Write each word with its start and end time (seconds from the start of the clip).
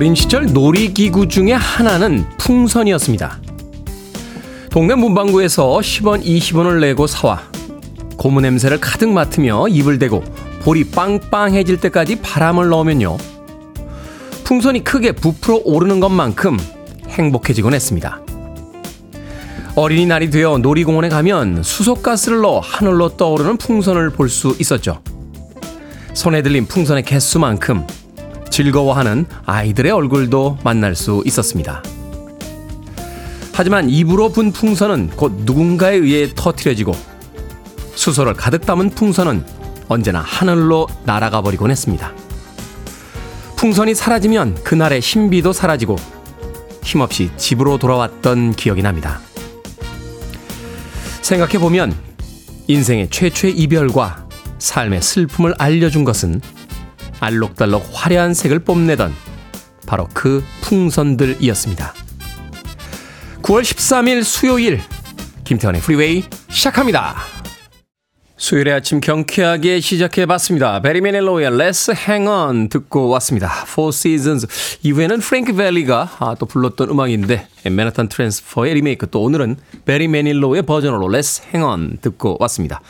어린 0.00 0.14
시절 0.14 0.46
놀이기구 0.46 1.28
중에 1.28 1.52
하나는 1.52 2.24
풍선이었습니다. 2.38 3.38
동네 4.70 4.94
문방구에서 4.94 5.76
10원, 5.76 6.24
20원을 6.24 6.80
내고 6.80 7.06
사와 7.06 7.42
고무 8.16 8.40
냄새를 8.40 8.80
가득 8.80 9.10
맡으며 9.10 9.68
입을 9.68 9.98
대고 9.98 10.24
볼이 10.62 10.84
빵빵해질 10.84 11.82
때까지 11.82 12.22
바람을 12.22 12.70
넣으면요. 12.70 13.18
풍선이 14.44 14.84
크게 14.84 15.12
부풀어 15.12 15.60
오르는 15.64 16.00
것만큼 16.00 16.56
행복해지곤 17.10 17.74
했습니다. 17.74 18.22
어린이날이 19.74 20.30
되어 20.30 20.56
놀이공원에 20.56 21.10
가면 21.10 21.62
수소가스를 21.62 22.40
넣어 22.40 22.60
하늘로 22.60 23.18
떠오르는 23.18 23.58
풍선을 23.58 24.08
볼 24.12 24.30
수 24.30 24.56
있었죠. 24.58 25.02
손에 26.14 26.40
들린 26.40 26.64
풍선의 26.64 27.02
개수만큼 27.02 27.86
즐거워하는 28.50 29.26
아이들의 29.46 29.90
얼굴도 29.92 30.58
만날 30.62 30.94
수 30.94 31.22
있었습니다. 31.24 31.82
하지만 33.52 33.90
입으로 33.90 34.30
분 34.30 34.52
풍선은 34.52 35.10
곧 35.16 35.32
누군가에 35.44 35.94
의해 35.94 36.32
터트려지고 36.34 36.92
수소를 37.94 38.34
가득 38.34 38.64
담은 38.64 38.90
풍선은 38.90 39.44
언제나 39.88 40.20
하늘로 40.20 40.86
날아가 41.04 41.42
버리곤 41.42 41.70
했습니다. 41.70 42.12
풍선이 43.56 43.94
사라지면 43.94 44.62
그날의 44.64 45.02
신비도 45.02 45.52
사라지고 45.52 45.96
힘없이 46.82 47.30
집으로 47.36 47.76
돌아왔던 47.76 48.54
기억이 48.54 48.82
납니다. 48.82 49.20
생각해보면 51.20 51.94
인생의 52.68 53.10
최초의 53.10 53.54
이별과 53.58 54.26
삶의 54.58 55.02
슬픔을 55.02 55.54
알려준 55.58 56.04
것은 56.04 56.40
알록달록 57.20 57.88
화려한 57.92 58.34
색을 58.34 58.60
뽐내던 58.60 59.14
바로 59.86 60.08
그 60.12 60.42
풍선들이었습니다. 60.62 61.94
9월 63.42 63.62
13일 63.62 64.24
수요일 64.24 64.80
김태훈의 65.44 65.80
프리웨이 65.82 66.24
시작합니다. 66.48 67.39
수요일의 68.40 68.72
아침 68.72 69.00
경쾌하게 69.00 69.80
시작해봤습니다. 69.80 70.80
배리 70.80 71.02
매닐로우의 71.02 71.50
Let's 71.50 71.94
Hang 71.94 72.26
On 72.26 72.70
듣고 72.70 73.10
왔습니다. 73.10 73.64
Four 73.68 73.90
Seasons 73.90 74.46
이후에는 74.82 75.18
프랭키 75.18 75.52
밸리가 75.52 76.10
아, 76.18 76.34
또 76.38 76.46
불렀던 76.46 76.88
음악인데 76.88 77.46
맨하탄 77.70 78.08
트랜스퍼의 78.08 78.72
리메이크 78.76 79.10
또 79.10 79.22
오늘은 79.22 79.56
배리 79.84 80.08
매닐로우의 80.08 80.62
버전으로 80.62 81.08
Let's 81.08 81.42
Hang 81.54 81.62
On 81.62 81.98
듣고 82.00 82.38
왔습니다. 82.40 82.80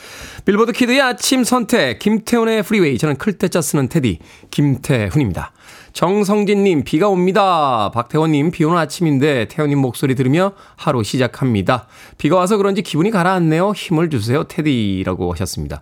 빌보드 0.45 0.71
키드의 0.71 1.01
아침 1.01 1.43
선택 1.43 1.99
김태훈의 1.99 2.63
프리웨이 2.63 2.97
저는 2.97 3.17
클 3.17 3.37
태 3.37 3.51
자 3.51 3.61
쓰는 3.61 3.89
테디 3.89 4.19
김태훈입니다. 4.51 5.51
정성진님, 5.93 6.83
비가 6.83 7.09
옵니다. 7.09 7.91
박태원님, 7.93 8.51
비 8.51 8.63
오는 8.63 8.77
아침인데 8.77 9.47
태훈님 9.49 9.77
목소리 9.79 10.15
들으며 10.15 10.53
하루 10.75 11.03
시작합니다. 11.03 11.87
비가 12.17 12.37
와서 12.37 12.57
그런지 12.57 12.81
기분이 12.81 13.11
가라앉네요. 13.11 13.71
힘을 13.71 14.09
주세요, 14.09 14.43
테디라고 14.45 15.33
하셨습니다. 15.33 15.81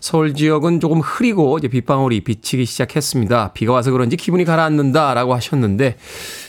서울 0.00 0.34
지역은 0.34 0.80
조금 0.80 1.00
흐리고 1.00 1.58
이제 1.58 1.68
빗방울이 1.68 2.20
비치기 2.20 2.66
시작했습니다. 2.66 3.52
비가 3.54 3.72
와서 3.72 3.90
그런지 3.90 4.16
기분이 4.16 4.44
가라앉는다라고 4.44 5.34
하셨는데 5.34 5.96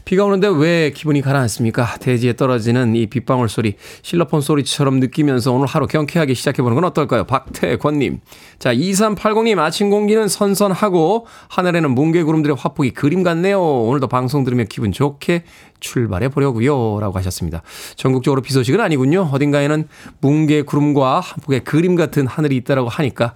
비가 0.03 0.25
오는데 0.25 0.47
왜 0.47 0.91
기분이 0.91 1.21
가라앉습니까? 1.21 1.95
대지에 1.99 2.35
떨어지는 2.35 2.95
이 2.95 3.07
빗방울 3.07 3.49
소리, 3.49 3.75
실로폰 4.01 4.41
소리처럼 4.41 4.99
느끼면서 4.99 5.51
오늘 5.53 5.67
하루 5.67 5.87
경쾌하게 5.87 6.33
시작해보는 6.33 6.75
건 6.75 6.83
어떨까요? 6.85 7.25
박태권님. 7.25 8.19
자, 8.59 8.73
2380님, 8.73 9.59
아침 9.59 9.89
공기는 9.89 10.27
선선하고 10.27 11.27
하늘에는 11.49 11.91
뭉게구름들의 11.91 12.55
화폭이 12.57 12.91
그림 12.97 13.21
같네요. 13.21 13.61
오늘도 13.61 14.07
방송 14.07 14.43
들으며 14.43 14.63
기분 14.67 14.91
좋게 14.91 15.43
출발해 15.79 16.29
보려고요. 16.29 16.99
라고 16.99 17.15
하셨습니다. 17.19 17.61
전국적으로 17.95 18.41
비 18.41 18.51
소식은 18.51 18.81
아니군요. 18.81 19.29
어딘가에는 19.31 19.87
뭉게 20.19 20.63
구름과 20.63 21.19
한폭의 21.19 21.63
그림 21.63 21.95
같은 21.95 22.25
하늘이 22.25 22.55
있다라고 22.57 22.89
하니까 22.89 23.35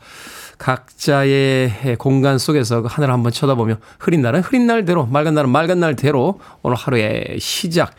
각자의 0.58 1.96
공간 2.00 2.40
속에서 2.40 2.82
그 2.82 2.88
하늘을 2.90 3.14
한번 3.14 3.32
쳐다보며 3.32 3.78
흐린 4.00 4.24
날은 4.24 4.42
흐린 4.42 4.66
날대로 4.66 5.06
맑은 5.06 5.36
날은 5.36 5.52
맑은 5.52 5.80
날대로 5.80 6.40
오늘 6.64 6.76
하루의 6.76 7.38
시작 7.40 7.94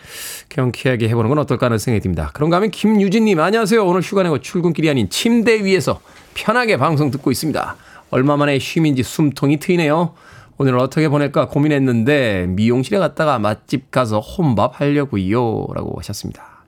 경쾌하게 0.49 1.09
해보는 1.11 1.29
건 1.29 1.39
어떨까 1.39 1.67
하는 1.67 1.79
생각이 1.79 2.03
듭니다. 2.03 2.31
그런가 2.35 2.57
하면 2.57 2.73
김유진님 2.73 3.39
안녕하세요. 3.39 3.87
오늘 3.87 4.01
휴가 4.01 4.25
내고 4.25 4.41
출근길이 4.41 4.91
아닌 4.91 5.09
침대 5.09 5.63
위에서 5.63 6.01
편하게 6.35 6.77
방송 6.77 7.13
듣고 7.13 7.31
있습니다. 7.31 7.77
얼마 8.11 8.37
만에 8.37 8.59
쉼인지 8.59 9.05
숨통이 9.05 9.61
트이네요. 9.61 10.15
오늘 10.63 10.79
어떻게 10.79 11.09
보낼까 11.09 11.49
고민했는데 11.49 12.47
미용실에 12.51 13.01
갔다가 13.01 13.41
맛집 13.41 13.91
가서 13.91 14.21
혼밥 14.21 14.81
하려고요. 14.81 15.67
라고 15.75 15.99
하셨습니다. 15.99 16.63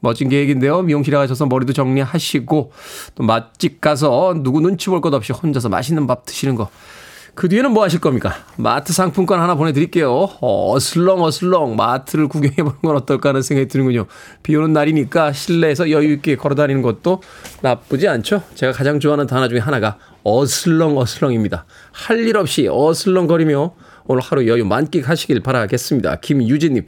멋진 0.00 0.28
계획인데요. 0.28 0.82
미용실에 0.82 1.16
가셔서 1.16 1.46
머리도 1.46 1.72
정리하시고 1.72 2.72
또 3.14 3.22
맛집 3.22 3.80
가서 3.80 4.34
누구 4.42 4.60
눈치 4.60 4.90
볼 4.90 5.00
것 5.00 5.14
없이 5.14 5.32
혼자서 5.32 5.68
맛있는 5.68 6.08
밥 6.08 6.26
드시는 6.26 6.56
거. 6.56 6.68
그 7.36 7.50
뒤에는 7.50 7.70
뭐 7.72 7.84
하실 7.84 8.00
겁니까? 8.00 8.32
마트 8.56 8.94
상품권 8.94 9.40
하나 9.40 9.54
보내드릴게요. 9.56 10.30
어슬렁 10.40 11.22
어슬렁 11.22 11.76
마트를 11.76 12.28
구경해 12.28 12.56
보는 12.56 12.78
건 12.80 12.96
어떨까 12.96 13.28
하는 13.28 13.42
생각이 13.42 13.68
드는군요. 13.68 14.06
비 14.42 14.56
오는 14.56 14.72
날이니까 14.72 15.34
실내에서 15.34 15.90
여유 15.90 16.12
있게 16.14 16.36
걸어 16.36 16.54
다니는 16.54 16.80
것도 16.80 17.20
나쁘지 17.60 18.08
않죠. 18.08 18.40
제가 18.54 18.72
가장 18.72 19.00
좋아하는 19.00 19.26
단어 19.26 19.48
중에 19.48 19.58
하나가 19.58 19.98
어슬렁 20.24 20.96
어슬렁입니다. 20.96 21.66
할 21.92 22.26
일 22.26 22.38
없이 22.38 22.68
어슬렁거리며 22.72 23.74
오늘 24.08 24.22
하루 24.22 24.46
여유 24.48 24.64
만끽하시길 24.64 25.40
바라겠습니다. 25.40 26.16
김유진님. 26.16 26.86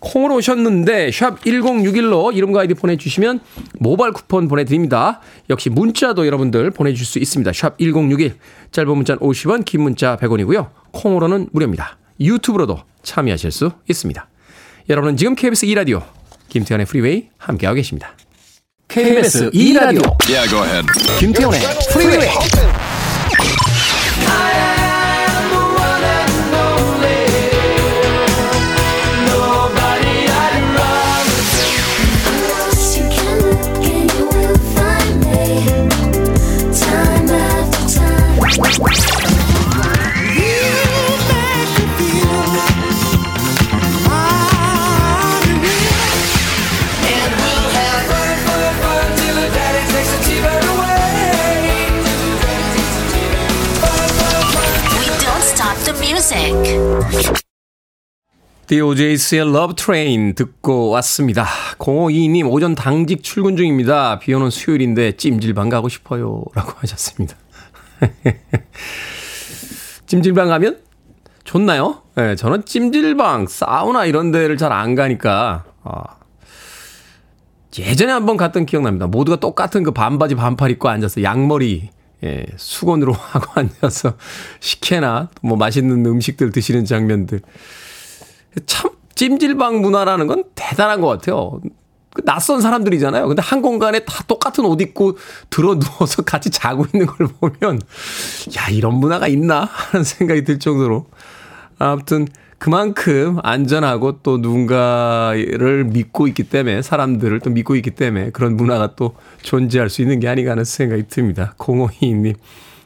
콩으로 0.00 0.36
오셨는데 0.36 1.10
샵 1.12 1.42
1061로 1.42 2.34
이름과 2.34 2.60
아이디 2.60 2.74
보내주시면 2.74 3.40
모바일 3.78 4.12
쿠폰 4.12 4.48
보내드립니다. 4.48 5.20
역시 5.50 5.70
문자도 5.70 6.26
여러분들 6.26 6.70
보내주실 6.70 7.06
수 7.06 7.18
있습니다. 7.18 7.52
샵 7.52 7.78
1061. 7.78 8.34
짧은 8.70 8.96
문자는 8.96 9.20
50원 9.20 9.64
긴 9.64 9.82
문자 9.82 10.16
100원이고요. 10.16 10.70
콩으로는 10.92 11.48
무료입니다. 11.52 11.98
유튜브로도 12.20 12.80
참여하실 13.02 13.50
수 13.50 13.72
있습니다. 13.88 14.28
여러분은 14.88 15.16
지금 15.16 15.34
KBS 15.34 15.66
2라디오 15.66 16.02
김태현의 16.48 16.86
프리웨이 16.86 17.28
함께하고 17.38 17.76
계십니다. 17.76 18.14
KBS 18.88 19.50
2라디오 19.50 20.04
yeah, 20.28 20.86
김태현의 21.18 21.60
프리웨이 21.92 22.81
DOJ스의 58.66 59.42
Love 59.42 59.74
Train 59.76 60.34
듣고 60.34 60.88
왔습니다. 60.90 61.44
0522님, 61.78 62.50
오전 62.50 62.74
당직 62.74 63.22
출근 63.22 63.56
중입니다. 63.56 64.18
비 64.18 64.32
오는 64.32 64.48
수요일인데 64.50 65.16
찜질방 65.16 65.68
가고 65.68 65.88
싶어요. 65.90 66.42
라고 66.54 66.72
하셨습니다. 66.76 67.36
찜질방 70.06 70.48
가면 70.48 70.78
좋나요? 71.44 72.02
네, 72.14 72.34
저는 72.34 72.64
찜질방, 72.64 73.46
사우나 73.46 74.06
이런 74.06 74.30
데를 74.30 74.56
잘 74.56 74.72
안 74.72 74.94
가니까, 74.94 75.64
아, 75.82 76.02
예전에 77.78 78.12
한번 78.12 78.36
갔던 78.36 78.64
기억납니다. 78.64 79.06
모두가 79.06 79.38
똑같은 79.40 79.82
그 79.82 79.90
반바지 79.90 80.34
반팔 80.34 80.70
입고 80.72 80.88
앉아서 80.88 81.22
양머리, 81.22 81.90
예, 82.24 82.46
수건으로 82.56 83.12
하고 83.18 83.52
앉아서 83.54 84.14
식혜나 84.60 85.30
뭐 85.42 85.56
맛있는 85.56 86.04
음식들 86.06 86.52
드시는 86.52 86.84
장면들. 86.84 87.40
참 88.66 88.90
찜질방 89.14 89.80
문화라는 89.80 90.26
건 90.26 90.44
대단한 90.54 91.00
것 91.00 91.08
같아요. 91.08 91.60
그 92.14 92.22
낯선 92.24 92.60
사람들이잖아요. 92.60 93.26
근데 93.26 93.40
한 93.42 93.62
공간에 93.62 94.00
다 94.00 94.22
똑같은 94.28 94.64
옷 94.64 94.80
입고 94.80 95.16
들어 95.48 95.78
누워서 95.78 96.22
같이 96.26 96.50
자고 96.50 96.84
있는 96.92 97.06
걸 97.06 97.26
보면, 97.26 97.80
야, 98.56 98.68
이런 98.68 98.94
문화가 98.94 99.28
있나? 99.28 99.64
하는 99.72 100.04
생각이 100.04 100.44
들 100.44 100.58
정도로. 100.58 101.06
아무튼, 101.78 102.28
그만큼 102.62 103.40
안전하고 103.42 104.20
또 104.22 104.38
누군가를 104.38 105.82
믿고 105.82 106.28
있기 106.28 106.44
때문에, 106.44 106.80
사람들을 106.80 107.40
또 107.40 107.50
믿고 107.50 107.74
있기 107.74 107.90
때문에 107.90 108.30
그런 108.30 108.56
문화가 108.56 108.94
또 108.94 109.16
존재할 109.42 109.90
수 109.90 110.00
있는 110.00 110.20
게 110.20 110.28
아닌가 110.28 110.52
하는 110.52 110.62
생각이 110.62 111.08
듭니다. 111.08 111.56
0522님. 111.58 112.36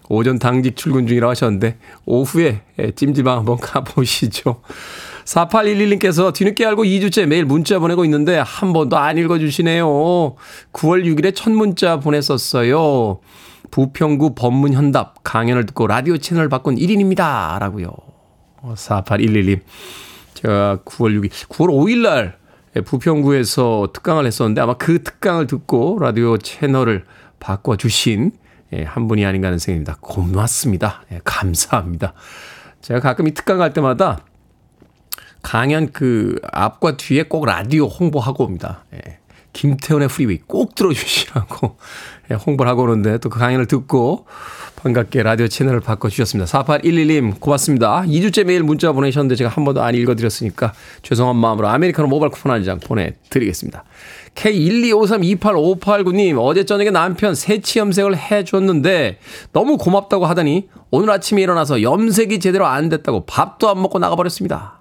오전 0.08 0.38
당직 0.38 0.76
출근 0.76 1.06
중이라고 1.06 1.30
하셨는데 1.32 1.76
오후에 2.06 2.62
예, 2.78 2.90
찜질방 2.92 3.36
한번 3.36 3.58
가보시죠. 3.58 4.62
4811님께서 5.26 6.32
뒤늦게 6.32 6.64
알고 6.64 6.84
2주째 6.84 7.26
매일 7.26 7.44
문자 7.44 7.78
보내고 7.78 8.06
있는데 8.06 8.38
한 8.38 8.72
번도 8.72 8.96
안 8.96 9.18
읽어주시네요. 9.18 9.84
9월 10.72 11.04
6일에 11.04 11.34
첫 11.34 11.50
문자 11.50 12.00
보냈었어요. 12.00 13.20
부평구 13.70 14.36
법문현답 14.36 15.22
강연을 15.22 15.66
듣고 15.66 15.86
라디오 15.86 16.16
채널을 16.16 16.48
바꾼 16.48 16.76
1인입니다. 16.76 17.58
라고요. 17.58 18.15
4811님. 18.74 19.60
제가 20.34 20.80
9월 20.84 21.20
6일, 21.20 21.30
9월 21.48 21.68
5일 21.68 22.02
날 22.02 22.38
부평구에서 22.84 23.88
특강을 23.92 24.26
했었는데 24.26 24.60
아마 24.60 24.74
그 24.74 25.02
특강을 25.02 25.46
듣고 25.46 25.98
라디오 26.00 26.36
채널을 26.36 27.04
바꿔주신 27.40 28.32
예, 28.72 28.82
한 28.82 29.08
분이 29.08 29.24
아닌가 29.24 29.48
하는 29.48 29.58
생각입니다. 29.58 29.96
고맙습니다. 30.00 31.02
예, 31.12 31.20
감사합니다. 31.24 32.14
제가 32.82 33.00
가끔 33.00 33.28
이 33.28 33.34
특강 33.34 33.58
갈 33.58 33.72
때마다 33.72 34.18
강연 35.42 35.92
그 35.92 36.40
앞과 36.52 36.96
뒤에 36.96 37.24
꼭 37.24 37.46
라디오 37.46 37.86
홍보하고 37.86 38.44
옵니다. 38.44 38.84
예. 38.94 39.18
김태훈의 39.56 40.08
프리웨이 40.08 40.38
꼭 40.46 40.74
들어주시라고 40.74 41.76
예, 42.30 42.34
홍보를 42.34 42.70
하고 42.70 42.82
오는데 42.82 43.18
또 43.18 43.30
그 43.30 43.38
강연을 43.38 43.66
듣고 43.66 44.26
반갑게 44.76 45.22
라디오 45.22 45.48
채널을 45.48 45.80
바꿔주셨습니다. 45.80 46.46
4811님 46.50 47.40
고맙습니다. 47.40 48.02
2주째 48.02 48.44
매일 48.44 48.62
문자 48.62 48.92
보내셨는데 48.92 49.34
제가 49.36 49.48
한 49.50 49.64
번도 49.64 49.82
안 49.82 49.94
읽어드렸으니까 49.94 50.74
죄송한 51.02 51.36
마음으로 51.36 51.68
아메리카노 51.68 52.08
모바일 52.08 52.30
쿠폰 52.30 52.52
한 52.52 52.62
장 52.64 52.78
보내드리겠습니다. 52.80 53.84
K125328589님 54.34 56.36
어제 56.38 56.64
저녁에 56.64 56.90
남편 56.90 57.34
새치 57.34 57.78
염색을 57.78 58.16
해줬는데 58.16 59.18
너무 59.52 59.78
고맙다고 59.78 60.26
하더니 60.26 60.68
오늘 60.90 61.10
아침에 61.10 61.40
일어나서 61.42 61.80
염색이 61.82 62.40
제대로 62.40 62.66
안 62.66 62.88
됐다고 62.90 63.24
밥도 63.26 63.68
안 63.70 63.80
먹고 63.80 63.98
나가버렸습니다. 63.98 64.80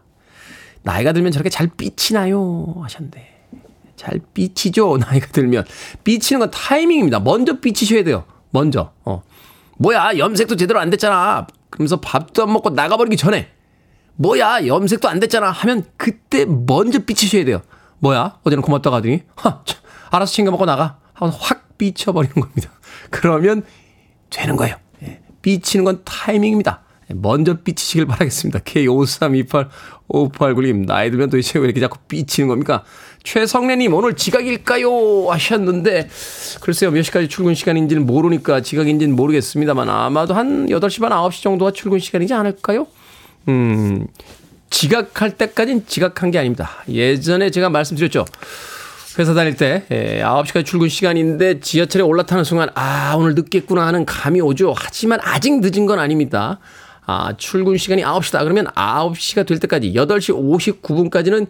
나이가 0.84 1.14
들면 1.14 1.32
저렇게 1.32 1.50
잘 1.50 1.68
삐치나요? 1.68 2.76
하셨는데. 2.84 3.35
잘 3.96 4.20
삐치죠? 4.34 4.98
나이가 4.98 5.28
들면. 5.28 5.66
삐치는 6.04 6.40
건 6.40 6.52
타이밍입니다. 6.52 7.20
먼저 7.20 7.60
삐치셔야 7.60 8.04
돼요. 8.04 8.26
먼저. 8.52 8.92
어. 9.04 9.24
뭐야, 9.78 10.18
염색도 10.18 10.56
제대로 10.56 10.80
안 10.80 10.90
됐잖아. 10.90 11.48
그러면서 11.70 12.00
밥도 12.00 12.44
안 12.44 12.54
먹고 12.54 12.70
나가버리기 12.70 13.18
전에. 13.18 13.50
뭐야, 14.16 14.66
염색도 14.66 15.10
안 15.10 15.20
됐잖아. 15.20 15.52
하면 15.52 15.84
그때 15.98 16.46
먼저 16.46 17.00
삐치셔야 17.00 17.44
돼요. 17.44 17.62
뭐야, 18.00 18.40
어제는 18.44 18.62
고맙다고 18.62 18.96
하더니, 18.96 19.24
하, 19.36 19.62
참, 19.66 19.82
알아서 20.12 20.34
챙겨 20.34 20.52
먹고 20.52 20.66
나가. 20.66 21.00
하고 21.14 21.36
확 21.38 21.78
삐쳐버리는 21.78 22.36
겁니다. 22.36 22.72
그러면 23.10 23.64
되는 24.30 24.56
거예요. 24.56 24.78
예. 25.04 25.22
삐치는 25.42 25.86
건 25.86 26.02
타이밍입니다. 26.06 26.84
먼저 27.14 27.56
삐치시길 27.56 28.06
바라겠습니다. 28.08 28.60
K53285896님, 28.60 30.86
나이 30.86 31.12
들면 31.12 31.30
도대체 31.30 31.60
왜 31.60 31.66
이렇게 31.66 31.80
자꾸 31.80 32.00
삐치는 32.08 32.48
겁니까? 32.48 32.84
최성래님, 33.26 33.94
오늘 33.94 34.14
지각일까요? 34.14 35.30
하셨는데, 35.30 36.08
글쎄요, 36.62 36.92
몇 36.92 37.02
시까지 37.02 37.28
출근 37.28 37.56
시간인지는 37.56 38.06
모르니까 38.06 38.62
지각인지는 38.62 39.16
모르겠습니다.만 39.16 39.90
아마도 39.90 40.36
한 40.36 40.68
8시 40.68 41.02
반, 41.02 41.12
9시 41.12 41.42
정도가 41.42 41.72
출근 41.72 42.00
시간이지 42.00 42.34
않을까요? 42.36 42.88
음, 43.50 44.06
지각할 44.70 45.32
때까지는 45.38 45.88
지각한 45.88 46.30
게 46.32 46.38
아닙니다. 46.38 46.70
예전에 46.88 47.50
제가 47.50 47.70
말씀드렸죠. 47.70 48.26
회사 49.18 49.34
다닐 49.34 49.56
때 49.56 49.86
9시까지 49.90 50.58
예, 50.58 50.64
출근 50.64 50.90
시간인데 50.90 51.62
지하철에 51.62 52.04
올라타는 52.04 52.44
순간 52.44 52.70
아 52.76 53.16
오늘 53.18 53.34
늦겠구나 53.34 53.88
하는 53.88 54.06
감이 54.06 54.42
오죠. 54.42 54.74
하지만 54.76 55.20
아직 55.24 55.62
늦은 55.62 55.86
건 55.86 56.00
아닙니다. 56.00 56.60
아, 57.06 57.34
출근 57.38 57.78
시간이 57.78 58.04
9시다. 58.04 58.44
그러면 58.44 58.66
9시가 58.66 59.48
될 59.48 59.60
때까지 59.60 59.94
8시 59.94 60.82
59분까지는 60.82 61.48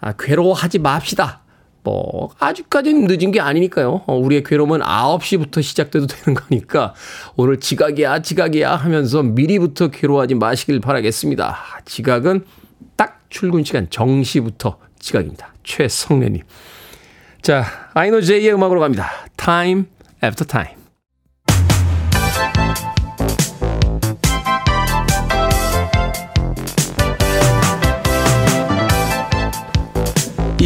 아, 0.00 0.12
괴로워하지 0.12 0.78
맙시다. 0.78 1.42
뭐, 1.82 2.30
아직까지는 2.38 3.06
늦은 3.06 3.30
게 3.30 3.40
아니니까요. 3.40 4.02
어, 4.06 4.16
우리의 4.16 4.42
괴로움은 4.42 4.80
9시부터 4.80 5.62
시작돼도 5.62 6.06
되는 6.06 6.38
거니까 6.38 6.94
오늘 7.36 7.60
지각이야, 7.60 8.22
지각이야 8.22 8.76
하면서 8.76 9.22
미리부터 9.22 9.88
괴로워하지 9.88 10.34
마시길 10.34 10.80
바라겠습니다. 10.80 11.56
지각은 11.84 12.44
딱 12.96 13.20
출근 13.30 13.64
시간 13.64 13.88
정시부터 13.88 14.78
지각입니다. 14.98 15.54
최성래님. 15.64 16.42
자, 17.40 17.64
INOJ의 17.94 18.52
음악으로 18.52 18.80
갑니다. 18.80 19.10
Time 19.36 19.84
after 20.22 20.46
time. 20.46 20.77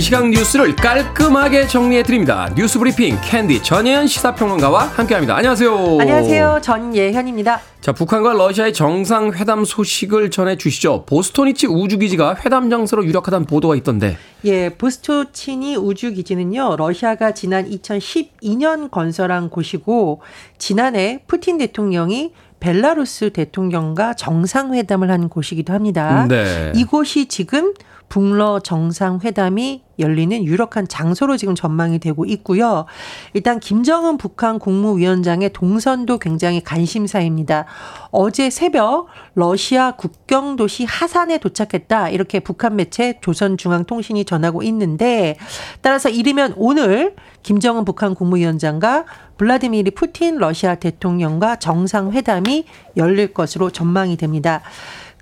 시각 0.03 0.29
뉴스를 0.31 0.75
깔끔하게 0.75 1.69
정리해 1.69 2.03
드립니다. 2.03 2.53
뉴스 2.57 2.77
브리핑 2.77 3.17
캔디 3.23 3.63
전예현 3.63 4.09
시사평론가와 4.09 4.87
함께합니다. 4.87 5.37
안녕하세요. 5.37 5.99
안녕하세요. 6.01 6.59
전예현입니다. 6.61 7.61
자, 7.81 7.93
북한과 7.93 8.33
러시아의 8.33 8.73
정상 8.73 9.33
회담 9.33 9.65
소식을 9.65 10.33
전해 10.33 10.57
주시죠. 10.57 11.05
보스토니치 11.07 11.69
우주기지가 11.69 12.39
회담 12.45 12.69
장소로 12.69 13.07
유력하다는 13.07 13.47
보도가 13.47 13.77
있던데. 13.77 14.17
예, 14.45 14.71
보스토치니 14.71 15.77
우주기지는요, 15.77 16.75
러시아가 16.79 17.33
지난 17.33 17.71
2012년 17.71 18.91
건설한 18.91 19.51
곳이고, 19.51 20.21
지난해 20.59 21.23
푸틴 21.29 21.59
대통령이 21.59 22.33
벨라루스 22.59 23.33
대통령과 23.33 24.15
정상회담을 24.15 25.11
한 25.11 25.29
곳이기도 25.29 25.73
합니다. 25.73 26.27
네. 26.29 26.73
이곳이 26.75 27.27
지금 27.27 27.75
북러 28.13 28.61
정상회담이 28.61 29.85
열리는 29.99 30.45
유력한 30.45 30.87
장소로 30.87 31.39
지금 31.39 31.55
전망이 31.55 31.99
되고 31.99 32.27
있고요. 32.27 32.85
일단 33.33 33.59
김정은 33.59 34.19
북한 34.19 34.59
국무위원장의 34.59 35.55
동선도 35.55 36.19
굉장히 36.19 36.63
관심사입니다. 36.63 37.65
어제 38.11 38.51
새벽 38.51 39.07
러시아 39.35 39.93
국경 39.93 40.57
도시 40.57 40.85
하산에 40.85 41.39
도착했다. 41.39 42.11
이렇게 42.11 42.41
북한 42.41 42.77
매체 42.77 43.19
조선중앙통신이 43.23 44.27
전하고 44.27 44.63
있는데 44.63 45.39
따라서 45.81 46.11
이르면 46.11 46.53
오늘 46.59 47.17
김정은 47.43 47.87
북한 47.87 48.15
국무위원장과 48.15 49.07
블라디미르 49.39 49.93
푸틴 49.93 50.37
러시아 50.37 50.75
대통령과 50.75 51.57
정상회담이 51.57 52.67
열릴 52.99 53.33
것으로 53.33 53.71
전망이 53.71 54.19
됩니다. 54.19 54.61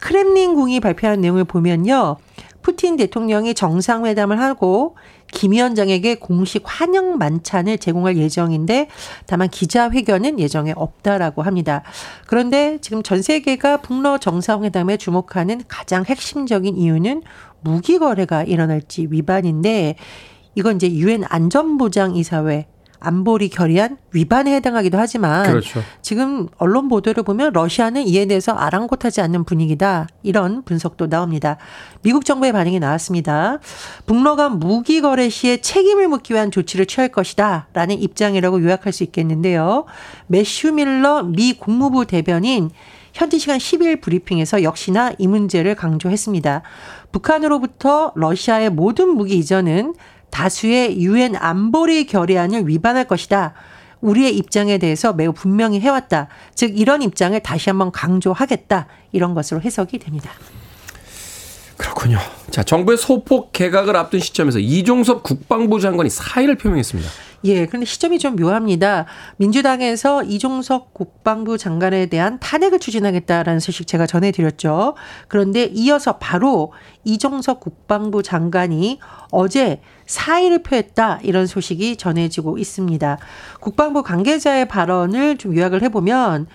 크렘린궁이 0.01 0.81
발표한 0.81 1.21
내용을 1.21 1.45
보면요. 1.45 2.17
푸틴 2.71 2.97
대통령이 2.97 3.55
정상회담을 3.55 4.41
하고 4.41 4.95
김 5.33 5.53
위원장에게 5.53 6.17
공식 6.17 6.63
환영 6.65 7.19
만찬을 7.19 7.79
제공할 7.79 8.17
예정인데 8.17 8.89
다만 9.27 9.49
기자회견은 9.49 10.39
예정에 10.39 10.73
없다라고 10.77 11.43
합니다. 11.43 11.83
그런데 12.27 12.79
지금 12.81 13.03
전 13.03 13.23
세계가 13.23 13.79
북러 13.79 14.19
정상회담에 14.19 14.99
주목하는 14.99 15.63
가장 15.67 16.05
핵심적인 16.05 16.77
이유는 16.77 17.23
무기 17.61 17.99
거래가 17.99 18.45
일어날지 18.45 19.09
위반인데 19.11 19.97
이건 20.55 20.77
이제 20.77 20.91
유엔 20.93 21.25
안전보장이사회 21.29 22.67
안보리 23.01 23.49
결의안 23.49 23.97
위반에 24.13 24.55
해당하기도 24.57 24.99
하지만 24.99 25.45
그렇죠. 25.45 25.83
지금 26.03 26.49
언론 26.59 26.89
보도를 26.89 27.23
보면 27.23 27.53
러시아는 27.53 28.07
이에 28.07 28.27
대해서 28.27 28.53
아랑곳하지 28.53 29.21
않는 29.23 29.45
분위기다 29.45 30.07
이런 30.23 30.63
분석도 30.63 31.09
나옵니다. 31.09 31.57
미국 32.03 32.25
정부의 32.25 32.53
반응이 32.53 32.79
나왔습니다. 32.79 33.59
북러 34.07 34.37
간 34.37 34.59
무기 34.59 35.01
거래 35.01 35.29
시에 35.29 35.59
책임을 35.59 36.09
묻기 36.09 36.35
위한 36.35 36.51
조치를 36.51 36.87
취할 36.87 37.09
것이다라는 37.09 37.99
입장이라고 38.01 38.63
요약할 38.63 38.93
수 38.93 39.03
있겠는데요. 39.05 39.87
매슈 40.27 40.73
밀러 40.73 41.23
미 41.23 41.55
국무부 41.55 42.07
대변인 42.07 42.71
현지 43.13 43.39
시간 43.39 43.59
10일 43.59 44.01
브리핑에서 44.01 44.63
역시나 44.63 45.13
이 45.19 45.27
문제를 45.27 45.75
강조했습니다. 45.75 46.63
북한으로부터 47.13 48.13
러시아의 48.15 48.71
모든 48.71 49.09
무기 49.09 49.37
이전은 49.39 49.95
다수의 50.31 51.01
유엔 51.01 51.37
안보리 51.37 52.07
결의안을 52.07 52.69
위반할 52.69 53.05
것이다. 53.07 53.55
우리의 54.01 54.37
입장에 54.37 54.79
대해서 54.79 55.13
매우 55.13 55.33
분명히 55.33 55.81
해왔다. 55.81 56.29
즉 56.55 56.79
이런 56.79 57.03
입장을 57.03 57.39
다시 57.41 57.71
한번 57.71 57.93
강조하겠다. 57.93 58.87
이런 59.13 59.35
것으로 59.35 59.61
해석이 59.61 59.99
됩니다. 59.99 60.31
그렇군요. 61.77 62.19
자, 62.51 62.63
정부의 62.63 62.99
소폭 62.99 63.53
개각을 63.53 63.97
앞둔 63.97 64.21
시점에서 64.21 64.59
이종섭 64.59 65.23
국방부 65.23 65.81
장관이 65.81 66.11
사의를 66.11 66.57
표명했습니다. 66.57 67.11
예, 67.45 67.65
그런데 67.67 67.87
시점이 67.87 68.19
좀 68.19 68.37
묘합니다. 68.37 69.07
민주당에서 69.39 70.23
이종석 70.23 70.93
국방부 70.93 71.57
장관에 71.57 72.07
대한 72.07 72.39
탄핵을 72.39 72.79
추진하겠다라는 72.79 73.61
소식 73.61 73.87
제가 73.87 74.07
전해드렸죠. 74.07 74.95
그런데 75.29 75.65
이어서 75.65 76.19
바로 76.19 76.73
이종석 77.05 77.61
국방부 77.61 78.23
장관이 78.23 79.01
어제 79.31 79.81
사의를 80.07 80.63
표했다 80.63 81.21
이런 81.23 81.47
소식이 81.47 81.97
전해지고 81.97 82.59
있습니다. 82.59 83.19
국방부 83.61 84.03
관계자의 84.03 84.69
발언을 84.69 85.39
좀 85.39 85.57
요약을 85.57 85.83
해보면 85.83 86.47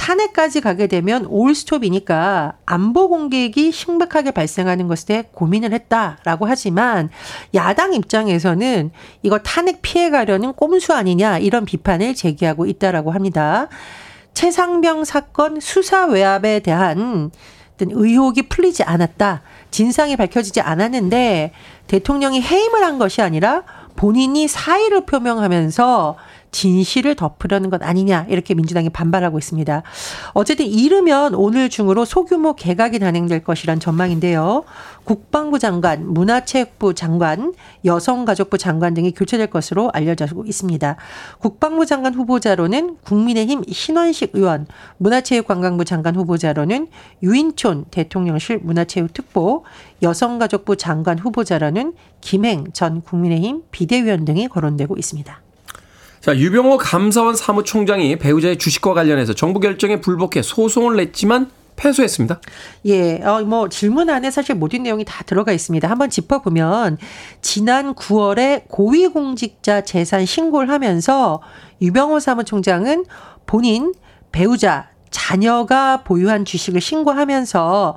탄핵까지 0.00 0.62
가게 0.62 0.86
되면 0.86 1.26
올스톱이니까 1.26 2.54
안보 2.64 3.10
공격이 3.10 3.70
심각하게 3.70 4.30
발생하는 4.30 4.88
것에 4.88 5.06
대해 5.06 5.24
고민을 5.30 5.74
했다라고 5.74 6.46
하지만 6.46 7.10
야당 7.52 7.92
입장에서는 7.92 8.92
이거 9.22 9.38
탄핵 9.40 9.82
피해 9.82 10.08
가려는 10.08 10.54
꼼수 10.54 10.94
아니냐 10.94 11.36
이런 11.36 11.66
비판을 11.66 12.14
제기하고 12.14 12.64
있다라고 12.64 13.10
합니다. 13.10 13.68
최상병 14.32 15.04
사건 15.04 15.60
수사 15.60 16.06
외압에 16.06 16.60
대한 16.60 17.30
의혹이 17.78 18.48
풀리지 18.48 18.82
않았다. 18.84 19.42
진상이 19.70 20.16
밝혀지지 20.16 20.62
않았는데 20.62 21.52
대통령이 21.88 22.40
해임을 22.40 22.82
한 22.82 22.98
것이 22.98 23.20
아니라 23.20 23.64
본인이 23.96 24.48
사의를 24.48 25.04
표명하면서 25.04 26.16
진실을 26.50 27.14
덮으려는 27.14 27.70
것 27.70 27.82
아니냐 27.82 28.26
이렇게 28.28 28.54
민주당이 28.54 28.90
반발하고 28.90 29.38
있습니다. 29.38 29.82
어쨌든 30.32 30.66
이르면 30.66 31.34
오늘 31.34 31.68
중으로 31.68 32.04
소규모 32.04 32.54
개각이 32.54 32.98
단행될 32.98 33.44
것이란 33.44 33.80
전망인데요. 33.80 34.64
국방부 35.04 35.58
장관, 35.58 36.06
문화체육부 36.06 36.94
장관, 36.94 37.54
여성가족부 37.84 38.58
장관 38.58 38.94
등이 38.94 39.12
교체될 39.12 39.48
것으로 39.48 39.90
알려지고 39.92 40.44
있습니다. 40.44 40.96
국방부 41.38 41.86
장관 41.86 42.14
후보자로는 42.14 42.96
국민의힘 43.04 43.64
신원식 43.68 44.30
의원, 44.34 44.66
문화체육관광부 44.98 45.84
장관 45.84 46.14
후보자로는 46.16 46.88
유인촌 47.22 47.86
대통령실 47.90 48.58
문화체육특보, 48.58 49.64
여성가족부 50.02 50.76
장관 50.76 51.18
후보자로는 51.18 51.94
김행 52.20 52.66
전 52.72 53.00
국민의힘 53.00 53.62
비대위원 53.70 54.24
등이 54.24 54.48
거론되고 54.48 54.96
있습니다. 54.96 55.49
자, 56.20 56.36
유병호 56.36 56.76
감사원 56.76 57.34
사무총장이 57.34 58.16
배우자의 58.16 58.58
주식과 58.58 58.92
관련해서 58.92 59.32
정부 59.32 59.58
결정에 59.58 60.02
불복해 60.02 60.42
소송을 60.42 60.96
냈지만 60.96 61.50
패소했습니다. 61.76 62.42
예, 62.86 63.22
어, 63.22 63.40
뭐 63.40 63.70
질문 63.70 64.10
안에 64.10 64.30
사실 64.30 64.54
모든 64.54 64.82
내용이 64.82 65.06
다 65.06 65.24
들어가 65.24 65.50
있습니다. 65.50 65.88
한번 65.88 66.10
짚어보면 66.10 66.98
지난 67.40 67.94
9월에 67.94 68.64
고위공직자 68.68 69.80
재산 69.84 70.26
신고를 70.26 70.68
하면서 70.68 71.40
유병호 71.80 72.20
사무총장은 72.20 73.06
본인 73.46 73.94
배우자 74.30 74.90
자녀가 75.10 76.02
보유한 76.02 76.44
주식을 76.44 76.82
신고하면서 76.82 77.96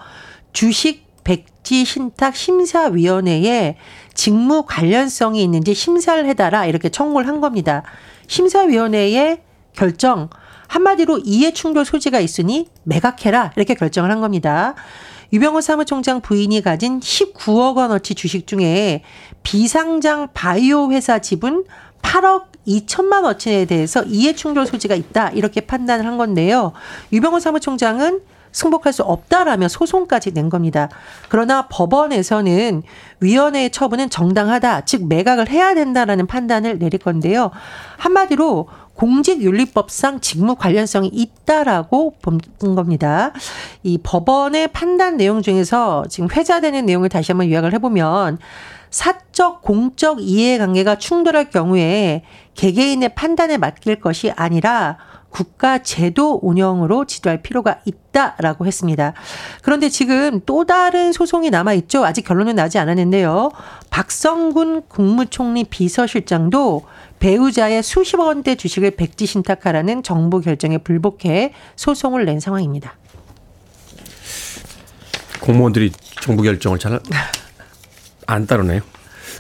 주식 0.54 1.04
백지 1.26 1.84
신탁 1.84 2.38
심사위원회에 2.38 3.76
직무 4.14 4.64
관련성이 4.66 5.44
있는지 5.44 5.74
심사를 5.74 6.26
해달라 6.26 6.66
이렇게 6.66 6.88
청구를 6.88 7.28
한 7.28 7.42
겁니다. 7.42 7.84
심사위원회의 8.28 9.42
결정 9.74 10.30
한마디로 10.68 11.20
이해 11.24 11.54
충돌 11.54 11.86
소지가 11.86 12.20
있으니 12.20 12.68
매각해라 12.84 13.54
이렇게 13.56 13.76
결정을 13.76 14.10
한 14.12 14.22
겁니다. 14.22 14.76
유병호 15.32 15.62
사무총장 15.62 16.22
부인이 16.22 16.62
가진 16.62 17.00
19억 17.00 17.78
원어치 17.78 18.14
주식 18.16 18.46
중에 18.46 19.04
비상장 19.42 20.30
바이오 20.34 20.92
회사 20.92 21.20
지분 21.20 21.66
8억 22.02 22.46
2천만 22.68 23.24
원어치에 23.24 23.66
대해서 23.66 24.04
이해 24.04 24.34
충돌 24.34 24.66
소지가 24.66 24.96
있다 24.96 25.30
이렇게 25.30 25.62
판단을 25.62 26.06
한 26.06 26.18
건데요. 26.18 26.74
유병호 27.12 27.40
사무총장은 27.40 28.22
승복할 28.54 28.94
수 28.94 29.04
없다라며 29.04 29.68
소송까지 29.68 30.34
낸 30.34 30.50
겁니다. 30.50 30.88
그러나 31.28 31.68
법원에서는 31.68 32.84
위원회의 33.20 33.72
처분은 33.72 34.10
정당하다, 34.10 34.86
즉 34.86 35.08
매각을 35.08 35.50
해야 35.50 35.74
된다라는 35.74 36.28
판단을 36.28 36.80
내릴 36.80 37.00
건데요. 37.00 37.52
한마디로 37.98 38.68
공직윤리법상 38.96 40.22
직무 40.22 40.56
관련성이 40.56 41.10
있다라고 41.12 42.14
본 42.22 42.40
겁니다. 42.76 43.34
이 43.82 43.98
법원의 44.02 44.70
판단 44.70 45.18
내용 45.18 45.42
중에서 45.42 46.06
지금 46.10 46.30
회자되는 46.32 46.86
내용을 46.86 47.10
다시 47.10 47.32
한번 47.32 47.50
요약을 47.50 47.74
해보면 47.74 48.38
사적 48.92 49.64
공적 49.64 50.22
이해관계가 50.22 51.00
충돌할 51.00 51.50
경우에 51.50 52.24
개개인의 52.54 53.16
판단에 53.16 53.58
맡길 53.58 54.00
것이 54.00 54.32
아니라 54.36 54.98
국가 55.34 55.80
제도 55.80 56.40
운영으로 56.42 57.06
지도할 57.06 57.42
필요가 57.42 57.80
있다라고 57.86 58.66
했습니다. 58.66 59.14
그런데 59.64 59.90
지금 59.90 60.40
또 60.46 60.64
다른 60.64 61.12
소송이 61.12 61.50
남아 61.50 61.74
있죠. 61.74 62.06
아직 62.06 62.22
결론은 62.22 62.56
나지 62.56 62.78
않았는데요. 62.78 63.52
박성군 63.90 64.84
국무총리 64.88 65.66
비서실장도 65.66 66.84
배우자의 67.20 67.84
수십억 67.84 68.28
원대 68.28 68.56
주식을 68.56 68.92
백지 68.92 69.26
신탁하라는 69.26 70.04
정부 70.04 70.40
결정에 70.40 70.78
불복해 70.78 71.54
소송을 71.76 72.26
낸 72.26 72.40
상황입니다. 72.40 72.96
공무원들이 75.42 75.92
정부 76.22 76.44
결정을 76.44 76.80
잘 76.80 77.02
안 78.28 78.48
따르네요. 78.48 78.82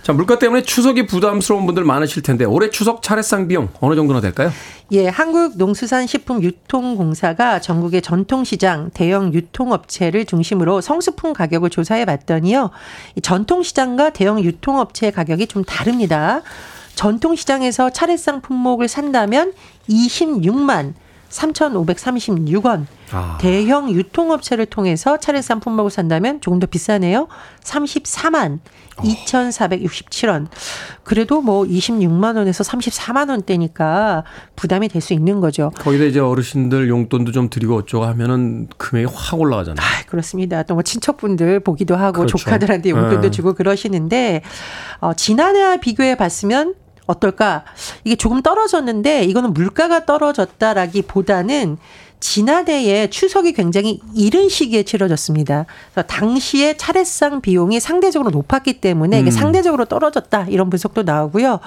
자, 0.03 0.11
물가 0.11 0.37
때문에 0.37 0.63
추석이 0.63 1.07
부담스러운 1.07 1.65
분들 1.65 1.85
많으실 1.85 2.23
텐데 2.23 2.43
올해 2.43 2.69
추석 2.69 3.01
차례상 3.01 3.47
비용 3.47 3.69
어느 3.79 3.95
정도나 3.95 4.19
될까요? 4.19 4.51
예, 4.91 5.07
한국농수산식품유통공사가 5.07 7.61
전국의 7.61 8.01
전통시장, 8.01 8.89
대형 8.93 9.33
유통업체를 9.33 10.25
중심으로 10.25 10.81
성수품 10.81 11.31
가격을 11.31 11.69
조사해 11.69 12.03
봤더니요. 12.03 12.71
이 13.15 13.21
전통시장과 13.21 14.09
대형 14.09 14.43
유통업체 14.43 15.11
가격이 15.11 15.47
좀 15.47 15.63
다릅니다. 15.63 16.41
전통시장에서 16.95 17.91
차례상 17.91 18.41
품목을 18.41 18.89
산다면 18.89 19.53
26만 19.87 20.95
3,536원. 21.33 22.85
아. 23.11 23.37
대형 23.39 23.91
유통업체를 23.91 24.65
통해서 24.65 25.17
차례상 25.17 25.59
품목을 25.59 25.91
산다면 25.91 26.41
조금 26.41 26.59
더 26.59 26.67
비싸네요. 26.67 27.27
34만 27.63 28.59
2,467원. 28.97 30.47
그래도 31.03 31.41
뭐 31.41 31.63
26만 31.63 32.37
원에서 32.37 32.63
34만 32.63 33.29
원대니까 33.29 34.23
부담이 34.55 34.87
될 34.89 35.03
수 35.03 35.13
있는 35.13 35.41
거죠. 35.41 35.69
거기다 35.79 36.05
이제 36.05 36.19
어르신들 36.21 36.87
용돈도 36.87 37.33
좀 37.33 37.49
드리고 37.49 37.75
어쩌고 37.75 38.05
하면은 38.05 38.67
금액이 38.77 39.09
확 39.13 39.37
올라가잖아요. 39.41 39.85
아, 39.85 40.05
그렇습니다. 40.07 40.63
또 40.63 40.73
뭐 40.75 40.81
친척분들 40.81 41.59
보기도 41.59 41.95
하고 41.95 42.19
그렇죠. 42.19 42.37
조카들한테 42.37 42.89
용돈도 42.91 43.21
네. 43.21 43.31
주고 43.31 43.53
그러시는데 43.53 44.41
어, 45.01 45.13
지난해와 45.13 45.77
비교해 45.77 46.15
봤으면 46.15 46.73
어떨까? 47.05 47.63
이게 48.03 48.15
조금 48.15 48.41
떨어졌는데 48.41 49.23
이거는 49.23 49.53
물가가 49.53 50.05
떨어졌다라기보다는 50.05 51.77
지난해에 52.23 53.09
추석이 53.09 53.51
굉장히 53.51 53.99
이른 54.15 54.47
시기에 54.47 54.83
치러졌습니다. 54.83 55.65
그래서 55.91 56.07
당시에 56.07 56.77
차례상 56.77 57.41
비용이 57.41 57.81
상대적으로 57.81 58.31
높았기 58.31 58.79
때문에 58.79 59.19
이게 59.19 59.29
음. 59.29 59.31
상대적으로 59.31 59.83
떨어졌다 59.83 60.45
이런 60.47 60.69
분석도 60.69 61.03
나오고요. 61.03 61.59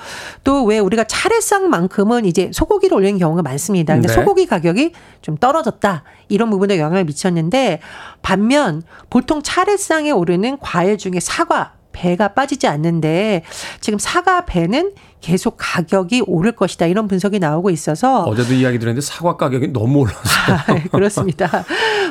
또 0.45 0.65
왜 0.65 0.79
우리가 0.79 1.05
차례상만큼은 1.05 2.25
이제 2.25 2.51
소고기를 2.55 2.97
올리는 2.97 3.19
경우가 3.19 3.43
많습니다. 3.43 3.93
근데 3.93 4.09
네. 4.09 4.15
소고기 4.15 4.47
가격이 4.47 4.93
좀 5.21 5.37
떨어졌다 5.37 6.03
이런 6.29 6.49
부분에 6.49 6.79
영향을 6.79 7.05
미쳤는데 7.05 7.81
반면 8.23 8.83
보통 9.11 9.43
차례상에 9.43 10.11
오르는 10.11 10.57
과일 10.61 10.97
중에 10.97 11.21
사과 11.21 11.75
배가 11.93 12.29
빠지지 12.29 12.67
않는데 12.67 13.43
지금 13.81 13.99
사과 13.99 14.47
배는 14.47 14.93
계속 15.21 15.57
가격이 15.59 16.25
오를 16.27 16.53
것이다 16.53 16.87
이런 16.87 17.09
분석이 17.09 17.39
나오고 17.39 17.71
있어서 17.71 18.23
어제도 18.25 18.53
이야기 18.53 18.79
드렸는데 18.79 19.05
사과 19.05 19.37
가격이 19.37 19.69
너무 19.69 20.01
올랐어요. 20.01 20.57
아, 20.69 20.75
네, 20.75 20.85
그렇습니다. 20.91 21.65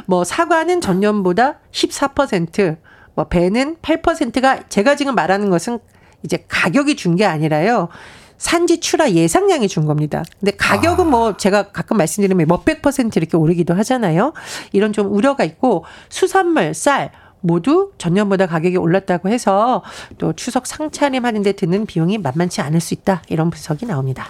뭐 0.05 0.24
사과는 0.24 0.81
전년보다 0.81 1.59
14%, 1.71 2.77
뭐 3.15 3.27
배는 3.27 3.77
8%가 3.81 4.67
제가 4.69 4.95
지금 4.95 5.15
말하는 5.15 5.50
것은 5.50 5.79
이제 6.24 6.43
가격이 6.47 6.95
준 6.95 7.15
게 7.15 7.25
아니라요. 7.25 7.89
산지 8.38 8.81
출하 8.81 9.09
예상량이 9.12 9.69
준 9.69 9.85
겁니다. 9.85 10.21
근데 10.41 10.51
가격은 10.57 11.05
아. 11.07 11.09
뭐 11.09 11.38
제가 11.38 11.71
가끔 11.71 11.95
말씀드리면 11.97 12.47
몇백 12.50 12.81
퍼센트 12.81 13.17
이렇게 13.17 13.38
오르기도 13.38 13.74
하잖아요. 13.75 14.33
이런 14.74 14.91
좀 14.91 15.09
우려가 15.13 15.45
있고 15.45 15.85
수산물, 16.09 16.74
쌀, 16.74 17.12
모두 17.45 17.91
전년보다 17.97 18.47
가격이 18.47 18.77
올랐다고 18.77 19.29
해서 19.29 19.83
또 20.17 20.33
추석 20.33 20.65
상차림 20.65 21.25
하는데 21.25 21.51
드는 21.51 21.85
비용이 21.85 22.17
만만치 22.17 22.61
않을 22.61 22.79
수 22.79 22.93
있다 22.93 23.21
이런 23.29 23.49
분석이 23.49 23.85
나옵니다. 23.85 24.27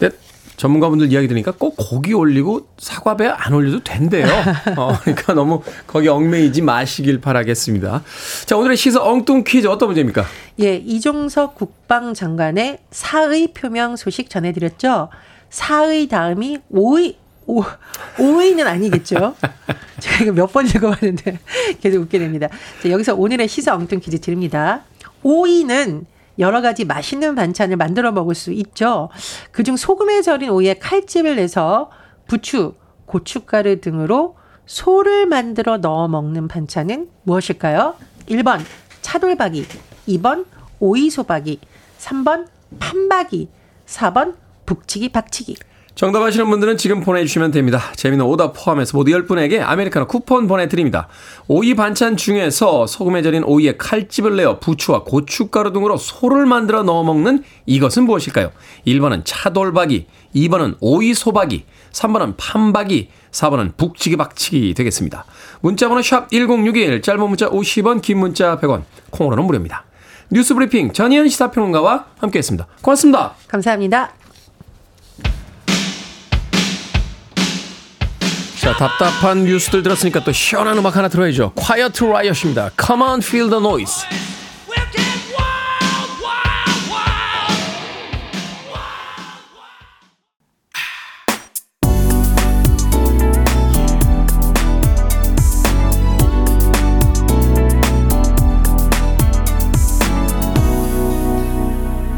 네. 0.00 0.08
네. 0.08 0.10
전문가분들 0.56 1.10
이야기 1.12 1.26
들으니까 1.26 1.50
꼭 1.50 1.74
고기 1.76 2.14
올리고 2.14 2.68
사과배 2.78 3.26
안 3.26 3.52
올려도 3.52 3.82
된대요. 3.82 4.26
어, 4.78 4.96
그러니까 5.02 5.34
너무 5.34 5.62
거기 5.86 6.08
얽매이지 6.08 6.62
마시길 6.62 7.20
바라겠습니다. 7.20 8.04
자, 8.46 8.56
오늘의 8.56 8.76
시사 8.76 9.02
엉뚱 9.02 9.42
퀴즈 9.44 9.66
어떤 9.66 9.88
문제입니까? 9.88 10.24
예, 10.60 10.76
이종석 10.76 11.56
국방장관의 11.56 12.78
사의 12.92 13.48
표명 13.48 13.96
소식 13.96 14.30
전해드렸죠. 14.30 15.08
사의 15.50 16.06
다음이 16.06 16.58
오의 16.70 17.16
오, 17.46 17.62
오이는 18.18 18.66
아니겠죠? 18.66 19.34
제가 20.00 20.24
이거 20.24 20.32
몇 20.32 20.52
번 20.52 20.66
읽어봤는데 20.66 21.38
계속 21.80 22.00
웃게 22.02 22.18
됩니다. 22.18 22.48
자, 22.82 22.90
여기서 22.90 23.14
오늘의 23.14 23.48
시사 23.48 23.74
엉뚱 23.74 24.00
퀴즈 24.00 24.20
드립니다. 24.20 24.84
오이는 25.22 26.06
여러 26.38 26.60
가지 26.60 26.84
맛있는 26.84 27.34
반찬을 27.34 27.76
만들어 27.76 28.10
먹을 28.12 28.34
수 28.34 28.52
있죠. 28.52 29.08
그중 29.52 29.76
소금에 29.76 30.22
절인 30.22 30.50
오이에 30.50 30.74
칼집을 30.74 31.36
내서 31.36 31.90
부추, 32.26 32.74
고춧가루 33.06 33.80
등으로 33.80 34.36
소를 34.66 35.26
만들어 35.26 35.76
넣어 35.78 36.08
먹는 36.08 36.48
반찬은 36.48 37.08
무엇일까요? 37.22 37.94
1번 38.28 38.60
차돌박이, 39.02 39.66
2번 40.08 40.46
오이소박이, 40.80 41.60
3번 41.98 42.46
판박이, 42.80 43.48
4번 43.86 44.34
북치기 44.66 45.10
박치기. 45.10 45.56
정답 45.94 46.22
아시는 46.22 46.50
분들은 46.50 46.76
지금 46.76 47.00
보내주시면 47.00 47.52
됩니다. 47.52 47.80
재미는 47.94 48.24
오답 48.24 48.52
포함해서 48.56 48.96
모두 48.96 49.12
10분에게 49.12 49.60
아메리카노 49.62 50.08
쿠폰 50.08 50.48
보내드립니다. 50.48 51.06
오이 51.46 51.74
반찬 51.74 52.16
중에서 52.16 52.88
소금에 52.88 53.22
절인 53.22 53.44
오이에 53.44 53.76
칼집을 53.76 54.34
내어 54.34 54.58
부추와 54.58 55.04
고춧가루 55.04 55.72
등으로 55.72 55.96
소를 55.96 56.46
만들어 56.46 56.82
넣어 56.82 57.04
먹는 57.04 57.44
이것은 57.66 58.06
무엇일까요? 58.06 58.50
1번은 58.88 59.22
차돌박이, 59.24 60.06
2번은 60.34 60.78
오이 60.80 61.14
소박이, 61.14 61.64
3번은 61.92 62.34
판박이, 62.38 63.10
4번은 63.30 63.76
북치기 63.76 64.16
박치기 64.16 64.74
되겠습니다. 64.74 65.24
문자번호 65.60 66.02
샵 66.02 66.28
1061, 66.30 67.02
짧은 67.02 67.20
문자 67.28 67.48
50원, 67.48 68.02
긴 68.02 68.18
문자 68.18 68.58
100원, 68.58 68.82
콩으로는 69.10 69.44
무료입니다. 69.44 69.84
뉴스 70.32 70.54
브리핑 70.54 70.92
전희연 70.92 71.28
시사평론가와 71.28 72.06
함께했습니다. 72.18 72.66
고맙습니다. 72.82 73.34
감사합니다. 73.46 74.23
자, 78.64 78.72
답답한 78.72 79.44
뉴스들 79.44 79.82
들었으니까 79.82 80.24
또 80.24 80.32
시원한 80.32 80.78
음악 80.78 80.96
하나 80.96 81.08
들어야죠. 81.08 81.52
Quiet 81.54 82.02
Riot입니다. 82.02 82.70
Come 82.82 83.02
on, 83.02 83.20
feel 83.20 83.50
the 83.50 83.62
noise. 83.62 84.06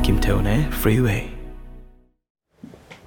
김태훈의 0.05 0.69
Freeway. 0.71 1.36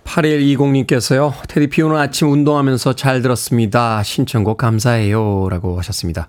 8120님께서요, 0.10 1.34
테디 1.48 1.68
피 1.68 1.84
오는 1.84 1.96
아침 1.96 2.32
운동하면서 2.32 2.94
잘 2.94 3.22
들었습니다. 3.22 4.02
신청곡 4.02 4.58
감사해요. 4.58 5.48
라고 5.50 5.78
하셨습니다. 5.78 6.28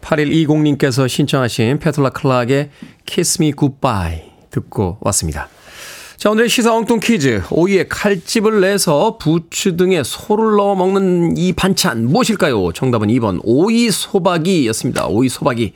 8120님께서 0.00 1.08
신청하신 1.08 1.80
페틀라 1.80 2.10
클락의 2.10 2.70
Kiss 3.04 3.42
Me 3.42 3.52
Goodbye 3.52 4.22
듣고 4.50 4.98
왔습니다. 5.00 5.48
자, 6.16 6.30
오늘의 6.30 6.48
시사 6.48 6.72
엉뚱 6.72 7.00
퀴즈. 7.00 7.42
오이에 7.50 7.88
칼집을 7.88 8.60
내서 8.60 9.18
부추 9.18 9.76
등에 9.76 10.02
소를 10.04 10.56
넣어 10.56 10.76
먹는 10.76 11.36
이 11.36 11.52
반찬 11.52 12.06
무엇일까요? 12.06 12.72
정답은 12.72 13.08
2번 13.08 13.40
오이 13.42 13.90
소박이였습니다. 13.90 15.08
오이 15.08 15.28
소박이. 15.28 15.74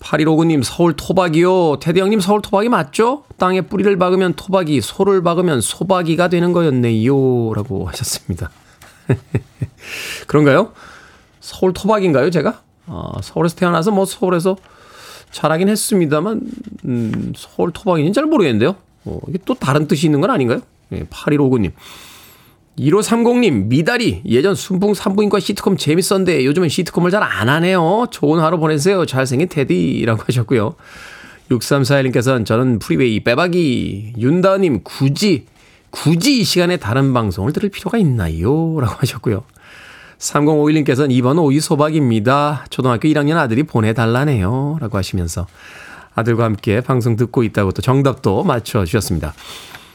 8159님 0.00 0.62
서울 0.62 0.94
토박이요. 0.94 1.78
테디 1.80 2.00
형님 2.00 2.20
서울 2.20 2.40
토박이 2.40 2.68
맞죠? 2.68 3.24
땅에 3.36 3.60
뿌리를 3.62 3.96
박으면 3.96 4.34
토박이, 4.34 4.80
소를 4.80 5.22
박으면 5.22 5.60
소박이가 5.60 6.28
되는 6.28 6.52
거였네요. 6.52 7.52
라고 7.54 7.88
하셨습니다. 7.88 8.50
그런가요? 10.26 10.72
서울 11.40 11.72
토박인가요, 11.72 12.30
제가? 12.30 12.62
아, 12.86 13.12
서울에서 13.22 13.56
태어나서 13.56 13.90
뭐 13.90 14.04
서울에서 14.04 14.56
자라긴 15.30 15.68
했습니다만, 15.68 16.40
음, 16.84 17.32
서울 17.36 17.72
토박이는 17.72 18.12
잘 18.12 18.24
모르겠는데요. 18.26 18.76
어, 19.04 19.18
이게 19.28 19.38
또 19.44 19.54
다른 19.54 19.88
뜻이 19.88 20.06
있는 20.06 20.20
건 20.20 20.30
아닌가요? 20.30 20.60
예, 20.92 21.04
8159님. 21.04 21.72
1530님, 22.78 23.66
미다리. 23.66 24.22
예전 24.26 24.54
순풍 24.54 24.94
산부인과 24.94 25.40
시트콤 25.40 25.76
재밌었는데 25.76 26.44
요즘은 26.44 26.68
시트콤을 26.68 27.10
잘 27.10 27.22
안 27.22 27.48
하네요. 27.48 28.06
좋은 28.10 28.40
하루 28.40 28.58
보내세요. 28.58 29.04
잘생긴 29.04 29.48
테디라고 29.48 30.22
하셨고요. 30.26 30.74
6341님께서는 31.50 32.46
저는 32.46 32.78
프리웨이 32.78 33.20
빼박이. 33.20 34.14
윤다님, 34.18 34.82
굳이, 34.84 35.46
굳이 35.90 36.40
이 36.40 36.44
시간에 36.44 36.76
다른 36.76 37.12
방송을 37.12 37.52
들을 37.52 37.68
필요가 37.70 37.98
있나요? 37.98 38.78
라고 38.80 38.94
하셨고요. 38.98 39.44
3051님께서는 40.18 41.10
2번 41.10 41.38
오이소박이입니다. 41.38 42.66
초등학교 42.70 43.08
1학년 43.08 43.36
아들이 43.36 43.62
보내달라네요. 43.62 44.78
라고 44.80 44.98
하시면서 44.98 45.46
아들과 46.14 46.44
함께 46.44 46.80
방송 46.80 47.16
듣고 47.16 47.44
있다고 47.44 47.72
또 47.72 47.82
정답도 47.82 48.42
맞춰주셨습니다. 48.42 49.34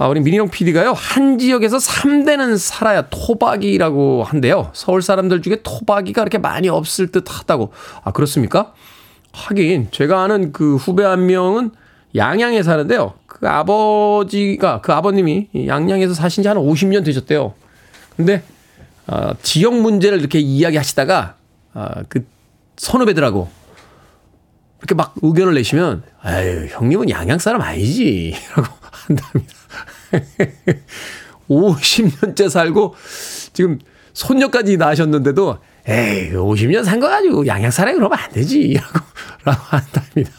아, 0.00 0.06
우리 0.06 0.20
민희룡 0.20 0.48
PD가요, 0.50 0.92
한 0.92 1.38
지역에서 1.38 1.78
3대는 1.78 2.56
살아야 2.56 3.08
토박이라고 3.10 4.22
한대요. 4.22 4.70
서울 4.72 5.02
사람들 5.02 5.42
중에 5.42 5.58
토박이가 5.64 6.22
그렇게 6.22 6.38
많이 6.38 6.68
없을 6.68 7.08
듯 7.08 7.24
하다고. 7.28 7.72
아, 8.04 8.12
그렇습니까? 8.12 8.72
하긴, 9.32 9.88
제가 9.90 10.22
아는 10.22 10.52
그 10.52 10.76
후배 10.76 11.02
한 11.04 11.26
명은 11.26 11.72
양양에 12.14 12.62
사는데요. 12.62 13.14
그 13.26 13.48
아버지가, 13.48 14.80
그 14.80 14.92
아버님이 14.92 15.48
양양에서 15.66 16.14
사신 16.14 16.42
지 16.44 16.48
한 16.48 16.56
50년 16.56 17.04
되셨대요. 17.04 17.54
근데, 18.16 18.42
어, 19.08 19.32
지역 19.42 19.74
문제를 19.74 20.20
이렇게 20.20 20.38
이야기 20.38 20.76
하시다가, 20.76 21.34
아, 21.74 22.02
그 22.08 22.24
선후배들하고 22.76 23.48
이렇게 24.78 24.94
막 24.94 25.14
의견을 25.22 25.54
내시면, 25.54 26.04
아유, 26.22 26.68
형님은 26.70 27.10
양양 27.10 27.38
사람 27.40 27.62
아니지. 27.62 28.34
라고 28.56 28.68
한답니다. 28.92 29.57
50년째 31.48 32.50
살고 32.50 32.94
지금 33.52 33.78
손녀까지 34.12 34.76
낳으셨는데도 34.76 35.58
에이 35.86 36.32
50년 36.32 36.84
산 36.84 37.00
거 37.00 37.08
가지고 37.08 37.46
양양 37.46 37.70
사람이 37.70 37.96
그러면 37.96 38.18
안 38.18 38.30
되지 38.32 38.78
라고 39.44 39.60
한답니다. 39.64 40.30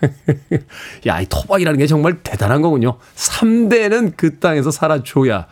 야, 1.06 1.20
이 1.20 1.26
토박이라는 1.28 1.78
게 1.78 1.86
정말 1.86 2.22
대단한 2.22 2.62
거군요. 2.62 2.98
3대는 3.16 4.12
그 4.16 4.38
땅에서 4.38 4.70
살아줘야 4.70 5.46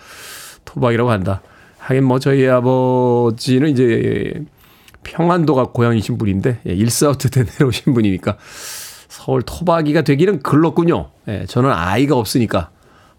토박이라고 0.65 1.11
한다. 1.11 1.43
하긴 1.79 2.05
뭐 2.05 2.19
저희 2.19 2.47
아버지는 2.49 3.69
이제 3.71 4.45
평안도가 5.03 5.67
고향이신 5.73 6.17
분인데 6.19 6.61
예, 6.67 6.73
일사후퇴 6.73 7.29
때 7.29 7.45
내려오신 7.45 7.93
분이니까 7.95 8.37
서울 9.09 9.43
토박이가 9.43 10.03
되기는 10.03 10.43
글렀군요. 10.43 11.11
예, 11.29 11.45
저는 11.47 11.71
아이가 11.71 12.17
없으니까 12.17 12.71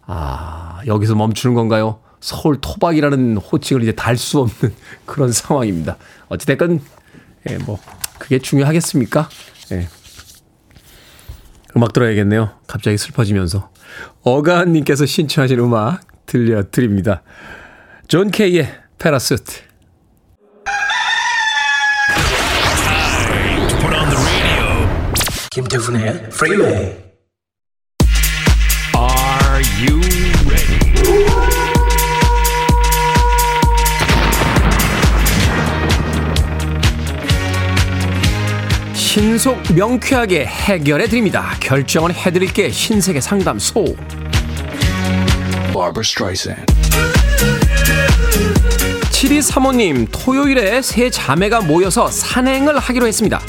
아, 0.08 0.82
여기서 0.88 1.16
멈추는 1.16 1.54
건가요? 1.54 2.00
서울 2.20 2.60
토박이라는 2.60 3.38
호칭을 3.38 3.84
이제 3.84 3.92
달 3.92 4.18
수 4.18 4.40
없는 4.40 4.74
그런 5.06 5.32
상황입니다. 5.32 5.98
어찌됐건, 6.30 6.82
예, 7.50 7.58
뭐, 7.60 7.80
그게 8.18 8.40
중요하겠습니까? 8.40 9.30
예. 9.74 9.88
음악 11.76 11.94
들어야겠네요. 11.94 12.52
갑자기 12.66 12.98
슬퍼지면서. 12.98 13.70
어가님께서 14.24 15.06
신청하신 15.06 15.60
음악 15.60 16.02
들려드립니다. 16.26 17.22
John 18.08 18.32
K의 18.32 18.68
Parachute. 18.98 19.62
김태훈의 25.52 26.30
프리웨이 26.30 27.07
신속 39.18 39.60
명쾌하게 39.74 40.46
해결해 40.46 41.08
드립니다. 41.08 41.56
결정은 41.60 42.12
해드릴게 42.14 42.70
신세계 42.70 43.20
상담소. 43.20 43.84
Barbara 45.74 46.02
Streisand. 46.04 46.64
7235님, 49.10 50.08
토요일에 50.12 50.84
세 50.84 51.10
자매가 51.10 51.62
모여서 51.62 52.12
산행을 52.12 52.78
하기로 52.78 53.08
했습니다. 53.08 53.42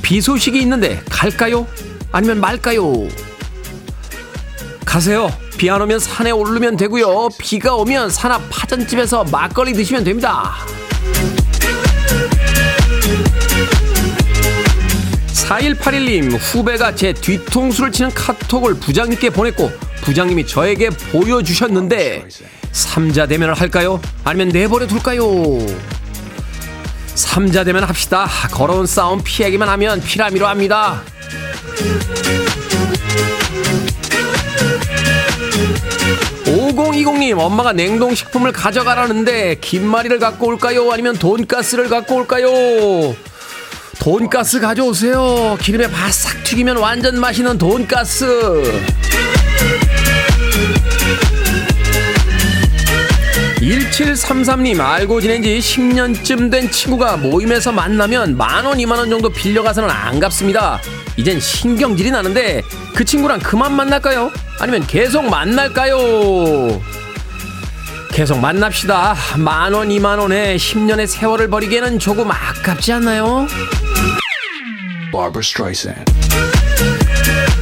비 0.00 0.22
소식이 0.22 0.58
있는데 0.62 1.02
갈까요? 1.10 1.66
아니면 2.10 2.40
말까요? 2.40 3.06
가세요. 4.86 5.30
비 5.58 5.68
안 5.68 5.82
오면 5.82 5.98
산에 5.98 6.30
오르면 6.30 6.78
되고요. 6.78 7.28
비가 7.38 7.74
오면 7.74 8.08
산앞 8.08 8.40
파전집에서 8.50 9.24
막걸리 9.24 9.74
드시면 9.74 10.04
됩니다. 10.04 10.54
4181님, 15.32 16.36
후배가 16.38 16.94
제 16.94 17.12
뒤통수를 17.12 17.90
치는 17.90 18.10
카톡을 18.14 18.74
부장님께 18.74 19.30
보냈고, 19.30 19.70
부장님이 20.02 20.46
저에게 20.46 20.90
보여주셨는데, 20.90 22.26
삼자 22.72 23.26
대면을 23.26 23.54
할까요? 23.54 24.00
아니면 24.24 24.48
내버려 24.48 24.86
둘까요? 24.86 25.24
삼자 27.14 27.64
대면 27.64 27.84
합시다. 27.84 28.26
걸어온 28.52 28.86
싸움 28.86 29.22
피하기만 29.22 29.68
하면 29.68 30.00
피라미로 30.00 30.46
합니다. 30.46 31.02
5020님, 36.44 37.38
엄마가 37.38 37.72
냉동식품을 37.72 38.52
가져가라는데, 38.52 39.56
김말이를 39.60 40.18
갖고 40.18 40.46
올까요? 40.48 40.90
아니면 40.92 41.16
돈가스를 41.16 41.88
갖고 41.88 42.16
올까요? 42.16 42.48
돈가스 44.02 44.58
가져오세요. 44.58 45.56
기름에 45.60 45.88
바싹 45.88 46.42
튀기면 46.42 46.76
완전 46.78 47.20
맛있는 47.20 47.56
돈가스. 47.56 48.26
1733님 53.60 54.80
알고 54.80 55.20
지낸 55.20 55.40
지 55.40 55.56
10년쯤 55.60 56.50
된 56.50 56.68
친구가 56.68 57.16
모임에서 57.18 57.70
만나면 57.70 58.36
만원, 58.36 58.80
이만원 58.80 59.08
정도 59.08 59.28
빌려가서는 59.30 59.88
안 59.88 60.18
갚습니다. 60.18 60.80
이젠 61.16 61.38
신경질이 61.38 62.10
나는데 62.10 62.62
그 62.96 63.04
친구랑 63.04 63.38
그만 63.38 63.72
만날까요? 63.76 64.32
아니면 64.58 64.84
계속 64.84 65.30
만날까요? 65.30 66.82
계속 68.10 68.40
만납시다. 68.40 69.14
만원, 69.38 69.92
이만원에 69.92 70.56
10년의 70.56 71.06
세월을 71.06 71.48
버리기에는 71.48 72.00
조금 72.00 72.32
아깝지 72.32 72.92
않나요? 72.94 73.46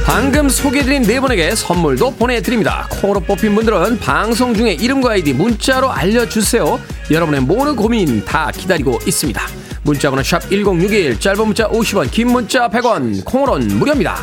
방금 0.05 0.49
소개해드린 0.49 1.03
네 1.03 1.19
분에게 1.19 1.53
선물도 1.53 2.15
보내드립니다. 2.15 2.87
콩으로 2.89 3.19
뽑힌 3.19 3.53
분들은 3.55 3.99
방송 3.99 4.53
중에 4.53 4.73
이름과 4.73 5.11
아이디 5.11 5.33
문자로 5.33 5.91
알려주세요. 5.91 6.79
여러분의 7.11 7.41
모든 7.41 7.75
고민 7.75 8.23
다 8.23 8.51
기다리고 8.51 8.99
있습니다. 9.05 9.41
문자번호 9.83 10.23
샵 10.23 10.49
1061, 10.49 11.19
짧은 11.19 11.45
문자 11.45 11.67
50원, 11.67 12.09
긴 12.09 12.31
문자 12.31 12.69
100원, 12.69 13.25
콩으로는 13.25 13.79
무료입니다. 13.79 14.17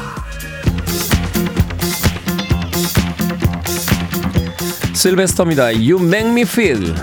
실베스터입니다. 4.94 5.66
You 5.66 5.98
make 6.02 6.30
me 6.30 6.42
feel. 6.42 6.94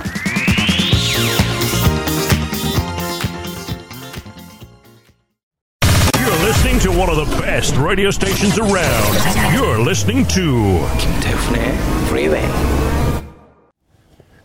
To 6.95 6.99
one 6.99 7.09
of 7.09 7.17
the 7.17 7.41
best 7.41 7.75
radio 7.77 8.09
stations 8.09 8.57
around. 8.57 9.13
You're 9.53 9.79
listening 9.83 10.25
to 10.33 10.79
김태훈의 10.97 11.73
Freeway. 12.07 12.47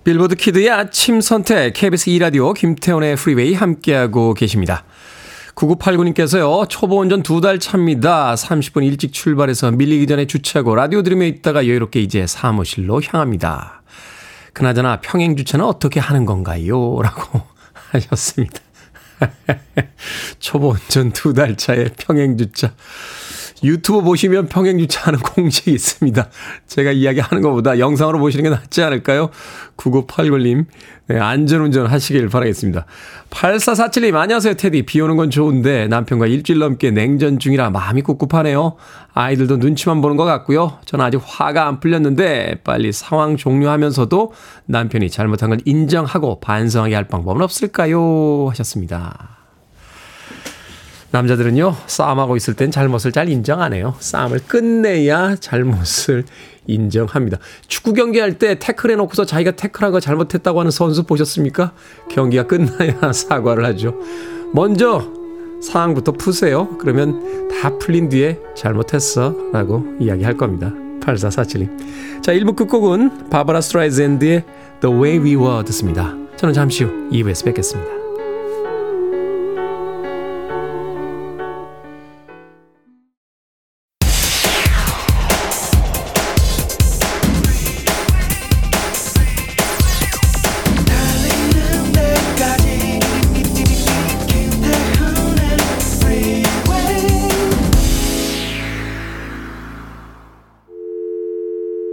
빌보드 0.02 0.34
키드의 0.34 0.70
아침 0.70 1.20
선택 1.20 1.74
KBS 1.74 2.10
2라디오 2.10 2.54
김태훈의 2.54 3.16
프리웨이 3.16 3.54
함께하고 3.54 4.34
계십니다. 4.34 4.84
9989님께서요. 5.54 6.68
초보 6.68 7.00
운전 7.00 7.22
두 7.22 7.40
달 7.40 7.58
차입니다. 7.58 8.34
30분 8.34 8.84
일찍 8.84 9.12
출발해서 9.12 9.70
밀리기 9.72 10.06
전에 10.06 10.26
주차하고 10.26 10.74
라디오 10.74 11.02
들으며 11.02 11.26
있다가 11.26 11.66
여유롭게 11.66 12.00
이제 12.00 12.26
사무실로 12.26 13.00
향합니다. 13.02 13.82
그나저나 14.54 15.00
평행 15.00 15.36
주차는 15.36 15.64
어떻게 15.64 16.00
하는 16.00 16.24
건가요? 16.24 17.00
라고 17.02 17.42
하셨습니다. 17.92 18.60
초보 20.40 20.70
운전 20.70 21.12
두 21.12 21.32
달 21.34 21.56
차에 21.56 21.90
평행 21.96 22.36
주차. 22.36 22.72
유튜브 23.62 24.02
보시면 24.02 24.48
평행 24.48 24.78
주차하는 24.78 25.20
공식이 25.34 25.70
있습니다. 25.72 26.28
제가 26.66 26.92
이야기하는 26.92 27.42
것보다 27.42 27.78
영상으로 27.78 28.18
보시는 28.18 28.44
게 28.44 28.50
낫지 28.50 28.82
않을까요? 28.82 29.30
9989님, 29.76 30.66
네, 31.08 31.18
안전운전 31.18 31.86
하시길 31.86 32.28
바라겠습니다. 32.28 32.86
8447님, 33.30 34.14
안녕하세요, 34.14 34.54
테디. 34.54 34.82
비 34.82 35.00
오는 35.00 35.16
건 35.16 35.30
좋은데 35.30 35.88
남편과 35.88 36.26
일주일 36.26 36.58
넘게 36.60 36.90
냉전 36.90 37.38
중이라 37.38 37.70
마음이 37.70 38.02
꿉꿉하네요. 38.02 38.76
아이들도 39.12 39.56
눈치만 39.56 40.00
보는 40.00 40.16
것 40.16 40.24
같고요. 40.24 40.78
저는 40.84 41.04
아직 41.04 41.20
화가 41.24 41.66
안 41.66 41.80
풀렸는데 41.80 42.60
빨리 42.64 42.92
상황 42.92 43.36
종료하면서도 43.36 44.32
남편이 44.66 45.10
잘못한 45.10 45.50
걸 45.50 45.58
인정하고 45.64 46.40
반성하게 46.40 46.94
할 46.94 47.08
방법은 47.08 47.42
없을까요? 47.42 48.48
하셨습니다. 48.50 49.39
남자들은요, 51.12 51.74
싸움하고 51.86 52.36
있을 52.36 52.54
땐 52.54 52.70
잘못을 52.70 53.12
잘 53.12 53.28
인정 53.28 53.60
안 53.60 53.72
해요. 53.72 53.94
싸움을 53.98 54.40
끝내야 54.46 55.36
잘못을 55.36 56.24
인정합니다. 56.66 57.38
축구 57.66 57.94
경기할 57.94 58.38
때 58.38 58.58
태클 58.58 58.90
해놓고서 58.92 59.24
자기가 59.24 59.52
태클한 59.52 59.90
거 59.92 59.98
잘못했다고 59.98 60.60
하는 60.60 60.70
선수 60.70 61.02
보셨습니까? 61.02 61.72
경기가 62.10 62.46
끝나야 62.46 63.10
사과를 63.12 63.64
하죠. 63.66 63.94
먼저 64.52 65.08
상황부터 65.62 66.12
푸세요. 66.12 66.76
그러면 66.78 67.48
다 67.48 67.76
풀린 67.78 68.08
뒤에 68.08 68.38
잘못했어. 68.54 69.34
라고 69.52 69.84
이야기할 69.98 70.36
겁니다. 70.36 70.72
8447님. 71.00 72.22
자, 72.22 72.32
1부 72.32 72.56
끝곡은 72.56 73.30
바브라 73.30 73.60
스트라이샌드의 73.60 74.44
The 74.80 74.96
Way 74.96 75.18
We 75.18 75.36
Were 75.36 75.64
듣습니다. 75.64 76.14
저는 76.36 76.54
잠시 76.54 76.84
후 76.84 77.10
2부에서 77.10 77.44
뵙겠습니다. 77.46 77.99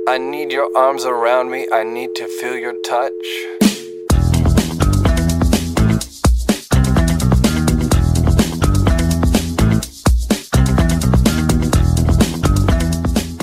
I 0.09 0.15
need 0.15 0.53
your 0.53 0.69
arms 0.73 1.05
around 1.05 1.51
me. 1.51 1.67
I 1.69 1.83
need 1.83 2.13
to 2.15 2.27
feel 2.39 2.57
your 2.57 2.81
touch. 2.81 3.11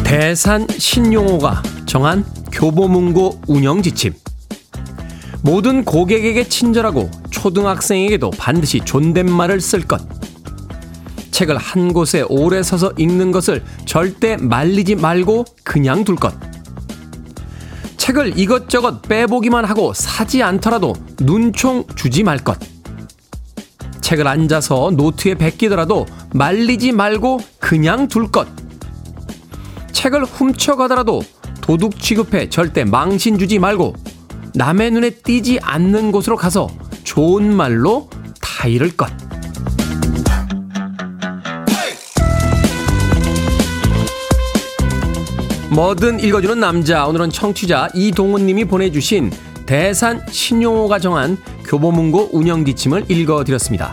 대산 0.05 0.67
신용호가 0.71 1.63
정한 1.85 2.25
교보문고 2.51 3.43
운영 3.47 3.83
지침. 3.83 4.15
모든 5.43 5.85
고객에게 5.85 6.49
친절하고 6.49 7.11
초등학생에게도 7.31 8.31
반드시 8.39 8.81
존댓말을 8.81 9.61
쓸 9.61 9.83
것. 9.83 10.01
책을 11.31 11.59
한 11.59 11.93
곳에 11.93 12.25
오래 12.27 12.63
서서 12.63 12.93
읽는 12.97 13.33
것을 13.33 13.63
절대 13.85 14.39
말리지 14.39 14.95
말고 14.95 15.45
그냥 15.63 16.05
둘 16.05 16.17
것. 16.17 16.33
책을 18.05 18.39
이것저것 18.39 19.01
빼보기만 19.01 19.65
하고 19.65 19.95
사지 19.95 20.43
않더라도 20.43 20.93
눈총 21.21 21.87
주지 21.97 22.23
말 22.23 22.37
것. 22.37 22.59
책을 24.03 24.29
앉아서 24.29 24.91
노트에 24.95 25.37
베끼더라도 25.37 26.05
말리지 26.35 26.93
말고 26.93 27.41
그냥 27.59 28.07
둘 28.07 28.31
것. 28.31 28.47
책을 29.93 30.25
훔쳐가더라도 30.25 31.23
도둑 31.63 31.99
취급해 31.99 32.51
절대 32.51 32.85
망신 32.85 33.39
주지 33.39 33.59
말고 33.59 33.95
남의 34.55 34.91
눈에 34.91 35.09
띄지 35.09 35.59
않는 35.63 36.13
곳으로 36.13 36.37
가서 36.37 36.69
좋은 37.05 37.57
말로 37.57 38.11
타이를 38.43 38.99
것. 38.99 39.24
뭐든 45.75 46.21
읽어주는 46.21 46.61
남자. 46.61 47.05
오늘은 47.05 47.31
청취자 47.31 47.89
이동훈님이 47.95 48.65
보내주신 48.65 49.33
대산 49.67 50.25
신용호가 50.31 51.01
정한 51.01 51.37
교보문고 51.67 52.31
운영 52.33 52.65
지침을 52.65 53.11
읽어드렸습니다. 53.11 53.93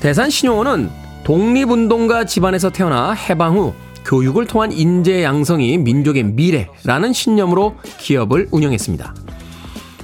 대산 0.00 0.28
신용호는 0.28 0.90
독립운동가 1.24 2.26
집안에서 2.26 2.68
태어나 2.68 3.12
해방 3.12 3.56
후 3.56 3.72
교육을 4.04 4.46
통한 4.46 4.70
인재 4.70 5.22
양성이 5.22 5.78
민족의 5.78 6.24
미래라는 6.24 7.14
신념으로 7.14 7.76
기업을 7.98 8.48
운영했습니다. 8.50 9.14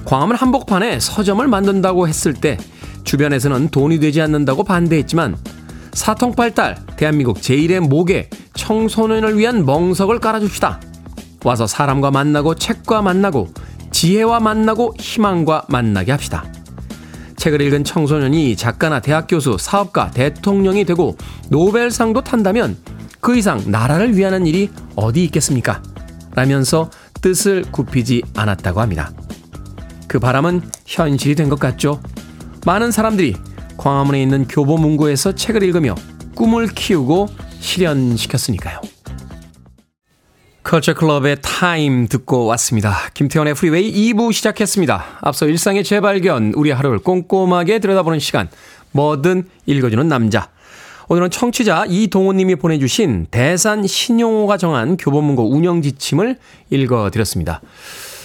광화문 0.05 0.37
한복판에 0.37 0.99
서점을 0.99 1.47
만든다고 1.47 2.07
했을 2.07 2.33
때 2.33 2.57
주변에서는 3.03 3.69
돈이 3.69 3.99
되지 3.99 4.21
않는다고 4.21 4.63
반대했지만 4.63 5.37
사통팔달 5.99 6.77
대한민국 6.95 7.41
제1의 7.41 7.81
목에 7.81 8.29
청소년을 8.53 9.37
위한 9.37 9.65
멍석을 9.65 10.19
깔아줍시다. 10.19 10.79
와서 11.43 11.67
사람과 11.67 12.09
만나고 12.09 12.55
책과 12.55 13.01
만나고 13.01 13.49
지혜와 13.91 14.39
만나고 14.39 14.93
희망과 14.97 15.65
만나게 15.67 16.13
합시다. 16.13 16.45
책을 17.35 17.59
읽은 17.61 17.83
청소년이 17.83 18.55
작가나 18.55 19.01
대학 19.01 19.27
교수, 19.27 19.57
사업가, 19.59 20.09
대통령이 20.11 20.85
되고 20.85 21.17
노벨상도 21.49 22.23
탄다면 22.23 22.77
그 23.19 23.37
이상 23.37 23.61
나라를 23.69 24.15
위하는 24.15 24.47
일이 24.47 24.69
어디 24.95 25.25
있겠습니까? 25.25 25.83
라면서 26.33 26.89
뜻을 27.21 27.65
굽히지 27.73 28.23
않았다고 28.37 28.79
합니다. 28.79 29.11
그 30.07 30.17
바람은 30.17 30.61
현실이 30.85 31.35
된 31.35 31.49
것 31.49 31.59
같죠. 31.59 31.99
많은 32.65 32.91
사람들이 32.91 33.35
광화문에 33.79 34.21
있는 34.21 34.45
교보문고에서 34.47 35.33
책을 35.33 35.63
읽으며 35.63 35.95
꿈을 36.35 36.67
키우고 36.67 37.27
실현시켰으니까요. 37.59 38.81
컬처 40.63 40.93
클럽의 40.93 41.37
Time 41.41 42.07
듣고 42.07 42.45
왔습니다. 42.47 42.95
김태훈의 43.13 43.55
프리웨이 43.55 43.91
2부 44.13 44.33
시작했습니다. 44.33 45.03
앞서 45.21 45.47
일상의 45.47 45.83
재발견, 45.83 46.53
우리 46.55 46.71
하루를 46.71 46.99
꼼꼼하게 46.99 47.79
들여다보는 47.79 48.19
시간, 48.19 48.49
뭐든 48.91 49.45
읽어주는 49.65 50.07
남자. 50.07 50.49
오늘은 51.07 51.31
청취자 51.31 51.85
이동호님이 51.87 52.57
보내주신 52.57 53.27
대산 53.31 53.87
신용호가 53.87 54.57
정한 54.57 54.95
교보문고 54.97 55.49
운영 55.49 55.81
지침을 55.81 56.37
읽어드렸습니다. 56.69 57.61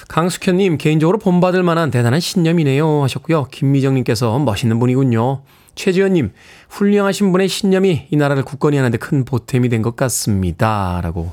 강숙현님, 0.08 0.78
개인적으로 0.78 1.18
본받을 1.18 1.62
만한 1.62 1.90
대단한 1.90 2.20
신념이네요. 2.20 3.02
하셨고요. 3.02 3.44
김미정님께서 3.50 4.38
멋있는 4.38 4.78
분이군요. 4.78 5.42
최지현님, 5.74 6.32
훌륭하신 6.68 7.32
분의 7.32 7.48
신념이 7.48 8.08
이 8.10 8.16
나라를 8.16 8.44
굳건히 8.44 8.76
하는데 8.76 8.96
큰 8.98 9.24
보탬이 9.24 9.68
된 9.68 9.82
것 9.82 9.96
같습니다. 9.96 11.00
라고 11.02 11.32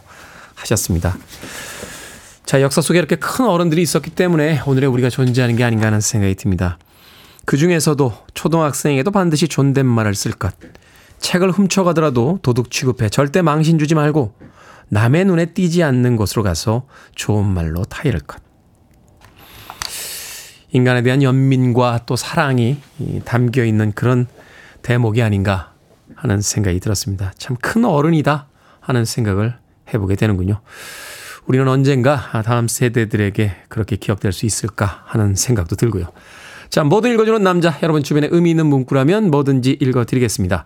하셨습니다. 0.55 1.15
자, 2.45 2.61
역사 2.61 2.81
속에 2.81 2.97
이렇게 2.97 3.15
큰 3.17 3.45
어른들이 3.45 3.81
있었기 3.81 4.11
때문에 4.11 4.61
오늘의 4.65 4.89
우리가 4.89 5.09
존재하는 5.09 5.55
게 5.55 5.63
아닌가 5.63 5.87
하는 5.87 6.01
생각이 6.01 6.35
듭니다. 6.35 6.79
그 7.45 7.57
중에서도 7.57 8.13
초등학생에게도 8.33 9.11
반드시 9.11 9.47
존댓말을 9.47 10.15
쓸 10.15 10.31
것. 10.31 10.53
책을 11.19 11.51
훔쳐가더라도 11.51 12.39
도둑 12.41 12.71
취급해 12.71 13.09
절대 13.09 13.41
망신 13.41 13.77
주지 13.77 13.93
말고 13.93 14.33
남의 14.89 15.25
눈에 15.25 15.53
띄지 15.53 15.83
않는 15.83 16.15
곳으로 16.17 16.43
가서 16.43 16.87
좋은 17.15 17.45
말로 17.45 17.85
타이를 17.85 18.19
것. 18.21 18.41
인간에 20.71 21.01
대한 21.01 21.21
연민과 21.21 22.01
또 22.05 22.15
사랑이 22.15 22.77
담겨 23.25 23.63
있는 23.65 23.91
그런 23.93 24.27
대목이 24.81 25.21
아닌가 25.21 25.73
하는 26.15 26.41
생각이 26.41 26.79
들었습니다. 26.79 27.33
참 27.37 27.57
큰 27.61 27.85
어른이다 27.85 28.47
하는 28.79 29.05
생각을 29.05 29.55
해보게 29.93 30.15
되는군요. 30.15 30.61
우리는 31.45 31.67
언젠가 31.67 32.41
다음 32.43 32.67
세대들에게 32.67 33.51
그렇게 33.67 33.95
기억될 33.95 34.31
수 34.31 34.45
있을까 34.45 35.03
하는 35.05 35.35
생각도 35.35 35.75
들고요. 35.75 36.05
자, 36.69 36.83
뭐든 36.83 37.11
읽어주는 37.13 37.43
남자, 37.43 37.77
여러분 37.83 38.01
주변에 38.01 38.29
의미 38.31 38.51
있는 38.51 38.67
문구라면 38.67 39.29
뭐든지 39.29 39.77
읽어드리겠습니다. 39.81 40.65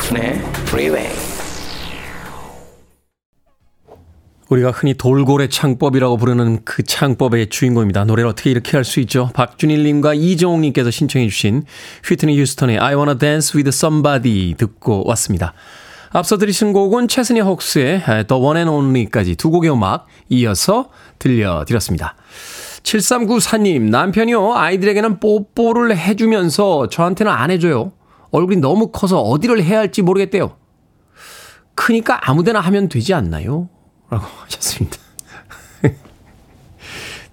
김태훈의 0.00 0.32
Freeway. 0.68 1.10
우리가 4.48 4.72
흔히 4.72 4.94
돌고래 4.94 5.48
창법이라고 5.48 6.16
부르는 6.16 6.64
그 6.64 6.82
창법의 6.82 7.50
주인공입니다. 7.50 8.04
노래를 8.04 8.28
어떻게 8.30 8.50
이렇게 8.50 8.76
할 8.76 8.84
수 8.84 8.98
있죠? 9.00 9.30
박준일님과 9.34 10.14
이정옥님께서 10.14 10.90
신청해 10.90 11.28
주신 11.28 11.62
휘트니 12.04 12.38
휴스턴의 12.40 12.78
I 12.78 12.94
Wanna 12.94 13.18
Dance 13.18 13.56
With 13.56 13.68
Somebody 13.68 14.54
듣고 14.54 15.04
왔습니다. 15.06 15.52
앞서 16.10 16.36
들으신 16.38 16.72
곡은 16.72 17.06
최스니 17.06 17.40
혹스의 17.40 18.02
The 18.26 18.42
One 18.42 18.58
and 18.58 18.70
Only까지 18.70 19.36
두 19.36 19.50
곡의 19.50 19.70
음악 19.70 20.06
이어서 20.28 20.90
들려드렸습니다. 21.20 22.16
7394님, 22.82 23.82
남편이요. 23.82 24.54
아이들에게는 24.54 25.20
뽀뽀를 25.20 25.96
해주면서 25.96 26.88
저한테는 26.88 27.30
안 27.30 27.50
해줘요. 27.52 27.92
얼굴이 28.30 28.60
너무 28.60 28.88
커서 28.88 29.20
어디를 29.20 29.62
해야 29.62 29.78
할지 29.78 30.02
모르겠대요. 30.02 30.56
크니까 31.74 32.28
아무데나 32.28 32.60
하면 32.60 32.88
되지 32.88 33.14
않나요? 33.14 33.68
라고 34.10 34.26
하셨습니다. 34.44 34.98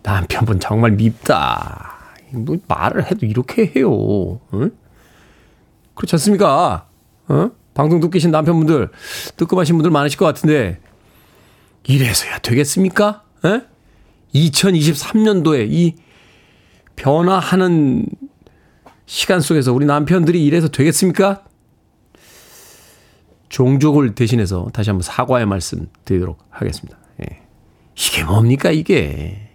남편분 0.04 0.60
정말 0.60 0.92
밉다. 0.92 1.98
뭐 2.32 2.58
말을 2.68 3.06
해도 3.06 3.26
이렇게 3.26 3.72
해요. 3.76 4.40
응? 4.54 4.72
그렇지 5.96 6.16
않습니까? 6.16 6.88
어? 7.28 7.52
방송 7.74 8.00
듣고 8.00 8.12
계신 8.12 8.32
남편분들, 8.32 8.90
뜨끔하신 9.38 9.76
분들 9.76 9.92
많으실 9.92 10.18
것 10.18 10.26
같은데, 10.26 10.80
이래서야 11.84 12.40
되겠습니까? 12.40 13.24
에? 13.46 13.62
2023년도에 14.34 15.68
이 15.70 15.96
변화하는 16.96 18.06
시간 19.08 19.40
속에서 19.40 19.74
우리 19.74 19.86
남편들이 19.86 20.46
이래서 20.46 20.68
되겠습니까? 20.68 21.44
종족을 23.50 24.14
대신해서 24.14 24.68
다시 24.74 24.90
한번 24.90 25.02
사과의 25.02 25.46
말씀 25.46 25.88
드리도록 26.04 26.38
하겠습니다. 26.50 26.98
예. 27.22 27.42
이게 27.96 28.26
뭡니까, 28.26 28.70
이게? 28.70 29.50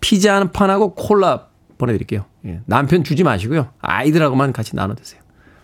피자 0.00 0.34
한 0.34 0.50
판하고 0.50 0.94
콜라 0.94 1.46
보내드릴게요. 1.78 2.24
예. 2.46 2.60
남편 2.66 3.04
주지 3.04 3.22
마시고요. 3.22 3.68
아이들하고만 3.78 4.52
같이 4.52 4.74
나눠 4.74 4.96
드세요. 4.96 5.22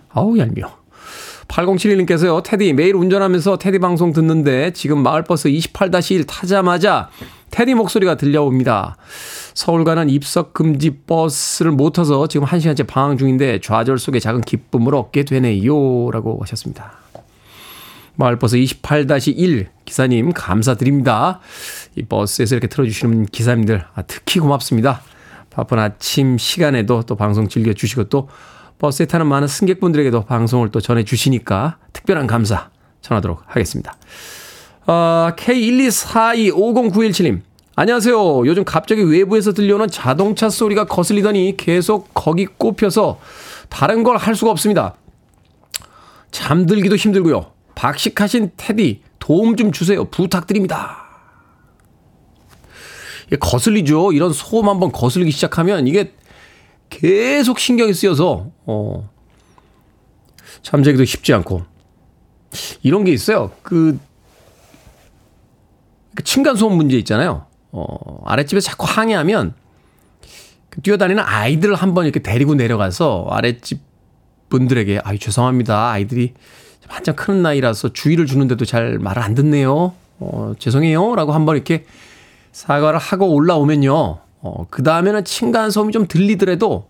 아우, 0.09 0.38
얄미워. 0.38 0.71
8071님께서요, 1.49 2.45
테디, 2.45 2.73
매일 2.75 2.95
운전하면서 2.95 3.59
테디 3.59 3.81
방송 3.81 4.12
듣는데 4.12 4.73
지금 4.73 5.03
마을버스 5.03 5.49
28-1 5.49 6.29
타자마자 6.29 7.11
테디 7.51 7.75
목소리가 7.75 8.17
들려옵니다. 8.17 8.97
서울 9.55 9.85
가는 9.85 10.09
입석 10.09 10.53
금지 10.53 10.91
버스를 10.91 11.73
못 11.73 11.93
타서 11.93 12.29
지금 12.29 12.47
1시간째 12.47 12.87
방황 12.87 13.17
중인데 13.17 13.61
좌절 13.61 13.99
속에 13.99 14.21
작은 14.21 14.43
기쁨을 14.43 14.95
얻게 14.95 15.25
되네요. 15.25 16.11
라고 16.11 16.39
하셨습니다. 16.43 16.93
마을버스 18.17 18.59
28-1 18.59 19.69
기사님 19.85 20.33
감사드립니다. 20.33 21.41
이 21.97 22.05
버스에서 22.05 22.55
이렇게 22.55 22.69
틀어주시는 22.69 23.27
기사님들 23.27 23.85
아, 23.95 24.03
특히 24.03 24.41
고맙습니다. 24.41 25.03
바쁜 25.51 25.79
아침 25.79 26.39
시간에도 26.39 27.03
또 27.03 27.17
방송 27.17 27.49
즐겨주시고 27.49 28.05
또 28.05 28.29
버스에 28.79 29.07
타는 29.07 29.27
많은 29.27 29.49
승객분들에게도 29.49 30.25
방송을 30.25 30.71
또 30.71 30.81
전해주시니까 30.81 31.79
특별한 31.93 32.27
감사 32.27 32.71
전하도록 33.03 33.43
하겠습니다. 33.47 33.95
어, 34.90 35.31
K124250917님. 35.37 37.42
안녕하세요. 37.76 38.44
요즘 38.44 38.64
갑자기 38.64 39.03
외부에서 39.03 39.53
들려오는 39.53 39.87
자동차 39.87 40.50
소리가 40.50 40.87
거슬리더니 40.87 41.57
계속 41.57 42.12
거기 42.12 42.46
꼽혀서 42.46 43.20
다른 43.68 44.03
걸 44.03 44.16
할 44.16 44.35
수가 44.35 44.50
없습니다. 44.50 44.96
잠들기도 46.33 46.96
힘들고요. 46.96 47.53
박식하신 47.76 48.50
테디 48.57 49.03
도움 49.20 49.55
좀 49.55 49.70
주세요. 49.70 50.05
부탁드립니다. 50.07 51.05
거슬리죠. 53.38 54.11
이런 54.11 54.33
소음 54.33 54.68
한번 54.68 54.90
거슬리기 54.90 55.31
시작하면 55.31 55.87
이게 55.87 56.14
계속 56.88 57.61
신경이 57.61 57.94
쓰여서 57.94 58.50
어 58.66 59.09
잠자기도 60.62 61.05
쉽지 61.05 61.33
않고 61.33 61.62
이런 62.83 63.05
게 63.05 63.12
있어요. 63.12 63.53
그, 63.62 63.96
그 66.21 66.25
층간 66.25 66.57
소음 66.57 66.77
문제 66.77 66.99
있잖아요. 66.99 67.47
어 67.73 68.23
아랫집에서 68.27 68.69
자꾸 68.71 68.85
항의하면 68.87 69.55
그 70.69 70.83
뛰어다니는 70.83 71.23
아이들을 71.25 71.75
한번 71.75 72.05
이렇게 72.05 72.21
데리고 72.21 72.55
내려가서 72.55 73.27
아랫집 73.31 73.81
분들에게 74.51 75.01
아유 75.03 75.19
죄송합니다. 75.19 75.91
아이들이 75.91 76.35
한참 76.87 77.17
큰 77.17 77.43
나이라서 77.43 77.95
주의를 77.95 78.27
주는데도 78.27 78.67
잘 78.67 78.99
말을 78.99 79.23
안 79.23 79.35
듣네요. 79.35 79.95
어 80.19 80.53
죄송해요 80.59 81.15
라고 81.15 81.33
한번 81.33 81.57
이렇게 81.57 81.87
사과를 82.53 82.99
하고 82.99 83.33
올라오면요. 83.33 84.19
어, 84.43 84.67
그 84.69 84.83
다음에는 84.83 85.25
층간소음이 85.25 85.93
좀 85.93 86.07
들리더라도 86.07 86.89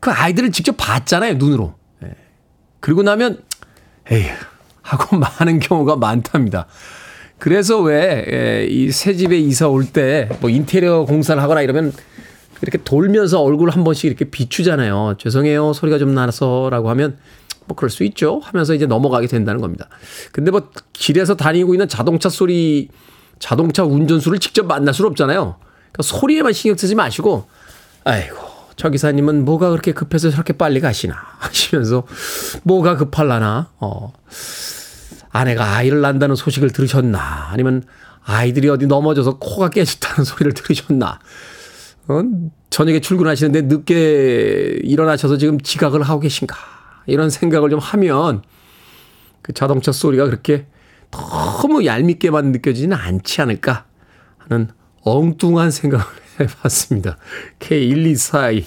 그 0.00 0.10
아이들을 0.10 0.52
직접 0.52 0.76
봤잖아요, 0.76 1.34
눈으로. 1.34 1.74
예. 2.04 2.14
그리고 2.80 3.02
나면, 3.02 3.42
에휴, 4.10 4.32
하고 4.82 5.16
많은 5.38 5.58
경우가 5.58 5.96
많답니다. 5.96 6.66
그래서 7.42 7.80
왜, 7.80 8.24
예, 8.30 8.66
이새 8.70 9.14
집에 9.14 9.36
이사 9.36 9.66
올 9.66 9.84
때, 9.84 10.28
뭐 10.40 10.48
인테리어 10.48 11.04
공사를 11.04 11.42
하거나 11.42 11.60
이러면 11.60 11.92
이렇게 12.60 12.78
돌면서 12.78 13.42
얼굴 13.42 13.70
한 13.70 13.82
번씩 13.82 14.04
이렇게 14.04 14.26
비추잖아요. 14.26 15.16
죄송해요. 15.18 15.72
소리가 15.72 15.98
좀 15.98 16.14
나서라고 16.14 16.88
하면 16.90 17.16
뭐 17.66 17.74
그럴 17.74 17.90
수 17.90 18.04
있죠. 18.04 18.40
하면서 18.44 18.74
이제 18.74 18.86
넘어가게 18.86 19.26
된다는 19.26 19.60
겁니다. 19.60 19.88
근데 20.30 20.52
뭐 20.52 20.70
길에서 20.92 21.34
다니고 21.34 21.74
있는 21.74 21.88
자동차 21.88 22.28
소리, 22.28 22.90
자동차 23.40 23.82
운전수를 23.82 24.38
직접 24.38 24.66
만날 24.66 24.94
수는 24.94 25.10
없잖아요. 25.10 25.56
그러니까 25.90 26.02
소리에만 26.04 26.52
신경 26.52 26.76
쓰지 26.76 26.94
마시고, 26.94 27.48
아이고, 28.04 28.36
저 28.76 28.88
기사님은 28.88 29.44
뭐가 29.44 29.70
그렇게 29.70 29.90
급해서 29.90 30.30
저렇게 30.30 30.52
빨리 30.52 30.78
가시나 30.78 31.16
하시면서 31.40 32.04
뭐가 32.62 32.96
급할라나, 32.98 33.70
어, 33.80 34.12
아내가 35.32 35.76
아이를 35.76 36.00
낳는다는 36.00 36.36
소식을 36.36 36.70
들으셨나 36.70 37.48
아니면 37.50 37.82
아이들이 38.24 38.68
어디 38.68 38.86
넘어져서 38.86 39.38
코가 39.38 39.70
깨졌다는 39.70 40.24
소리를 40.24 40.52
들으셨나 40.52 41.18
어? 42.08 42.22
저녁에 42.70 43.00
출근하시는데 43.00 43.62
늦게 43.62 44.80
일어나셔서 44.82 45.38
지금 45.38 45.60
지각을 45.60 46.02
하고 46.02 46.20
계신가 46.20 46.54
이런 47.06 47.30
생각을 47.30 47.70
좀 47.70 47.78
하면 47.78 48.42
그 49.40 49.52
자동차 49.52 49.90
소리가 49.90 50.26
그렇게 50.26 50.66
너무 51.10 51.84
얄밉게만 51.84 52.52
느껴지지는 52.52 52.96
않지 52.96 53.40
않을까 53.42 53.86
하는 54.38 54.68
엉뚱한 55.02 55.70
생각을 55.70 56.04
해봤습니다. 56.40 57.18
K1242 57.58 58.64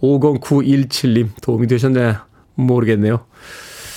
50917님 0.00 1.28
도움이 1.40 1.66
되셨나요? 1.68 2.16
모르겠네요. 2.54 3.24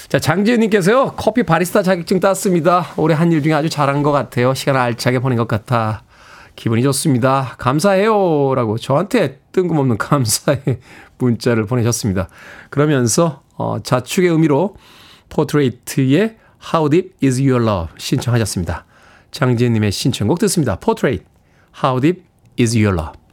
자, 0.08 0.20
장지은님께서요, 0.20 1.14
커피 1.18 1.44
바리스타 1.44 1.82
자격증 1.84 2.20
땄습니다. 2.20 2.88
올해 2.98 3.16
한 3.16 3.32
일 3.32 3.42
중에 3.42 3.54
아주 3.54 3.70
잘한 3.70 4.04
것 4.04 4.12
같아요. 4.12 4.54
시간 4.54 4.76
알차게 4.76 5.20
보낸 5.20 5.38
것 5.38 5.48
같아. 5.48 6.04
기분이 6.56 6.84
좋습니다. 6.84 7.56
감사해요. 7.58 8.54
라고 8.56 8.78
저한테 8.78 9.40
뜬금없는 9.52 9.98
감사의 10.00 10.80
문자를 11.18 11.66
보내셨습니다. 11.66 12.28
그러면서, 12.70 13.42
어, 13.58 13.80
자축의 13.82 14.30
의미로 14.30 14.76
포트레이트의 15.30 16.38
How 16.74 16.90
Deep 16.90 17.14
Is 17.24 17.42
Your 17.42 17.64
Love 17.64 17.96
신청하셨습니다. 17.98 18.86
장지은님의 19.32 19.92
신청곡 19.92 20.40
듣습니다. 20.40 20.76
포트레이트 20.78 21.24
How 21.84 22.00
Deep 22.00 22.24
Is 22.60 22.78
Your 22.78 22.96
Love. 22.98 23.25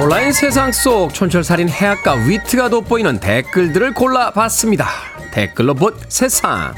온라인 0.00 0.32
세상 0.32 0.70
속 0.70 1.12
촌철살인 1.12 1.68
해학과 1.68 2.12
위트가 2.12 2.68
돋보이는 2.68 3.18
댓글들을 3.18 3.94
골라봤습니다. 3.94 4.86
댓글로 5.32 5.74
봇 5.74 5.96
세상. 6.08 6.72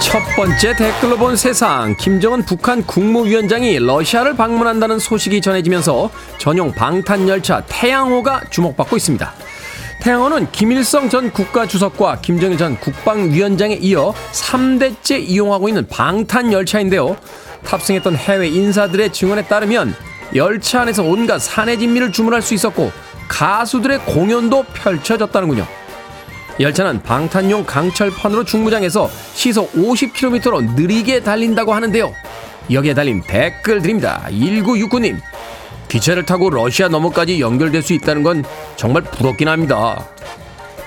첫 0.00 0.18
번째 0.34 0.74
댓글로 0.74 1.18
본 1.18 1.36
세상. 1.36 1.96
김정은 1.98 2.44
북한 2.44 2.84
국무위원장이 2.84 3.78
러시아를 3.78 4.34
방문한다는 4.36 4.98
소식이 4.98 5.40
전해지면서 5.40 6.10
전용 6.38 6.72
방탄 6.72 7.28
열차 7.28 7.62
태양호가 7.68 8.40
주목받고 8.50 8.96
있습니다. 8.96 9.32
태양호는 10.02 10.50
김일성 10.50 11.08
전 11.08 11.30
국가주석과 11.30 12.22
김정일 12.22 12.58
전 12.58 12.76
국방위원장에 12.80 13.76
이어 13.76 14.12
3대째 14.32 15.20
이용하고 15.20 15.68
있는 15.68 15.86
방탄 15.86 16.52
열차인데요. 16.52 17.16
탑승했던 17.64 18.16
해외 18.16 18.48
인사들의 18.48 19.12
증언에 19.12 19.44
따르면 19.44 19.94
열차 20.34 20.80
안에서 20.80 21.04
온갖 21.04 21.38
산의 21.38 21.78
진미를 21.78 22.10
주문할 22.10 22.42
수 22.42 22.52
있었고 22.52 22.90
가수들의 23.28 24.00
공연도 24.00 24.64
펼쳐졌다는군요. 24.74 25.64
열차는 26.58 27.04
방탄용 27.04 27.64
강철판으로 27.64 28.42
중무장해서 28.42 29.08
시속 29.34 29.70
50km로 29.72 30.74
느리게 30.74 31.20
달린다고 31.20 31.72
하는데요. 31.72 32.12
여기에 32.72 32.94
달린 32.94 33.22
댓글 33.22 33.80
드립니다. 33.80 34.26
1969님. 34.30 35.20
기차를 35.92 36.24
타고 36.24 36.48
러시아 36.48 36.88
너머까지 36.88 37.38
연결될 37.38 37.82
수 37.82 37.92
있다는 37.92 38.22
건 38.22 38.44
정말 38.76 39.02
부럽긴 39.02 39.48
합니다. 39.48 40.08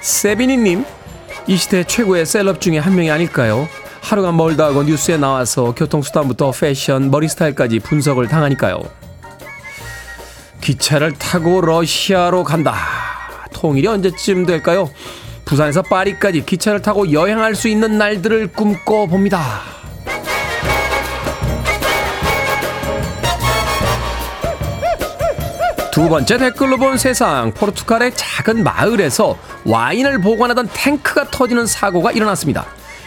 세비니님, 0.02 0.84
이 1.46 1.58
시대 1.58 1.84
최고의 1.84 2.26
셀럽 2.26 2.60
중에 2.60 2.80
한 2.80 2.96
명이 2.96 3.12
아닐까요? 3.12 3.70
하루가 4.02 4.32
멀다 4.32 4.66
하고 4.66 4.82
뉴스에 4.82 5.18
나와서 5.18 5.76
교통수단부터 5.76 6.50
패션, 6.50 7.12
머리 7.12 7.28
스타일까지 7.28 7.82
분석을 7.82 8.28
당하니까요. 8.28 8.82
기차를 10.62 11.14
타고 11.14 11.62
러시아로 11.62 12.44
간다. 12.44 12.76
통일이 13.54 13.88
언제쯤 13.88 14.48
될까요? 14.48 14.90
부산에서 15.46 15.84
파리까지 15.84 16.48
기차를 16.48 16.82
타고 16.82 17.12
여행할 17.12 17.54
수 17.54 17.68
있는 17.68 18.00
날들을 18.00 18.54
꿈꿔 18.54 19.06
봅니다. 19.06 19.75
두 25.96 26.10
번째 26.10 26.38
댓글로 26.38 26.76
본 26.76 26.98
세상 26.98 27.54
포르투갈의 27.54 28.12
작은 28.18 28.66
마을에서 28.66 29.38
와인을 29.64 30.20
보관하던 30.20 30.68
탱크가 30.74 31.32
터지는 31.32 31.66
사고가 31.66 32.12
일어났습니다. 32.12 32.66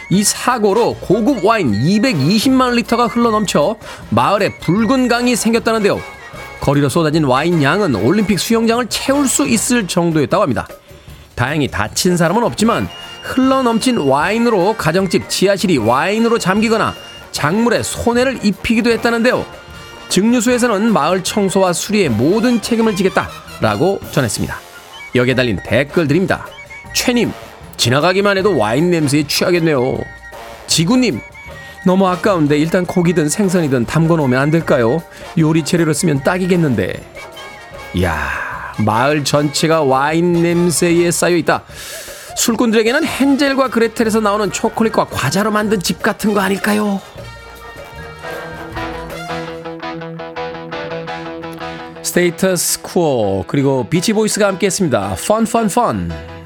이 0.09 0.23
사고로 0.23 0.95
고급 0.95 1.45
와인 1.45 1.71
220만 1.71 2.73
리터가 2.73 3.05
흘러넘쳐 3.05 3.75
마을에 4.09 4.57
붉은 4.57 5.07
강이 5.07 5.35
생겼다는데요. 5.35 6.01
거리로 6.61 6.89
쏟아진 6.89 7.25
와인 7.25 7.61
양은 7.61 7.93
올림픽 7.93 8.39
수영장을 8.39 8.83
채울 8.89 9.27
수 9.27 9.47
있을 9.47 9.85
정도였다고 9.85 10.41
합니다. 10.41 10.67
다행히 11.35 11.67
다친 11.67 12.17
사람은 12.17 12.43
없지만 12.43 12.89
흘러넘친 13.21 13.97
와인으로 13.97 14.77
가정집 14.77 15.29
지하실이 15.29 15.77
와인으로 15.77 16.39
잠기거나 16.39 16.95
작물에 17.29 17.83
손해를 17.83 18.39
입히기도 18.43 18.89
했다는데요. 18.89 19.45
증류소에서는 20.09 20.91
마을 20.91 21.23
청소와 21.23 21.73
수리의 21.73 22.09
모든 22.09 22.61
책임을 22.61 22.95
지겠다라고 22.95 23.99
전했습니다. 24.11 24.59
여기에 25.15 25.35
달린 25.35 25.59
댓글 25.63 26.07
드립니다. 26.07 26.45
최님, 26.93 27.31
지나가기만 27.77 28.37
해도 28.37 28.57
와인 28.57 28.91
냄새에 28.91 29.23
취하겠네요. 29.23 29.97
지구님, 30.67 31.21
너무 31.85 32.07
아까운데 32.07 32.57
일단 32.57 32.85
고기든 32.85 33.29
생선이든 33.29 33.85
담궈 33.85 34.17
놓으면 34.17 34.39
안 34.39 34.51
될까요? 34.51 35.01
요리 35.37 35.63
재료로 35.63 35.93
쓰면 35.93 36.23
딱이겠는데. 36.23 37.01
이야, 37.95 38.29
마을 38.79 39.23
전체가 39.23 39.83
와인 39.83 40.33
냄새에 40.43 41.09
쌓여 41.11 41.35
있다. 41.35 41.63
술꾼들에게는 42.35 43.01
헨젤과 43.05 43.69
그레텔에서 43.69 44.19
나오는 44.19 44.51
초콜릿과 44.51 45.05
과자로 45.05 45.51
만든 45.51 45.79
집 45.79 46.01
같은 46.01 46.33
거 46.33 46.39
아닐까요? 46.41 47.01
스테이터스 52.09 52.81
쿠어 52.81 53.43
그리고 53.47 53.85
비치 53.89 54.13
보이스가 54.13 54.47
함께했습니다. 54.47 55.13
Fun 55.19 55.43
Fun 55.43 55.65
Fun. 55.65 56.38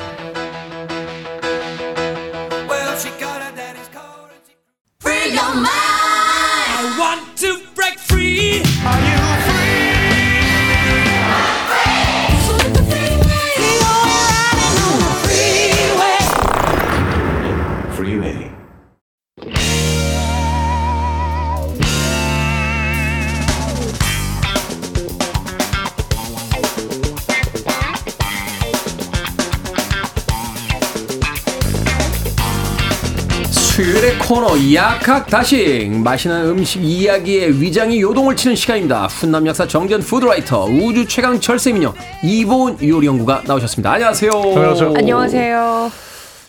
코너 34.34 34.48
약학 34.74 35.28
다식 35.28 35.92
맛있는 35.92 36.48
음식 36.48 36.84
이야기의 36.84 37.62
위장이 37.62 38.02
요동을 38.02 38.36
치는 38.36 38.56
시간입니다. 38.56 39.06
훈남 39.06 39.46
약사 39.46 39.68
정전 39.68 40.02
푸드라이터 40.02 40.66
우주 40.66 41.08
최강 41.08 41.40
절세미녀 41.40 41.94
이보은 42.24 42.78
요리 42.82 43.06
연구가 43.06 43.44
나오셨습니다. 43.46 43.92
안녕하세요. 43.92 44.32
안녕하세요. 44.32 44.94
안녕하세요. 44.98 45.92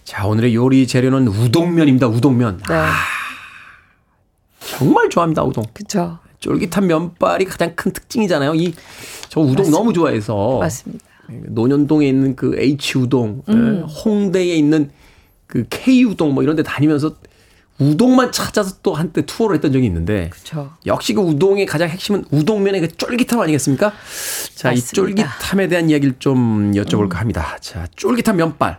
자 0.02 0.26
오늘의 0.26 0.54
요리 0.54 0.86
재료는 0.86 1.28
우동면입니다. 1.28 2.08
우동면. 2.08 2.62
네. 2.66 2.74
아, 2.74 2.90
정말 4.60 5.10
좋아합니다 5.10 5.42
우동. 5.44 5.62
그쵸. 5.74 6.20
쫄깃한 6.40 6.86
면발이 6.86 7.44
가장 7.44 7.74
큰 7.76 7.92
특징이잖아요. 7.92 8.54
이 8.54 8.72
저 9.28 9.40
우동 9.42 9.70
너무 9.70 9.92
좋아해서 9.92 10.56
맞습니다. 10.58 11.04
논현동에 11.28 12.08
있는 12.08 12.34
그 12.34 12.56
H 12.58 12.96
우동, 12.96 13.42
예, 13.48 13.52
음. 13.52 13.82
홍대에 13.84 14.54
있는 14.54 14.90
그 15.46 15.66
K 15.68 16.04
우동 16.04 16.32
뭐 16.32 16.42
이런 16.42 16.56
데 16.56 16.62
다니면서 16.62 17.16
우동만 17.78 18.30
찾아서 18.30 18.76
또 18.82 18.94
한때 18.94 19.22
투어를 19.26 19.56
했던 19.56 19.72
적이 19.72 19.86
있는데 19.86 20.30
그렇죠. 20.30 20.72
역시 20.86 21.12
그 21.12 21.20
우동의 21.20 21.66
가장 21.66 21.88
핵심은 21.88 22.24
우동면의 22.30 22.80
그 22.80 22.96
쫄깃함 22.96 23.40
아니겠습니까? 23.40 23.92
자, 24.54 24.72
이 24.72 24.76
맞습니다. 24.76 24.94
쫄깃함에 24.94 25.68
대한 25.68 25.90
이야기를 25.90 26.16
좀 26.20 26.72
여쭤볼까 26.72 27.14
합니다. 27.14 27.56
자, 27.60 27.86
쫄깃한 27.96 28.36
면발. 28.36 28.78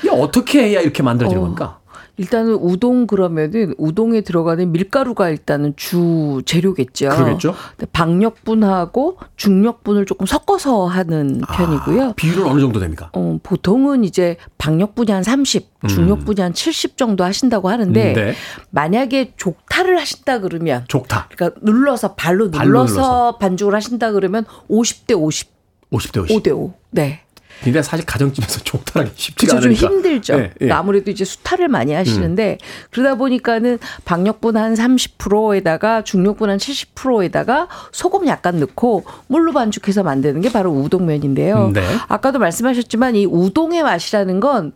이게 0.00 0.10
어떻게 0.10 0.62
해야 0.64 0.80
이렇게 0.80 1.02
만들어지는 1.02 1.40
어. 1.40 1.44
겁니까? 1.44 1.79
일단은 2.20 2.52
우동 2.60 3.06
그러면은 3.06 3.74
우동에 3.78 4.20
들어가는 4.20 4.72
밀가루가 4.72 5.30
일단은 5.30 5.72
주 5.76 6.42
재료겠죠. 6.44 7.08
그러겠죠. 7.08 7.54
근데 7.78 7.90
박력분하고 7.92 9.16
중력분을 9.36 10.04
조금 10.04 10.26
섞어서 10.26 10.84
하는 10.84 11.40
편이고요. 11.40 12.12
비율은 12.16 12.44
어느 12.44 12.60
정도 12.60 12.78
됩니까? 12.78 13.08
어, 13.14 13.38
보통은 13.42 14.04
이제 14.04 14.36
박력분이 14.58 15.10
한 15.10 15.22
30, 15.22 15.70
중력분이 15.88 16.42
한70 16.42 16.98
정도 16.98 17.24
하신다고 17.24 17.70
하는데 17.70 18.10
음, 18.10 18.14
네. 18.14 18.34
만약에 18.68 19.32
족타를 19.38 19.98
하신다 19.98 20.40
그러면 20.40 20.84
족타. 20.88 21.28
그러니까 21.34 21.58
눌러서 21.62 22.16
발로, 22.16 22.50
발로 22.50 22.68
눌러서, 22.68 22.92
눌러서. 22.92 23.38
반죽을 23.38 23.74
하신다 23.74 24.12
그러면 24.12 24.44
50대 24.68 25.18
50, 25.18 25.48
50대 25.90 26.22
50. 26.24 26.36
5대 26.36 26.54
5. 26.54 26.74
네. 26.90 27.22
근데 27.62 27.82
사실 27.82 28.06
가정집에서 28.06 28.60
족타라기 28.60 29.12
쉽지가 29.14 29.58
그래서 29.60 29.62
좀 29.62 29.88
않으니까. 29.88 30.08
힘들죠. 30.08 30.34
예, 30.34 30.38
예. 30.38 30.50
그러니까 30.58 30.78
아무래도 30.78 31.10
이제 31.10 31.24
수타를 31.24 31.68
많이 31.68 31.92
하시는데 31.92 32.58
그러다 32.90 33.16
보니까는 33.16 33.78
박력분 34.04 34.56
한 34.56 34.74
30%에다가 34.74 36.02
중력분 36.02 36.48
한 36.50 36.58
70%에다가 36.58 37.68
소금 37.92 38.26
약간 38.26 38.60
넣고 38.60 39.04
물로 39.26 39.52
반죽해서 39.52 40.02
만드는 40.02 40.40
게 40.40 40.50
바로 40.50 40.70
우동면인데요. 40.72 41.70
네. 41.74 41.82
아까도 42.08 42.38
말씀하셨지만 42.38 43.16
이 43.16 43.26
우동의 43.26 43.82
맛이라는 43.82 44.40
건 44.40 44.72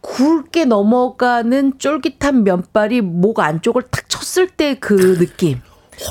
굵게 0.00 0.64
넘어가는 0.64 1.72
쫄깃한 1.78 2.44
면발이 2.44 3.00
목 3.00 3.40
안쪽을 3.40 3.82
탁 3.90 4.08
쳤을 4.08 4.48
때 4.48 4.76
그 4.78 5.18
느낌 5.18 5.60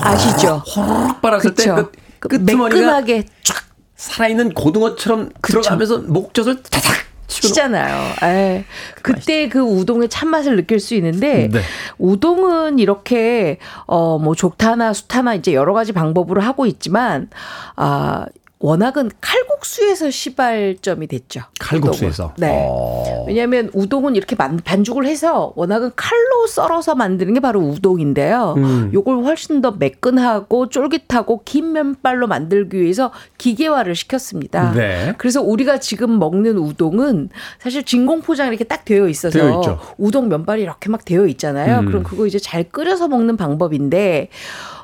아시죠? 0.01 0.57
호로록 0.75 1.21
빨았을 1.21 1.55
때 1.55 1.63
그쵸. 1.69 1.91
그그 2.19 2.43
끝머리가 2.43 2.75
매끈하게 2.79 3.25
쫙 3.43 3.63
살아있는 3.97 4.53
고등어처럼 4.53 5.31
들어가면서 5.41 5.97
목젖을 5.99 6.61
타닥 6.61 7.07
치잖아요. 7.27 8.13
에 8.23 8.63
그때 9.01 9.49
그 9.49 9.59
우동의 9.59 10.07
참맛을 10.07 10.55
느낄 10.55 10.79
수 10.79 10.95
있는데 10.95 11.49
네. 11.51 11.59
우동은 11.97 12.79
이렇게 12.79 13.57
어뭐 13.85 14.35
족타나 14.35 14.93
수타나 14.93 15.35
이제 15.35 15.53
여러 15.53 15.73
가지 15.73 15.91
방법으로 15.91 16.41
하고 16.41 16.65
있지만 16.65 17.29
아 17.75 18.25
워낙은 18.59 19.11
칼국수에서 19.21 20.09
시발점이 20.09 21.05
됐죠. 21.07 21.41
칼국수에서? 21.59 22.33
우동은. 22.37 22.51
네. 22.51 22.65
어. 22.67 23.25
왜냐하면 23.27 23.69
우동은 23.73 24.15
이렇게 24.15 24.35
만- 24.35 24.57
반죽을 24.63 25.05
해서 25.05 25.53
워낙은 25.55 25.91
칼로 25.95 26.47
썰어서 26.47 26.95
만드는 26.95 27.35
게 27.35 27.39
바로 27.39 27.59
우동인데요. 27.59 28.55
음. 28.57 28.89
요걸 28.93 29.23
훨씬 29.23 29.61
더 29.61 29.71
매끈하고 29.71 30.69
쫄깃하고 30.69 31.43
긴 31.45 31.71
면발로 31.73 32.25
만들기 32.27 32.81
위해서 32.81 33.11
기계화를 33.37 33.93
시켰습니다. 33.95 34.71
네. 34.73 35.13
그래서 35.19 35.43
우리가 35.43 35.79
지금 35.79 36.17
먹는 36.17 36.57
우동은 36.57 37.29
사실 37.59 37.83
진공 37.83 38.21
포장 38.21 38.47
이렇게 38.47 38.63
딱 38.63 38.85
되어 38.85 39.07
있어서 39.07 39.37
되어 39.37 39.55
있죠. 39.59 39.79
우동 39.99 40.29
면발이 40.29 40.63
이렇게 40.63 40.89
막 40.89 41.05
되어 41.05 41.27
있잖아요. 41.27 41.81
음. 41.81 41.85
그럼 41.85 42.01
그거 42.03 42.25
이제 42.25 42.39
잘 42.39 42.63
끓여서 42.63 43.07
먹는 43.07 43.37
방법인데 43.37 44.29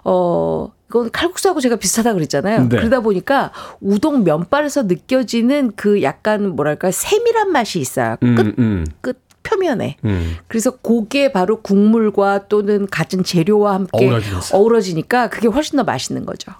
어 0.04 0.70
이건 0.94 1.10
칼국수하고 1.10 1.60
제가 1.60 1.78
비슷하다 1.78 2.14
그랬잖아요. 2.14 2.70
네. 2.70 2.78
그러다 2.78 3.00
보니까 3.00 3.52
우동 3.82 4.24
면발에서 4.24 4.84
느껴지는 4.84 5.72
그 5.76 6.04
약간 6.04 6.56
뭐랄까 6.56 6.92
세밀한 6.92 7.52
맛이 7.52 7.80
있어요. 7.80 8.18
끝 8.20 8.28
음, 8.28 8.54
음, 8.60 8.86
끝 9.02 9.20
표면에. 9.42 9.98
음. 10.06 10.38
그래서 10.48 10.70
그게 10.78 11.32
바로 11.32 11.62
국물과 11.62 12.48
또는 12.48 12.88
갖은 12.88 13.24
재료와 13.24 13.74
함께 13.74 14.06
어우러지면서. 14.06 14.56
어우러지니까 14.56 15.30
그게 15.30 15.48
훨씬 15.48 15.78
더 15.78 15.84
맛있는 15.84 16.28
거죠. 16.28 16.52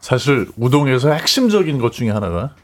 사실 0.00 0.48
우동에서 0.56 1.12
핵심적인 1.12 1.78
것 1.78 1.92
중에 1.92 2.10
하나가 2.10 2.54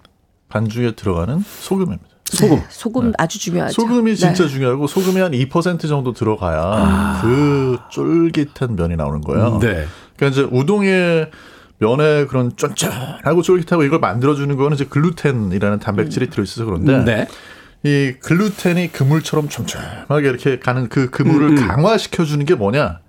반죽에 0.49 0.97
들어가는 0.97 1.45
소금입니다. 1.61 2.11
소금. 2.25 2.63
소금 2.69 3.13
아주 3.19 3.39
중요하죠. 3.39 3.73
소금이 3.73 4.17
진짜 4.17 4.45
네. 4.45 4.49
중요하고 4.49 4.87
소금이 4.87 5.21
한 5.21 5.33
2% 5.33 5.89
정도 5.89 6.13
들어가야 6.13 7.21
그 7.23 7.79
쫄깃한 7.91 8.77
면이 8.77 8.97
나오는 8.97 9.21
거예요. 9.21 9.59
네. 9.59 9.87
그러니까 10.21 10.29
이제 10.29 10.49
우동의 10.55 11.31
면에 11.79 12.27
그런 12.27 12.55
쫀쫀하고 12.55 13.41
쫄깃하고 13.41 13.85
이걸 13.85 14.01
만들어주는 14.01 14.55
거는 14.55 14.75
이제 14.75 14.85
글루텐이라는 14.85 15.79
단백질이 15.79 16.29
들어있어서 16.29 16.67
그런데 16.67 16.99
네. 17.05 17.29
이 17.83 18.13
글루텐이 18.21 18.93
그물처럼 18.93 19.49
촘촘하게 19.49 20.29
이렇게 20.29 20.59
가는 20.59 20.91
그 20.91 21.09
그물을 21.09 21.49
음, 21.49 21.57
음. 21.57 21.67
강화시켜주는 21.67 22.45
게 22.45 22.55
뭐냐? 22.55 23.01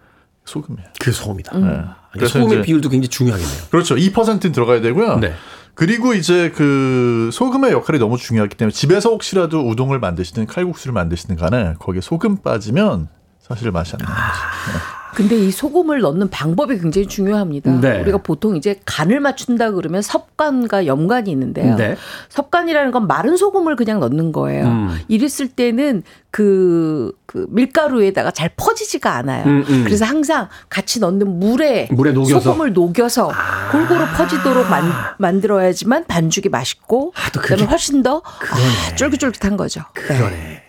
소금이에요. 0.45 0.87
그 1.01 1.11
소금이다. 1.11 1.57
네. 1.57 1.61
그러니까 1.61 1.97
그래서 2.13 2.39
소금의 2.39 2.59
이제 2.59 2.65
비율도 2.65 2.89
굉장히 2.89 3.09
중요하겠네요. 3.09 3.63
그렇죠. 3.69 3.95
2%는 3.95 4.53
들어가야 4.53 4.79
되고요. 4.79 5.19
네. 5.19 5.33
그리고 5.73 6.13
이제 6.13 6.51
그 6.55 7.29
소금의 7.33 7.73
역할이 7.73 7.99
너무 7.99 8.17
중요하기 8.17 8.55
때문에 8.55 8.71
집에서 8.71 9.09
혹시라도 9.09 9.67
우동을 9.67 9.99
만드시든 9.99 10.45
칼국수를 10.45 10.93
만드시든 10.93 11.35
간에 11.35 11.73
거기에 11.77 11.99
소금 11.99 12.37
빠지면 12.37 13.09
사실 13.39 13.69
맛이 13.71 13.95
안 13.99 14.05
나는 14.05 14.15
거죠. 14.15 15.00
근데 15.15 15.35
이 15.37 15.51
소금을 15.51 15.99
넣는 16.01 16.29
방법이 16.29 16.79
굉장히 16.79 17.07
중요합니다. 17.07 17.79
네. 17.81 18.01
우리가 18.01 18.19
보통 18.19 18.55
이제 18.55 18.79
간을 18.85 19.19
맞춘다 19.19 19.71
그러면 19.71 20.01
섭간과 20.01 20.85
염간이 20.85 21.29
있는데요. 21.31 21.75
네. 21.75 21.95
섭간이라는 22.29 22.91
건 22.91 23.07
마른 23.07 23.37
소금을 23.37 23.75
그냥 23.75 23.99
넣는 23.99 24.31
거예요. 24.31 24.65
음. 24.67 24.99
이랬을 25.07 25.49
때는 25.49 26.03
그, 26.31 27.11
그 27.25 27.45
밀가루에다가 27.49 28.31
잘 28.31 28.49
퍼지지가 28.55 29.13
않아요. 29.15 29.45
음, 29.45 29.65
음. 29.67 29.83
그래서 29.83 30.05
항상 30.05 30.47
같이 30.69 30.99
넣는 31.01 31.39
물에, 31.39 31.89
물에 31.91 32.11
녹여서. 32.13 32.37
아. 32.37 32.39
소금을 32.39 32.73
녹여서 32.73 33.31
골고루 33.71 34.05
퍼지도록 34.15 34.69
만, 34.69 34.83
만들어야지만 35.17 36.05
반죽이 36.07 36.49
맛있고 36.49 37.13
아, 37.15 37.29
또 37.31 37.41
그다음에 37.41 37.63
훨씬 37.63 38.01
더 38.01 38.21
아, 38.25 38.95
쫄깃쫄깃한 38.95 39.57
거죠. 39.57 39.81
네. 39.95 40.17
그러네. 40.17 40.63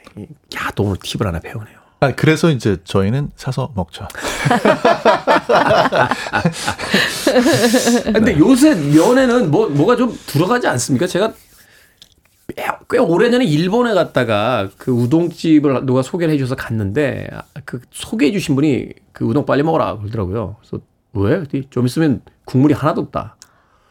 야, 0.56 0.70
또 0.74 0.84
오늘 0.84 0.96
팁을 1.02 1.26
하나 1.26 1.38
배우네요. 1.38 1.81
아, 2.02 2.10
그래서 2.16 2.50
이제 2.50 2.78
저희는 2.82 3.30
사서 3.36 3.70
먹죠. 3.76 4.08
근데 8.12 8.36
요새 8.38 8.74
면에는 8.74 9.52
뭐 9.52 9.68
뭐가 9.68 9.94
좀 9.94 10.12
들어가지 10.26 10.66
않습니까? 10.66 11.06
제가 11.06 11.32
꽤, 12.56 12.66
꽤 12.90 12.98
오래전에 12.98 13.44
일본에 13.44 13.94
갔다가 13.94 14.68
그 14.78 14.90
우동집을 14.90 15.86
누가 15.86 16.02
소개를 16.02 16.34
해줘서 16.34 16.56
갔는데 16.56 17.28
그 17.64 17.80
소개해 17.92 18.32
주신 18.32 18.56
분이 18.56 18.88
그 19.12 19.24
우동 19.24 19.46
빨리 19.46 19.62
먹어라 19.62 19.98
그러더라고요. 19.98 20.56
그래서 20.58 20.84
왜? 21.12 21.44
좀 21.70 21.86
있으면 21.86 22.20
국물이 22.46 22.74
하나도 22.74 23.00
없다. 23.02 23.36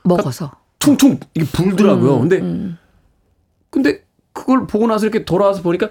먹어서. 0.04 0.52
퉁퉁 0.80 1.18
이게 1.34 1.46
불더라고요. 1.46 2.16
음, 2.18 2.20
근데 2.22 2.40
음. 2.40 2.78
근데 3.70 4.04
그걸 4.34 4.68
보고 4.68 4.88
나서 4.88 5.06
이렇게 5.06 5.24
돌아와서 5.24 5.62
보니까 5.62 5.88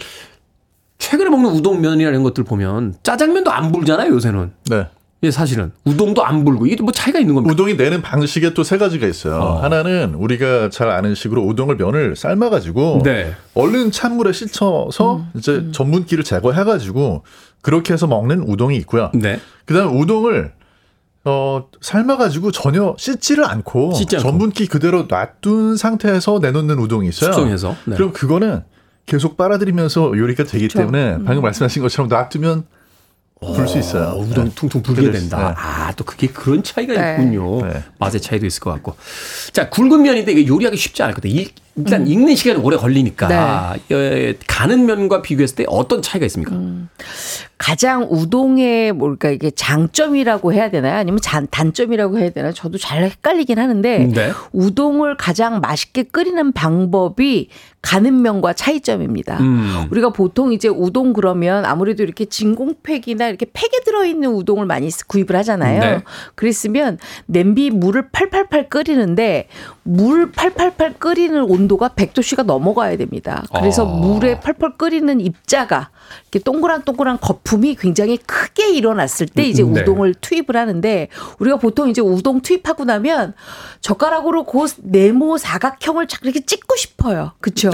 최근에 1.01 1.29
먹는 1.31 1.51
우동면이라는 1.51 2.23
것들 2.23 2.45
보면 2.45 2.95
짜장면도 3.03 3.51
안 3.51 3.73
불잖아요 3.73 4.13
요새는. 4.15 4.53
네. 4.71 4.87
예, 5.23 5.31
사실은 5.31 5.73
우동도 5.85 6.25
안 6.25 6.45
불고 6.47 6.67
이게 6.67 6.83
뭐 6.83 6.93
차이가 6.93 7.19
있는 7.19 7.35
겁니까? 7.35 7.53
우동이 7.53 7.75
내는 7.75 8.01
방식에 8.01 8.55
또 8.55 8.63
세 8.63 8.79
가지가 8.79 9.07
있어요. 9.07 9.35
어. 9.35 9.63
하나는 9.63 10.15
우리가 10.15 10.71
잘 10.71 10.89
아는 10.89 11.15
식으로 11.15 11.43
우동을 11.43 11.77
면을 11.77 12.17
삶아가지고 12.17 13.03
네. 13.05 13.35
얼른 13.55 13.91
찬물에 13.91 14.33
씻어서 14.33 15.25
이제 15.35 15.69
전분기를 15.73 16.25
제거해가지고 16.25 17.25
그렇게 17.61 17.93
해서 17.93 18.07
먹는 18.07 18.45
우동이 18.47 18.77
있고요. 18.77 19.11
네. 19.13 19.41
그다음에 19.67 19.93
우동을 19.93 20.53
어 21.27 21.67
삶아가지고 21.83 22.51
전혀 22.51 22.95
씻지를 22.97 23.45
않고, 23.45 23.93
씻지 23.93 24.17
않고. 24.17 24.27
전분기 24.27 24.67
그대로 24.69 25.05
놔둔 25.07 25.77
상태에서 25.77 26.39
내놓는 26.41 26.79
우동이 26.79 27.09
있어요. 27.09 27.33
숙성해서. 27.33 27.77
네. 27.85 27.97
그럼 27.97 28.13
그거는 28.15 28.63
계속 29.07 29.37
빨아들이면서 29.37 30.17
요리가 30.17 30.45
되기 30.45 30.69
때문에 30.69 31.19
방금 31.25 31.43
말씀하신 31.43 31.83
것처럼 31.83 32.09
놔두면 32.09 32.65
불수 33.41 33.79
있어요. 33.79 34.09
어, 34.11 34.19
우동 34.21 34.45
네. 34.45 34.51
퉁퉁 34.55 34.83
불게 34.83 35.11
된다. 35.11 35.39
네. 35.49 35.55
아, 35.57 35.93
또 35.97 36.05
그게 36.05 36.27
그런 36.27 36.63
차이가 36.63 36.93
네. 36.93 37.13
있군요. 37.15 37.63
네. 37.67 37.83
맛의 37.99 38.21
차이도 38.21 38.45
있을 38.47 38.61
것 38.61 38.71
같고. 38.73 38.97
자, 39.53 39.71
굵은 39.71 40.03
면인데 40.03 40.33
이게 40.33 40.47
요리하기 40.47 40.77
쉽지 40.77 41.03
않을 41.03 41.15
것 41.15 41.23
같아요. 41.23 41.41
일- 41.41 41.51
일단 41.77 42.07
익는 42.07 42.35
시간이 42.35 42.61
오래 42.63 42.77
걸리니까. 42.77 43.77
예, 43.91 44.35
가는 44.47 44.87
면과 44.87 45.23
비교했을 45.23 45.57
때 45.57 45.65
어떤 45.69 46.03
차이가 46.03 46.27
있습니까? 46.27 46.55
가장 47.59 48.07
우동의 48.11 48.93
뭘까 48.93 49.31
이게 49.31 49.51
장점이라고 49.51 50.53
해야 50.53 50.71
되나요? 50.71 50.97
아니면 50.97 51.21
잔, 51.23 51.47
단점이라고 51.51 52.19
해야 52.19 52.31
되나요? 52.31 52.53
저도 52.53 52.79
잘 52.79 53.05
헷갈리긴 53.05 53.59
하는데 53.59 53.99
네. 53.99 54.33
우동을 54.53 55.17
가장 55.17 55.61
맛있게 55.61 56.05
끓이는 56.05 56.53
방법이 56.53 57.49
가는 57.83 58.23
면과 58.23 58.53
차이점입니다. 58.53 59.39
음. 59.41 59.87
우리가 59.91 60.11
보통 60.11 60.53
이제 60.53 60.69
우동 60.69 61.13
그러면 61.13 61.65
아무래도 61.65 62.03
이렇게 62.03 62.25
진공팩이나 62.25 63.29
이렇게 63.29 63.47
팩에 63.53 63.85
들어있는 63.85 64.31
우동을 64.31 64.67
많이 64.67 64.91
구입을 65.07 65.37
하잖아요. 65.37 65.81
네. 65.81 66.03
그랬으면 66.35 66.99
냄비 67.27 67.71
물을 67.71 68.09
팔팔팔 68.11 68.69
끓이는데 68.69 69.49
물 69.83 70.31
팔팔팔 70.33 70.95
끓이는 70.99 71.43
온도가 71.61 71.91
100도씨가 71.91 72.45
넘어가야 72.45 72.97
됩니다. 72.97 73.45
그래서 73.55 73.87
아. 73.87 73.95
물에 73.95 74.41
펄펄 74.41 74.77
끓이는 74.77 75.21
입자가 75.21 75.91
이렇게 76.25 76.39
동그란 76.41 76.83
동그란 76.85 77.19
거품이 77.21 77.77
굉장히 77.77 78.17
크게 78.19 78.71
일어났을 78.71 79.27
때 79.27 79.43
이제 79.45 79.63
음, 79.63 79.73
네. 79.73 79.81
우동을 79.83 80.15
투입을 80.15 80.57
하는데 80.57 81.09
우리가 81.39 81.57
보통 81.59 81.89
이제 81.89 82.01
우동 82.01 82.41
투입하고 82.41 82.85
나면 82.85 83.35
젓가락으로 83.81 84.45
그 84.45 84.67
네모 84.79 85.39
사각형을 85.39 86.07
착 86.09 86.21
이렇게 86.25 86.41
찍고 86.45 86.77
싶어요. 86.77 87.33
그렇죠? 87.41 87.71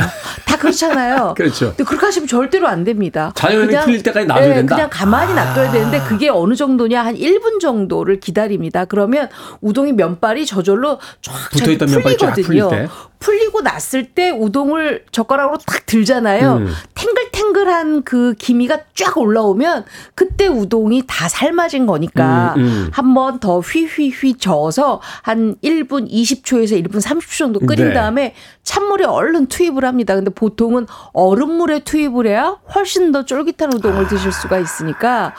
다 0.47 0.57
그렇잖아요. 0.59 1.35
그렇죠. 1.39 1.69
근데 1.71 1.85
그렇게 1.85 2.07
하시면 2.07 2.29
절대로 2.29 2.69
안 2.69 2.85
됩니다. 2.85 3.33
자연히 3.35 3.67
그냥- 3.67 3.85
풀릴 3.85 4.03
때까지 4.03 4.27
놔둬야 4.27 4.49
네, 4.49 4.55
된다? 4.55 4.75
아. 4.75 4.77
그냥 4.77 4.91
가만히 4.93 5.35
놔둬야 5.35 5.73
되는데 5.73 6.01
그게 6.01 6.29
어느 6.29 6.55
정도냐 6.55 7.05
한 7.05 7.15
1분 7.17 7.61
정도를 7.61 8.21
기다립니다. 8.21 8.85
그러면 8.85 9.29
우동이 9.61 9.93
면발이 9.93 10.47
저절로 10.47 10.99
쫙 11.23 11.33
붙어있던 11.53 11.91
면발이 11.91 12.17
쫙 12.19 12.35
풀리거든요. 12.35 12.69
풀릴 12.69 12.87
때? 12.87 12.89
풀리고 13.19 13.63
났을 13.63 14.05
때 14.13 14.31
우동을 14.31 15.05
젓가락으로 15.11 15.59
탁 15.67 15.87
들잖아요. 15.87 16.57
음. 16.59 16.73
탱글탱글한 16.95 18.03
그 18.05 18.26
기미가 18.35 18.81
쫙 18.95 19.17
올라오면 19.17 19.85
그때 20.15 20.47
우동이 20.47 21.03
다 21.07 21.29
삶아진 21.29 21.87
거니까 21.87 22.55
음, 22.57 22.63
음. 22.63 22.91
한번 22.93 23.41
더 23.41 23.61
휘휘휘 23.61 24.39
저어서 24.39 25.01
한 25.23 25.57
1분 25.63 26.11
20초에서 26.11 26.83
1분 26.85 27.01
30초 27.01 27.39
정도 27.39 27.61
끓인 27.61 27.89
네. 27.89 27.95
다음에 27.95 28.35
찬물에 28.63 29.05
얼른 29.05 29.47
투입을 29.47 29.85
합니다. 29.85 30.15
근데 30.15 30.31
보통은 30.31 30.87
얼음물에 31.13 31.81
투입을 31.81 32.27
해야 32.27 32.57
훨씬 32.75 33.13
더 33.13 33.25
쫄깃한 33.25 33.73
우동을 33.75 34.09
드실 34.09 34.33
수가 34.33 34.59
있으니까 34.59 35.35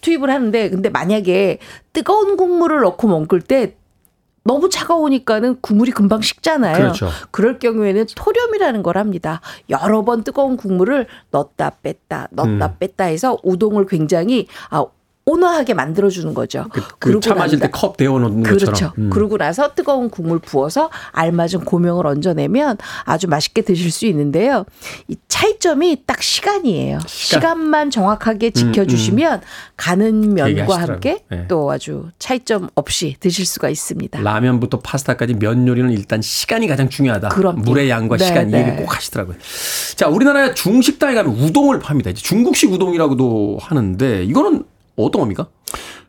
투입을 0.00 0.30
하는데 0.30 0.70
근데 0.70 0.88
만약에 0.88 1.58
뜨거운 1.92 2.36
국물을 2.36 2.80
넣고 2.80 3.08
먹을 3.08 3.40
때 3.40 3.76
너무 4.42 4.68
차가우니까는 4.68 5.60
국물이 5.60 5.92
금방 5.92 6.20
식잖아요. 6.20 6.76
그렇죠. 6.76 7.08
럴 7.36 7.58
경우에는 7.58 8.06
토렴이라는 8.16 8.82
걸 8.82 8.96
합니다. 8.96 9.40
여러 9.68 10.02
번 10.02 10.24
뜨거운 10.24 10.56
국물을 10.56 11.06
넣었다 11.30 11.70
뺐다 11.82 12.28
넣었다 12.30 12.66
음. 12.66 12.76
뺐다 12.78 13.04
해서 13.04 13.36
우동을 13.42 13.86
굉장히 13.86 14.46
아 14.70 14.84
온화하게 15.30 15.74
만들어주는 15.74 16.34
거죠. 16.34 16.66
그, 16.72 16.82
그러고 16.98 17.20
차 17.20 17.34
마실 17.34 17.58
난때컵 17.58 17.96
데워 17.96 18.18
놓는 18.18 18.42
그렇죠. 18.42 18.66
것처럼. 18.66 18.92
음. 18.98 19.10
그러고 19.10 19.38
나서 19.38 19.74
뜨거운 19.74 20.10
국물 20.10 20.38
부어서 20.40 20.90
알맞은 21.12 21.64
고명을 21.64 22.06
얹어내면 22.06 22.78
아주 23.04 23.28
맛있게 23.28 23.62
드실 23.62 23.90
수 23.90 24.06
있는데요. 24.06 24.64
이 25.08 25.16
차이점이 25.28 26.02
딱 26.06 26.22
시간이에요. 26.22 26.98
시간. 27.06 27.60
만 27.60 27.90
정확하게 27.90 28.50
지켜주시면 28.50 29.42
가는 29.76 30.34
면과. 30.34 30.80
함께 30.80 31.24
네. 31.30 31.46
또 31.46 31.70
아주 31.70 32.08
차이점 32.18 32.68
없이 32.74 33.16
드실 33.20 33.44
수가 33.44 33.68
있습니다. 33.68 34.20
라면부터 34.20 34.80
파스타까지 34.80 35.34
면 35.34 35.68
요리는 35.68 35.90
일단 35.90 36.22
시간이 36.22 36.66
가장 36.66 36.88
중요하다. 36.88 37.28
그럼요. 37.28 37.60
물의 37.60 37.90
양과 37.90 38.16
네, 38.16 38.24
시간 38.24 38.48
이 38.48 38.52
네. 38.52 38.60
얘기 38.66 38.76
꼭 38.82 38.96
하시더라고요. 38.96 39.36
자, 39.96 40.08
우리나라의 40.08 40.54
중식당에 40.54 41.14
가면 41.14 41.34
우동을 41.34 41.80
팝니다. 41.80 42.10
이제 42.10 42.22
중국식 42.22 42.72
우동이라고도 42.72 43.58
하는데 43.60 44.24
이거는 44.24 44.64
어떤 45.04 45.20
겁니까? 45.20 45.46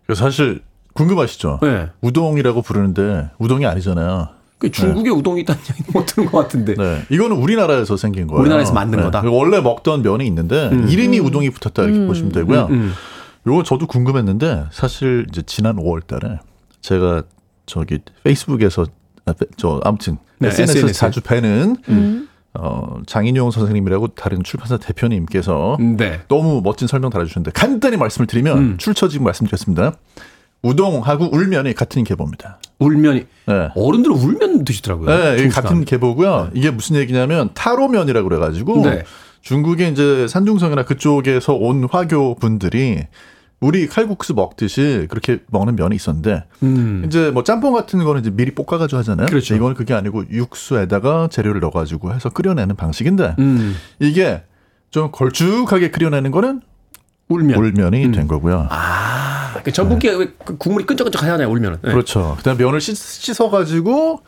그래서 0.06 0.24
사실 0.26 0.62
궁금하시죠? 0.94 1.60
네. 1.62 1.89
우동이라고 2.02 2.62
부르는데 2.62 3.30
우동이 3.39 3.66
아니잖아요. 3.66 4.30
그 4.58 4.70
중국에 4.70 5.10
우동이 5.10 5.42
있다는 5.42 5.60
얘기 5.80 5.92
못 5.92 6.06
들은 6.06 6.30
것 6.30 6.38
같은데. 6.44 6.76
네, 6.76 7.02
이거는 7.10 7.36
우리나라에서 7.38 7.98
생긴 7.98 8.28
거예요. 8.28 8.42
우리나라에서 8.42 8.74
만든 8.74 9.02
거다? 9.02 9.24
원래 9.26 9.60
먹던 9.60 10.04
면이 10.04 10.28
있는데 10.28 10.70
이름이 10.88 11.20
우동이 11.20 11.50
붙었다 11.50 11.84
이렇게 11.84 12.06
보시면 12.06 12.32
되고요. 12.32 12.68
음. 12.70 12.94
요거 13.48 13.64
저도 13.64 13.88
궁금했는데 13.88 14.66
사실 14.72 15.26
이제 15.32 15.42
지난 15.48 15.78
5월 15.78 16.06
달에 16.06 16.38
제가 16.82 17.24
저기 17.66 18.00
페이스북에서 18.24 18.86
아, 19.26 19.34
페- 19.34 19.48
저 19.58 19.80
아무튼 19.84 20.18
네, 20.38 20.50
SNS에서 20.50 20.80
SNS. 20.80 21.00
자주 21.00 21.22
뵈는 21.22 21.78
음. 21.89 22.28
어, 22.54 22.97
장인용 23.06 23.52
선생님이라고 23.52 24.10
다른 24.10 24.43
출판사 24.43 24.78
대표님께서 24.78 25.78
네. 25.97 26.20
너무 26.28 26.62
멋진 26.64 26.88
설명 26.88 27.10
달아주셨는데 27.10 27.52
간단히 27.52 27.97
말씀을 27.97 28.28
드리면 28.28 28.58
음. 28.58 28.78
출처 28.78 29.08
지금 29.08 29.26
말씀드렸습니다. 29.26 29.93
우동하고 30.62 31.30
울면이 31.34 31.74
같은 31.74 32.04
계보입니다. 32.04 32.60
울면이 32.80 33.26
네. 33.47 33.70
어른들은 33.76 34.16
울면 34.16 34.66
드시더라고요. 34.66 35.36
네. 35.36 35.47
같은 35.49 35.86
계보고요. 35.86 36.52
이게 36.54 36.70
무슨 36.70 36.97
얘기냐면 36.97 37.49
타로면이라고 37.54 38.28
그래가지고 38.28 38.82
네. 38.84 39.04
중국의 39.41 39.91
이제 39.91 40.28
산둥성이나 40.28 40.84
그쪽에서 40.84 41.54
온 41.54 41.88
화교 41.89 42.36
분들이 42.36 43.08
우리 43.62 43.88
칼국수 43.88 44.34
먹듯이 44.34 45.05
그렇게 45.09 45.39
먹는 45.51 45.76
면이 45.76 45.95
있었는데 45.95 46.45
음. 46.64 47.03
이제 47.05 47.30
뭐 47.30 47.43
짬뽕 47.43 47.74
같은 47.74 48.03
거는 48.03 48.22
이제 48.22 48.32
미리 48.32 48.55
볶아가지고 48.55 48.97
하잖아요. 48.97 49.28
그렇죠. 49.28 49.55
이건 49.55 49.76
그게 49.76 49.93
아니고 49.93 50.24
육수에다가 50.32 51.30
재료를 51.32 51.62
넣어가지고 51.62 52.12
해서 52.14 52.30
끓여내는 52.30 52.76
방식인데 52.76 53.36
음. 53.38 53.76
이게 53.99 54.43
좀 54.89 55.12
걸쭉하게 55.12 55.91
끓여내는 55.91 56.32
거는 56.32 56.62
울면. 57.30 57.64
울면이 57.64 58.05
음. 58.05 58.12
된 58.12 58.28
거고요. 58.28 58.68
아, 58.72 59.62
그 59.64 59.72
전분기가 59.72 60.18
왜그 60.18 60.57
국물이 60.57 60.86
끈적끈적하잖아요. 60.88 61.47
울면은. 61.47 61.78
네. 61.84 61.91
그렇죠. 61.91 62.36
그다음에 62.39 62.64
면을 62.64 62.82
씻, 62.82 62.95
씻어가지고 62.97 64.22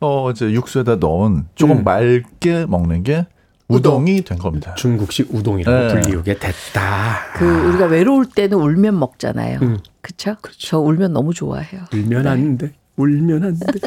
어 0.00 0.30
이제 0.32 0.50
육수에다 0.50 0.96
넣은 0.96 1.46
조금 1.54 1.78
음. 1.78 1.84
맑게 1.84 2.66
먹는 2.66 3.04
게 3.04 3.26
우동이 3.70 4.22
된 4.22 4.38
겁니다. 4.38 4.74
중국식 4.74 5.32
우동이라고 5.34 5.94
네. 5.94 6.00
불리우게 6.00 6.38
됐다. 6.38 7.32
그 7.34 7.44
우리가 7.68 7.86
외로울 7.86 8.26
때는 8.26 8.58
울면 8.58 8.98
먹잖아요. 8.98 9.60
음. 9.62 9.78
그렇죠? 10.00 10.36
저 10.58 10.78
울면 10.78 11.12
너무 11.12 11.32
좋아해요. 11.32 11.82
울면 11.92 12.22
네. 12.24 12.28
안 12.28 12.58
돼. 12.58 12.72
울면 12.96 13.44
안 13.44 13.58
돼. 13.58 13.66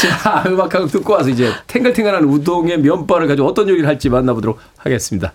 자, 0.00 0.44
음악 0.46 0.74
한곡 0.74 0.90
듣고 0.90 1.12
와서 1.14 1.28
이제 1.30 1.50
탱글탱글한 1.66 2.24
우동의 2.24 2.80
면발을 2.80 3.28
가지고 3.28 3.48
어떤 3.48 3.68
요리를 3.68 3.88
할지 3.88 4.10
만나보도록 4.10 4.58
하겠습니다. 4.76 5.32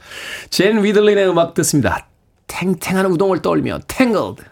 제인 0.49 0.83
위들린의 0.83 1.29
음악 1.29 1.53
듣습니다. 1.55 2.07
탱탱한 2.47 3.05
우동을 3.07 3.41
떠올리며 3.41 3.79
Tangled. 3.87 4.43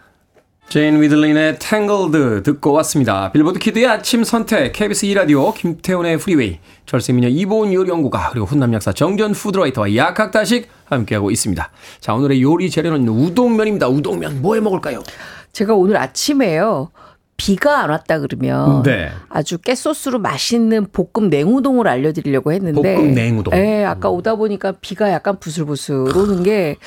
제인 0.72 1.02
위들린의 1.02 1.60
Tangled 1.60 2.44
듣고 2.44 2.72
왔습니다. 2.72 3.30
빌보드 3.34 3.60
키드의 3.60 3.88
아침 3.88 4.24
선택, 4.24 4.72
KBS 4.72 5.06
2라디오, 5.08 5.54
김태훈의 5.54 6.18
프리웨이, 6.18 6.60
절세미녀 6.86 7.28
이보은 7.28 7.74
요리연구가, 7.74 8.30
그리고 8.30 8.46
훈남 8.46 8.74
약사 8.74 8.94
정재훈 8.94 9.34
food 9.34 9.54
writer와 9.54 9.94
약학다식 9.98 10.70
함께하고 10.86 11.30
있습니다. 11.30 11.70
자, 12.00 12.14
오늘의 12.14 12.42
요리 12.42 12.70
재료는 12.70 13.06
우동면입니다. 13.10 13.90
우동면 13.90 14.42
뭐 14.42 14.56
해 14.56 14.62
먹을까요? 14.62 15.04
제가 15.52 15.74
오늘 15.76 15.98
아침에요. 15.98 16.90
비가 17.36 17.82
안 17.84 17.90
왔다 17.90 18.20
그러면 18.20 18.82
네. 18.84 19.10
아주 19.28 19.58
깨소스로 19.58 20.20
맛있는 20.20 20.88
볶음 20.94 21.30
냉우동을 21.30 21.86
알려드리려고 21.90 22.54
했는데 22.54 22.96
볶음 22.96 23.14
냉우동. 23.14 23.54
네, 23.54 23.84
아까 23.84 24.10
오다 24.10 24.36
보니까 24.36 24.74
비가 24.80 25.12
약간 25.12 25.38
부슬부슬 25.38 26.16
오는 26.16 26.44
게 26.44 26.78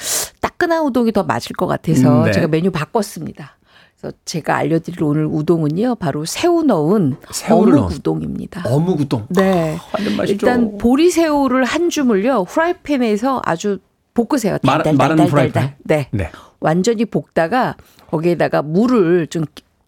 따끈한 0.40 0.84
우동이 0.86 1.12
더 1.12 1.22
맞을 1.24 1.54
것 1.54 1.66
같아서 1.66 2.20
음, 2.20 2.24
네. 2.24 2.32
제가 2.32 2.46
메뉴 2.48 2.70
바꿨습니다. 2.70 3.58
그래서 4.04 4.16
제가 4.26 4.56
알려드릴 4.56 5.02
오늘 5.02 5.24
우동은요 5.26 5.94
바로 5.94 6.26
새우 6.26 6.62
넣은 6.62 7.16
새우를 7.30 7.72
어묵 7.74 7.84
넣은. 7.88 7.96
우동입니다. 7.96 8.62
어묵 8.66 9.00
우동. 9.00 9.26
네. 9.30 9.78
맛있죠. 10.16 10.32
일단 10.46 10.76
보리새우를 10.76 11.64
한 11.64 11.88
줌을요 11.88 12.42
후라이팬에서 12.42 13.40
아주 13.44 13.78
볶으세요. 14.12 14.58
마른- 14.62 14.96
마른. 14.96 15.18
후라이팬? 15.26 15.74
네. 15.84 16.08
네. 16.12 16.30
완전히 16.60 17.04
볶다가 17.06 17.76
거기에다가 18.10 18.60
물을 18.62 19.26
좀 19.26 19.44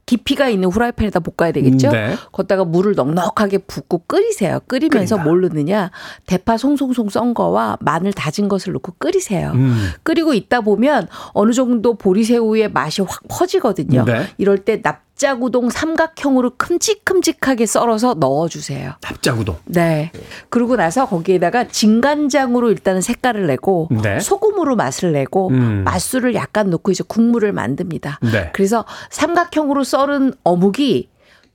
깊이가 0.07 0.49
있는 0.49 0.69
후라이팬에다 0.71 1.21
볶아야 1.21 1.51
되겠죠? 1.53 1.89
음, 1.89 1.93
네. 1.93 2.15
거기다가 2.31 2.65
물을 2.65 2.95
넉넉하게 2.95 3.59
붓고 3.59 4.05
끓이세요. 4.07 4.61
끓이면서 4.69 5.17
끓인다. 5.17 5.25
뭘 5.29 5.41
넣느냐? 5.43 5.91
대파 6.27 6.57
송송송 6.57 7.09
썬 7.11 7.35
거와 7.35 7.77
마늘 7.81 8.13
다진 8.13 8.49
것을 8.49 8.73
넣고 8.75 8.95
끓이세요. 8.99 9.51
음. 9.55 9.91
끓이고 10.05 10.33
있다 10.33 10.61
보면 10.61 11.09
어느 11.33 11.53
정도 11.53 11.95
보리새우의 11.95 12.71
맛이 12.71 13.03
확 13.03 13.23
퍼지거든요. 13.29 14.05
네. 14.05 14.29
이럴 14.39 14.59
때 14.59 14.81
납 14.81 15.06
작우동 15.17 15.71
삼각형으로 15.71 16.53
큼직큼직하게 16.57 17.65
썰어서 17.67 18.15
넣어주세요. 18.15 18.93
납작 19.01 19.39
우동. 19.39 19.57
네. 19.65 20.13
그러고 20.51 20.77
나서 20.77 21.07
거기에다가 21.07 21.69
진간장으로 21.69 22.71
일단은 22.71 23.01
색깔을 23.01 23.47
내고 23.47 23.89
네. 23.91 24.21
소금으로 24.21 24.77
맛을 24.77 25.13
내고 25.13 25.49
음. 25.49 25.85
맛술을 25.85 26.35
약간 26.35 26.69
넣고 26.71 26.93
이제 26.93 27.03
국물을 27.07 27.51
만듭니다. 27.53 28.21
네. 28.31 28.51
그래서 28.53 28.85
삼각형으로 29.11 29.85
썰은 29.85 30.35
어묵이 30.45 31.09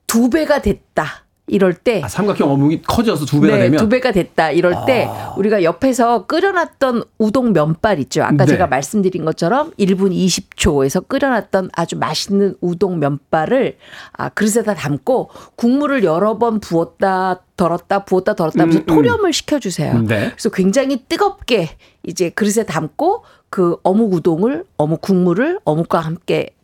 두 0.08 0.30
배가 0.30 0.62
됐다. 0.62 1.26
이럴 1.52 1.74
때 1.74 2.02
아, 2.02 2.08
삼각형 2.08 2.50
어묵이 2.50 2.82
커져서 2.84 3.26
두 3.26 3.42
배가 3.42 3.58
네, 3.58 3.64
되면 3.64 3.78
아. 3.78 3.84
두 3.84 3.90
배가 3.90 4.14
됐다. 4.14 4.52
이럴 4.52 4.74
때 4.88 5.10
우리가 5.36 5.64
옆에서 5.64 6.26
끓여놨던 6.26 7.04
우동 7.18 7.52
면발 7.52 8.00
있죠. 8.00 8.24
아까 8.24 8.38
네. 8.38 8.46
제가 8.46 8.68
말씀드린 8.68 9.26
것처럼 9.26 9.72
1분 9.78 10.14
20초에서 10.14 11.06
끓여놨던 11.10 11.72
아주 11.74 11.98
맛있는 11.98 12.56
우동 12.62 13.00
면발을 13.00 13.76
아, 14.14 14.30
그릇에다 14.30 14.76
담고 14.76 15.30
국물을 15.58 16.06
여러 16.06 16.38
번 16.38 16.62
부었다 16.62 17.42
덜었다 17.58 18.06
부었다 18.06 18.34
덜었다 18.34 18.62
하면서 18.62 18.80
음, 18.80 18.84
음. 18.84 18.86
토렴을 18.86 19.34
시켜주세요. 19.34 20.00
네. 20.04 20.30
그래서 20.30 20.50
굉장히 20.52 21.04
뜨겁게 21.10 21.70
이제 22.04 22.30
그릇에 22.30 22.66
담고 22.66 23.26
그 23.50 23.76
어묵 23.84 24.14
우동을 24.14 24.64
어묵 24.78 25.02
국물을 25.02 25.60
어묵과 25.66 26.00
함께 26.00 26.56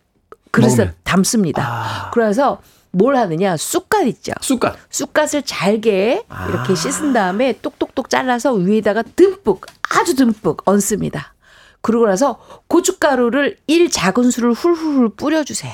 그릇에 0.51 0.69
먹으면. 0.69 0.93
담습니다. 1.03 1.61
아. 1.61 2.11
그래서 2.11 2.61
뭘 2.91 3.15
하느냐? 3.15 3.57
쑥갓 3.57 4.07
있죠. 4.07 4.33
쑥갓. 4.41 4.77
쑥갓을 4.89 5.43
잘게 5.43 6.23
이렇게 6.49 6.75
씻은 6.75 7.13
다음에 7.13 7.53
똑똑똑 7.61 8.09
잘라서 8.09 8.53
위에다가 8.53 9.03
듬뿍 9.03 9.65
아주 9.95 10.15
듬뿍 10.15 10.63
얹습니다. 10.65 11.33
그러고 11.81 12.07
나서 12.07 12.39
고춧가루를 12.67 13.57
1 13.67 13.89
작은술을 13.89 14.53
훌훌 14.53 14.95
훌 14.95 15.09
뿌려주세요. 15.09 15.73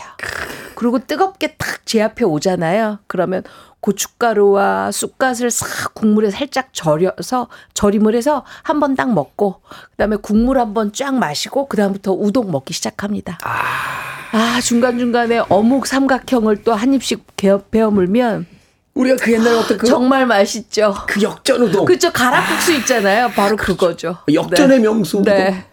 그리고 0.75 0.99
뜨겁게 0.99 1.55
탁 1.55 1.73
제 1.85 2.01
앞에 2.01 2.25
오잖아요. 2.25 2.99
그러면 3.07 3.43
고춧가루와 3.83 4.91
쑥갓을 4.91 5.51
싹 5.51 5.93
국물에 5.93 6.31
살짝 6.31 6.69
절여서 6.73 7.49
절임을 7.73 8.15
해서 8.15 8.45
한 8.63 8.79
번 8.79 8.95
딱 8.95 9.13
먹고 9.13 9.61
그다음에 9.91 10.15
국물 10.15 10.57
한 10.57 10.73
번 10.73 10.91
쫙 10.93 11.13
마시고 11.13 11.67
그다음부터 11.67 12.13
우동 12.13 12.49
먹기 12.51 12.73
시작합니다. 12.73 13.37
아 13.43 14.61
중간 14.61 14.97
중간에 14.97 15.41
어묵 15.49 15.85
삼각형을 15.85 16.63
또 16.63 16.73
한 16.73 16.93
입씩 16.93 17.25
베어, 17.35 17.91
물면 17.91 18.45
우리가 18.93 19.17
그 19.17 19.33
옛날에 19.33 19.55
어떤 19.57 19.77
그, 19.77 19.85
정말 19.87 20.25
맛있죠. 20.25 20.95
그 21.07 21.21
역전 21.21 21.61
우동. 21.63 21.85
그죠 21.85 22.11
가락국수 22.11 22.71
있잖아요. 22.77 23.29
바로 23.31 23.55
그거죠. 23.57 24.17
역전의 24.33 24.79
명수 24.79 25.19
우동. 25.19 25.33
네. 25.33 25.65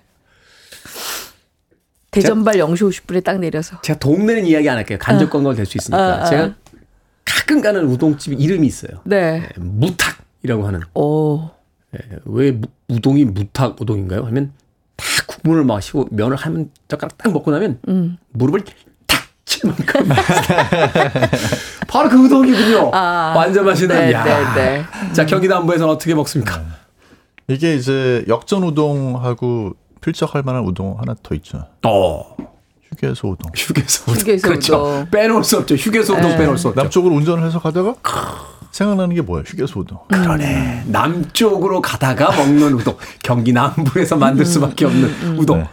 대전발 2.11 2.57
0시 2.57 2.91
50분에 2.91 3.23
딱 3.23 3.39
내려서. 3.39 3.81
제가 3.83 3.99
동네는 4.01 4.45
이야기 4.47 4.69
안 4.69 4.77
할게요. 4.79 4.99
간접 5.01 5.31
광고가 5.31 5.55
될 5.55 5.65
수 5.65 5.79
있으니까. 5.79 6.17
어, 6.17 6.23
어. 6.23 6.25
제가 6.25 6.55
가끔 7.51 7.63
가는 7.63 7.85
우동집 7.89 8.41
이름이 8.41 8.65
있어요. 8.65 9.01
네. 9.05 9.49
무탁이라고 9.57 10.67
하는. 10.69 10.81
오. 10.95 11.51
예, 11.97 11.99
왜 12.25 12.53
무- 12.53 12.69
우동이 12.89 13.25
무탁 13.25 13.81
우동인가요? 13.81 14.25
하면 14.27 14.53
다 14.95 15.05
국물을 15.27 15.65
마시고 15.65 16.07
면을 16.13 16.37
한 16.37 16.71
젓가락 16.87 17.19
딱 17.19 17.33
먹고 17.33 17.51
나면 17.51 17.81
음. 17.89 18.19
무릎을 18.31 18.61
탁 19.09 19.21
치만큼 19.45 20.09
바로 21.89 22.09
그 22.09 22.17
우동이군요. 22.25 22.91
아. 22.95 23.35
완전 23.37 23.65
맛있는. 23.65 23.97
네, 23.97 24.13
야. 24.13 24.23
네, 24.55 24.55
네. 24.55 25.13
자 25.13 25.27
경기 25.27 25.49
남부에서는 25.49 25.93
어떻게 25.93 26.15
먹습니까? 26.15 26.63
이게 27.49 27.75
이제 27.75 28.25
역전 28.29 28.63
우동하고 28.63 29.73
필적할 30.01 30.45
만한 30.45 30.63
우동 30.65 30.97
하나 31.01 31.17
더 31.21 31.35
있죠. 31.35 31.67
어. 31.85 32.37
휴게소 32.91 33.29
우동. 33.29 33.51
휴게소 33.55 34.03
우동. 34.11 34.21
휴게소 34.21 34.49
그렇죠. 34.49 34.75
우동. 34.75 35.11
빼놓을 35.11 35.45
수 35.45 35.59
없죠. 35.59 35.75
휴게소 35.77 36.15
우동 36.15 36.31
네. 36.31 36.39
빼놓을 36.39 36.59
수 36.59 36.69
없죠. 36.69 36.81
남쪽으로 36.81 37.15
운전을 37.15 37.45
해서 37.47 37.61
가다가 37.61 37.95
생각나는 38.73 39.15
게 39.15 39.23
뭐예요? 39.23 39.45
휴게소 39.47 39.81
우동. 39.81 39.99
그러네. 40.09 40.85
남쪽으로 40.87 41.81
가다가 41.81 42.35
먹는 42.37 42.75
우동. 42.75 42.97
경기 43.23 43.53
남부에서 43.53 44.17
만들 44.17 44.45
수밖에 44.45 44.87
없는 44.87 45.39
우동. 45.39 45.59
네. 45.61 45.69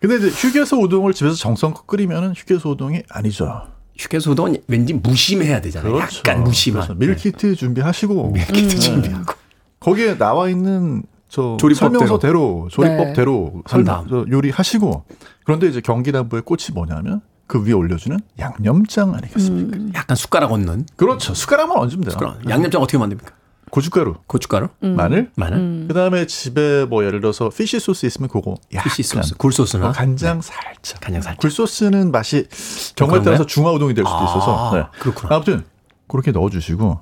근데 0.00 0.16
이제 0.16 0.28
휴게소 0.28 0.80
우동을 0.82 1.12
집에서 1.14 1.34
정성껏 1.34 1.86
끓이면은 1.86 2.32
휴게소 2.36 2.70
우동이 2.70 3.02
아니죠. 3.08 3.62
휴게소 3.98 4.32
우동은 4.32 4.58
왠지 4.68 4.92
무심해야 4.92 5.60
되잖아요. 5.60 5.98
약간 5.98 6.44
무심한. 6.44 6.84
그렇죠. 6.86 6.98
밀키트 6.98 7.56
준비하시고 7.56 8.30
밀키트 8.30 8.68
네. 8.68 8.78
준비하고. 8.78 9.34
거기에 9.80 10.18
나와 10.18 10.48
있는 10.48 11.02
저 11.28 11.56
조리법대로. 11.60 11.74
설명서대로 11.98 12.68
조리법대로 12.70 13.62
한 13.66 13.84
설명 13.84 14.26
요리하시고 14.30 15.04
그런데 15.44 15.66
이제 15.68 15.80
경기남부의 15.80 16.42
꽃이 16.42 16.66
뭐냐면 16.74 17.20
그 17.46 17.64
위에 17.64 17.72
올려주는 17.72 18.18
양념장 18.38 19.14
아니겠습니까? 19.14 19.98
약간 19.98 20.16
숟가락 20.16 20.52
얹는. 20.52 20.86
그렇죠. 20.96 21.34
숟가락만 21.34 21.78
얹으면 21.78 22.04
돼요. 22.04 22.16
그럼 22.18 22.38
양념장 22.48 22.80
어떻게 22.82 22.98
만듭니까? 22.98 23.32
고춧가루, 23.70 24.14
고춧가루, 24.26 24.68
마늘, 24.80 25.30
마늘, 25.36 25.86
그다음에 25.88 26.26
집에 26.26 26.86
뭐 26.86 27.04
예를 27.04 27.20
들어서 27.20 27.50
fish 27.50 27.78
sauce 27.78 28.06
있으면 28.06 28.30
그거 28.30 28.54
약간 28.72 28.84
fish 28.84 29.02
sauce, 29.02 29.36
굴 29.36 29.52
소스나 29.52 29.88
어, 29.88 29.92
간장 29.92 30.40
살짝. 30.40 31.00
간장 31.02 31.20
살짝. 31.20 31.38
굴 31.38 31.50
소스는 31.50 32.10
맛이 32.10 32.48
경우에 32.96 33.12
그런가요? 33.12 33.24
따라서 33.24 33.44
중화 33.44 33.70
우동이 33.72 33.92
될 33.92 34.06
수도 34.06 34.16
아, 34.16 34.24
있어서. 34.24 34.70
네. 34.74 34.84
그렇구나. 35.00 35.34
아무튼 35.36 35.64
그렇게 36.08 36.30
넣어주시고 36.32 37.00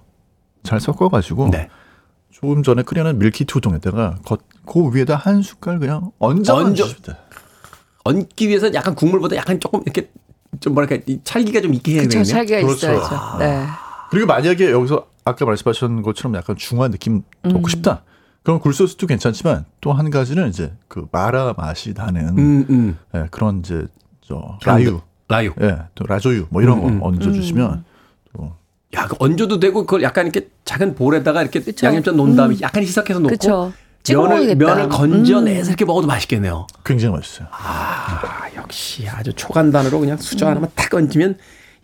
잘 0.65 0.81
섞어가지고 0.81 1.51
네. 1.51 1.69
조금 2.41 2.63
전에 2.63 2.83
끓여낸 2.83 3.19
밀키트 3.19 3.57
우동에다가 3.57 4.19
겉, 4.27 4.41
그 4.67 4.95
위에다 4.95 5.17
한 5.17 5.41
숟갈 5.41 5.79
그냥 5.79 6.11
얹어 6.19 6.55
얹어. 6.55 6.85
얹기 8.05 8.49
위해서 8.49 8.73
약간 8.75 8.95
국물보다 8.95 9.37
약간 9.37 9.59
조금 9.59 9.81
이렇게 9.83 10.11
좀 10.61 10.75
뭐랄까 10.75 11.03
이 11.07 11.19
찰기가 11.25 11.63
좀 11.63 11.73
있게 11.73 11.93
해야 11.95 12.03
되겠네요. 12.03 12.25
살기가 12.25 12.61
그렇죠. 12.61 12.93
있어야죠. 12.93 13.39
네. 13.39 13.67
그리고 14.11 14.27
만약에 14.27 14.71
여기서 14.71 15.07
아까 15.25 15.45
말씀하신 15.47 16.03
것처럼 16.03 16.35
약간 16.37 16.57
중화 16.57 16.89
느낌 16.89 17.23
음. 17.47 17.53
먹고 17.53 17.69
싶다. 17.69 18.03
그럼 18.43 18.61
굴소스도 18.61 19.07
괜찮지만 19.07 19.65
또 19.81 19.93
한 19.95 20.11
가지는 20.11 20.49
이제 20.51 20.73
그 20.89 21.07
마라 21.11 21.55
맛이 21.57 21.95
나는 21.95 22.39
음, 22.39 22.67
음. 22.69 22.99
예, 23.15 23.27
그런 23.31 23.61
이제 23.61 23.87
저 24.21 24.59
라유, 24.65 25.01
라유. 25.29 25.53
예, 25.63 25.79
또 25.95 26.05
라조유 26.07 26.47
뭐 26.51 26.61
이런 26.63 26.79
음, 26.85 27.01
거 27.01 27.07
얹어주시면 27.07 27.85
또 28.35 28.53
야, 28.95 29.07
그 29.07 29.17
얹어도 29.19 29.59
되고 29.61 29.85
그걸 29.85 30.03
약간 30.03 30.27
이렇게 30.27 30.49
작은 30.65 30.95
볼에다가 30.95 31.43
이렇게 31.43 31.61
그쵸. 31.61 31.87
양념장 31.87 32.17
놓은 32.17 32.37
다음에 32.37 32.57
약간 32.61 32.83
희석해서 32.83 33.19
놓고 33.21 33.31
그쵸. 33.31 33.73
면을. 34.09 34.55
면을 34.55 34.89
건져내서 34.89 35.71
이렇게 35.71 35.85
먹어도 35.85 36.07
맛있겠네요. 36.07 36.67
굉장히 36.85 37.17
맛있어요. 37.17 37.49
아, 37.51 38.49
역시 38.55 39.09
아주 39.09 39.33
초간단으로 39.33 39.99
그냥 39.99 40.17
수저 40.17 40.47
하나만 40.47 40.71
탁 40.77 40.95
얹으면 40.95 41.37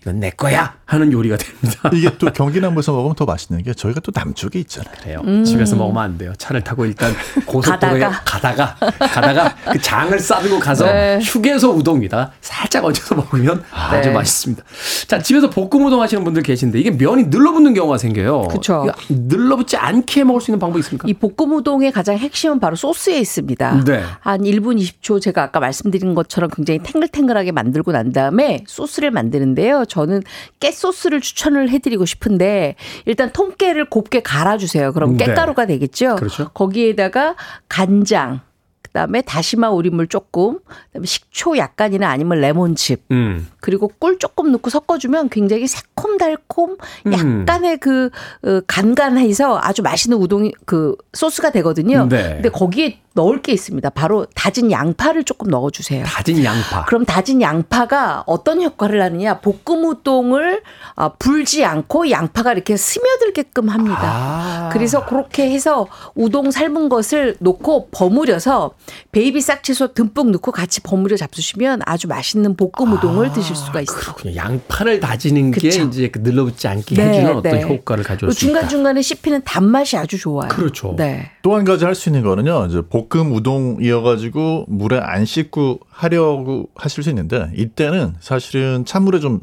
이건 0.03 0.19
내 0.19 0.31
거야 0.31 0.75
하는 0.85 1.13
요리가 1.13 1.37
됩니다. 1.37 1.91
이게 1.95 2.11
또 2.19 2.27
경기남부에서 2.33 2.93
먹으면 2.93 3.15
더 3.15 3.25
맛있는 3.25 3.63
게 3.63 3.73
저희가 3.73 4.01
또 4.01 4.11
남쪽에 4.15 4.59
있잖아요. 4.61 4.93
그래요. 5.23 5.45
집에서 5.45 5.77
먹으면 5.77 6.03
안 6.03 6.19
돼요. 6.19 6.33
차를 6.37 6.63
타고 6.63 6.85
일단 6.85 7.13
고속도로에 7.47 8.01
가다가 8.25 8.75
가다가, 8.99 9.55
그 9.71 9.81
장을 9.81 10.19
싸들고 10.19 10.59
가서 10.59 10.87
네. 10.87 11.21
휴게소 11.23 11.71
우동입니다. 11.71 12.33
살짝 12.41 12.85
얹어서 12.85 13.15
먹으면 13.15 13.63
아주 13.71 14.09
네. 14.09 14.15
맛있습니다. 14.15 14.65
자 15.07 15.21
집에서 15.21 15.49
볶음 15.49 15.87
우동 15.87 16.03
하시는 16.03 16.23
분들 16.25 16.43
계신데 16.43 16.81
이게 16.81 16.91
면이 16.91 17.25
늘러붙는 17.25 17.73
경우가 17.73 17.99
생겨요. 17.99 18.49
그쵸. 18.49 18.85
이거 18.85 18.95
늘러붙지 19.09 19.77
않게 19.77 20.25
먹을 20.25 20.41
수 20.41 20.51
있는 20.51 20.59
방법이 20.59 20.81
있습니까? 20.81 21.07
이 21.09 21.15
볶음 21.15 21.53
우동의 21.55 21.93
가장 21.93 22.19
핵심은 22.19 22.59
바로 22.59 22.75
소스에 22.75 23.19
있습니다. 23.21 23.85
네. 23.85 24.03
한 24.19 24.41
1분 24.41 24.81
20초 24.81 25.23
제가 25.23 25.45
아까 25.45 25.61
말씀드린 25.61 26.15
것처럼 26.15 26.51
굉장히 26.51 26.81
탱글탱글하게 26.81 27.53
만들고 27.53 27.93
난 27.93 28.13
다음에 28.13 28.65
소스를 28.67 29.13
만드는데요. 29.13 29.85
저는 29.93 30.23
깨 30.59 30.71
소스를 30.71 31.21
추천을 31.21 31.69
해드리고 31.69 32.07
싶은데 32.07 32.77
일단 33.05 33.31
통깨를 33.31 33.91
곱게 33.91 34.23
갈아주세요. 34.23 34.95
그럼 34.95 35.19
네. 35.19 35.27
깨가루가 35.27 35.67
되겠죠. 35.67 36.17
그렇죠. 36.17 36.49
거기에다가 36.55 37.37
간장, 37.69 38.41
그다음에 38.81 39.21
다시마 39.21 39.69
우린물 39.69 40.07
조금, 40.07 40.61
그다음에 40.87 41.05
식초 41.05 41.59
약간이나 41.59 42.09
아니면 42.09 42.41
레몬즙, 42.41 43.05
음. 43.11 43.49
그리고 43.63 43.91
꿀 44.01 44.19
조금 44.19 44.51
넣고 44.51 44.71
섞어주면 44.71 45.29
굉장히 45.29 45.69
새콤달콤 45.69 46.77
음. 47.07 47.13
약간의 47.13 47.79
그 47.79 48.11
어, 48.45 48.61
간간해서 48.67 49.61
아주 49.63 49.83
맛있는 49.83 50.19
우동이 50.19 50.53
그 50.67 50.97
소스가 51.13 51.53
되거든요. 51.53 52.07
네. 52.09 52.35
근데 52.35 52.49
거기에 52.49 52.99
넣을 53.15 53.43
게 53.43 53.53
있습니다. 53.53 53.91
바로 53.91 54.27
다진 54.35 54.71
양파를 54.71 55.25
조금 55.25 55.49
넣어주세요. 55.49 56.05
다진 56.05 56.45
양파. 56.45 56.85
그럼 56.87 57.05
다진 57.05 57.43
양파가 57.43 58.25
어떤 58.27 58.63
역할을 58.63 59.03
하느냐? 59.03 59.41
볶음 59.41 59.85
우동을 59.85 60.63
아, 60.97 61.11
불지 61.11 61.65
않고 61.65 62.11
양파가 62.11 62.53
이렇게 62.53 62.77
스며들게끔 62.77 63.69
합니다. 63.69 64.01
아. 64.03 64.71
그래서 64.73 65.05
그렇게 65.05 65.51
해서 65.51 65.89
우동 66.15 66.51
삶은 66.51 66.89
것을 66.89 67.37
놓고 67.41 67.89
버무려서 67.91 68.73
baby 69.13 69.41
싹채소 69.41 69.93
듬뿍 69.93 70.31
넣고 70.31 70.51
같이 70.51 70.81
버무려 70.81 71.17
잡수시면 71.17 71.83
아주 71.85 72.09
맛있는 72.09 72.57
볶음 72.57 72.93
우동을 72.93 73.33
드실 73.33 73.52
수가 73.55 73.81
있어요. 73.81 73.97
그렇군요. 73.99 74.37
양파를 74.37 75.01
다지는 75.01 75.51
게 75.51 75.61
그쵸. 75.69 75.83
이제 75.83 76.09
그 76.09 76.19
늘러붙지 76.21 76.69
않게 76.69 76.95
네, 76.95 77.09
해주는 77.09 77.37
어떤 77.37 77.53
네. 77.53 77.63
효과를 77.63 78.05
가져올 78.05 78.33
수 78.33 78.45
있다. 78.45 78.53
중간중간에 78.53 79.03
씹히는 79.03 79.43
단맛이 79.45 79.97
아주 79.97 80.19
좋아요. 80.19 80.49
그렇죠. 80.49 80.95
네. 80.97 81.31
또 81.43 81.55
한 81.57 81.65
가지 81.65 81.85
할 81.85 81.95
수 81.95 82.09
있는 82.09 82.23
거는요. 82.23 82.67
이제 82.67 82.81
볶음 82.89 83.33
우동이어가지고 83.35 84.67
물에 84.69 84.99
안 84.99 85.25
씻고 85.25 85.81
하려고 85.91 86.69
하실 86.75 87.03
수 87.03 87.11
있는데 87.11 87.51
이때는 87.57 88.15
사실은 88.21 88.85
찬물에 88.85 89.21
좀 89.21 89.41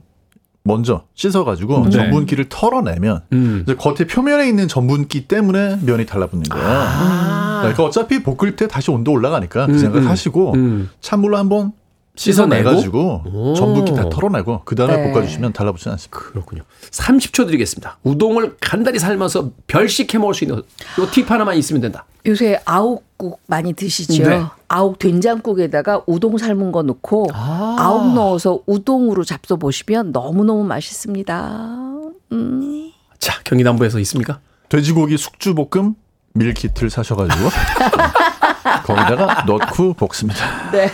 먼저 0.64 1.04
씻어가지고 1.16 1.86
네. 1.86 1.90
전분기를 1.90 2.46
털어내면 2.50 3.22
음. 3.34 3.64
이제 3.64 3.76
겉에 3.76 4.06
표면에 4.08 4.48
있는 4.48 4.68
전분기 4.68 5.28
때문에 5.28 5.80
면이 5.82 6.06
달라붙는 6.06 6.44
거예요. 6.50 6.68
아. 6.68 7.60
그러니까 7.62 7.84
어차피 7.86 8.22
볶을 8.22 8.56
때 8.56 8.68
다시 8.68 8.92
온도 8.92 9.12
올라가니까 9.12 9.66
그 9.68 9.72
음, 9.74 9.78
생각 9.78 10.00
음. 10.00 10.08
하시고 10.08 10.54
음. 10.54 10.90
찬물로 11.02 11.38
한번 11.38 11.72
씻어내고? 12.20 12.70
씻어내가지고 12.70 13.24
오. 13.34 13.54
전분기 13.54 13.94
다 13.94 14.10
털어내고 14.10 14.64
그 14.66 14.76
다음에 14.76 14.98
네. 14.98 15.14
볶아주시면 15.14 15.54
달라붙지 15.54 15.88
않습니다. 15.88 16.18
그렇군요. 16.20 16.64
30초 16.92 17.46
드리겠습니다. 17.46 17.98
우동을 18.04 18.58
간단히 18.60 19.00
삶아서 19.00 19.52
별식 19.68 20.14
해 20.14 20.18
먹을 20.18 20.34
수 20.34 20.44
있는 20.44 20.62
요팁 21.00 21.32
하나만 21.32 21.56
있으면 21.56 21.82
된다. 21.82 22.06
요새 22.26 22.60
아욱국 22.66 23.40
많이 23.48 23.72
드시죠? 23.72 24.28
네. 24.28 24.44
아욱 24.68 25.00
된장국에다가 25.00 26.04
우동 26.08 26.38
삶은 26.38 26.74
거 26.74 26.84
넣고 26.84 27.30
아. 27.34 27.78
아. 27.80 27.90
욱 27.92 28.14
넣어서 28.14 28.60
우동으로 28.66 29.24
잡숴 29.24 29.58
보시면 29.58 30.12
너무 30.12 30.44
너무 30.44 30.66
맛있습니다. 30.66 31.90
음. 32.34 32.92
자, 33.18 33.40
경기남부에서 33.46 33.98
있습니까? 34.00 34.40
돼지고기 34.68 35.18
숙주볶음 35.18 35.96
밀키트를 36.34 36.90
사셔가지고 36.90 37.50
거기다가 38.84 39.44
넣고 39.46 39.94
볶습니다. 39.94 40.72
네. 40.72 40.90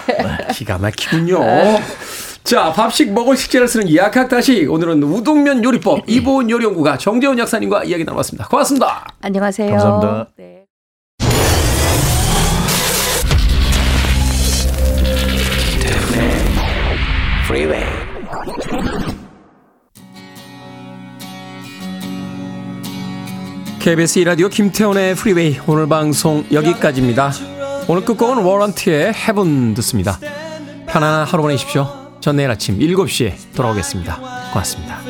기가 0.53 0.77
막히군요. 0.77 1.39
자, 2.43 2.71
밥식 2.71 3.11
먹을 3.11 3.35
식재를 3.35 3.67
쓰는 3.67 3.93
약학다시 3.95 4.67
오늘은 4.67 5.01
우동면 5.01 5.63
요리법 5.63 6.03
이보은 6.07 6.49
요리연구가 6.49 6.97
정재훈 6.97 7.39
약사님과 7.39 7.85
이야기 7.85 8.03
나눠봤습니다. 8.03 8.47
고맙습니다. 8.47 9.07
안녕하세요. 9.21 9.71
감사합니다. 9.71 10.27
네. 10.37 10.65
KBS 23.79 24.19
이라디오 24.19 24.49
김태훈의 24.49 25.15
프리웨이 25.15 25.59
오늘 25.67 25.87
방송 25.87 26.43
여기까지입니다. 26.51 27.54
오늘 27.87 28.03
끝곡은 28.03 28.43
워런트의 28.43 29.13
Heaven 29.13 29.75
듣습니다. 29.75 30.19
편안한 30.87 31.25
하루 31.27 31.43
보내십시오. 31.43 31.87
전 32.19 32.37
내일 32.37 32.49
아침 32.49 32.79
7시에 32.79 33.35
돌아오겠습니다. 33.55 34.49
고맙습니다. 34.51 35.01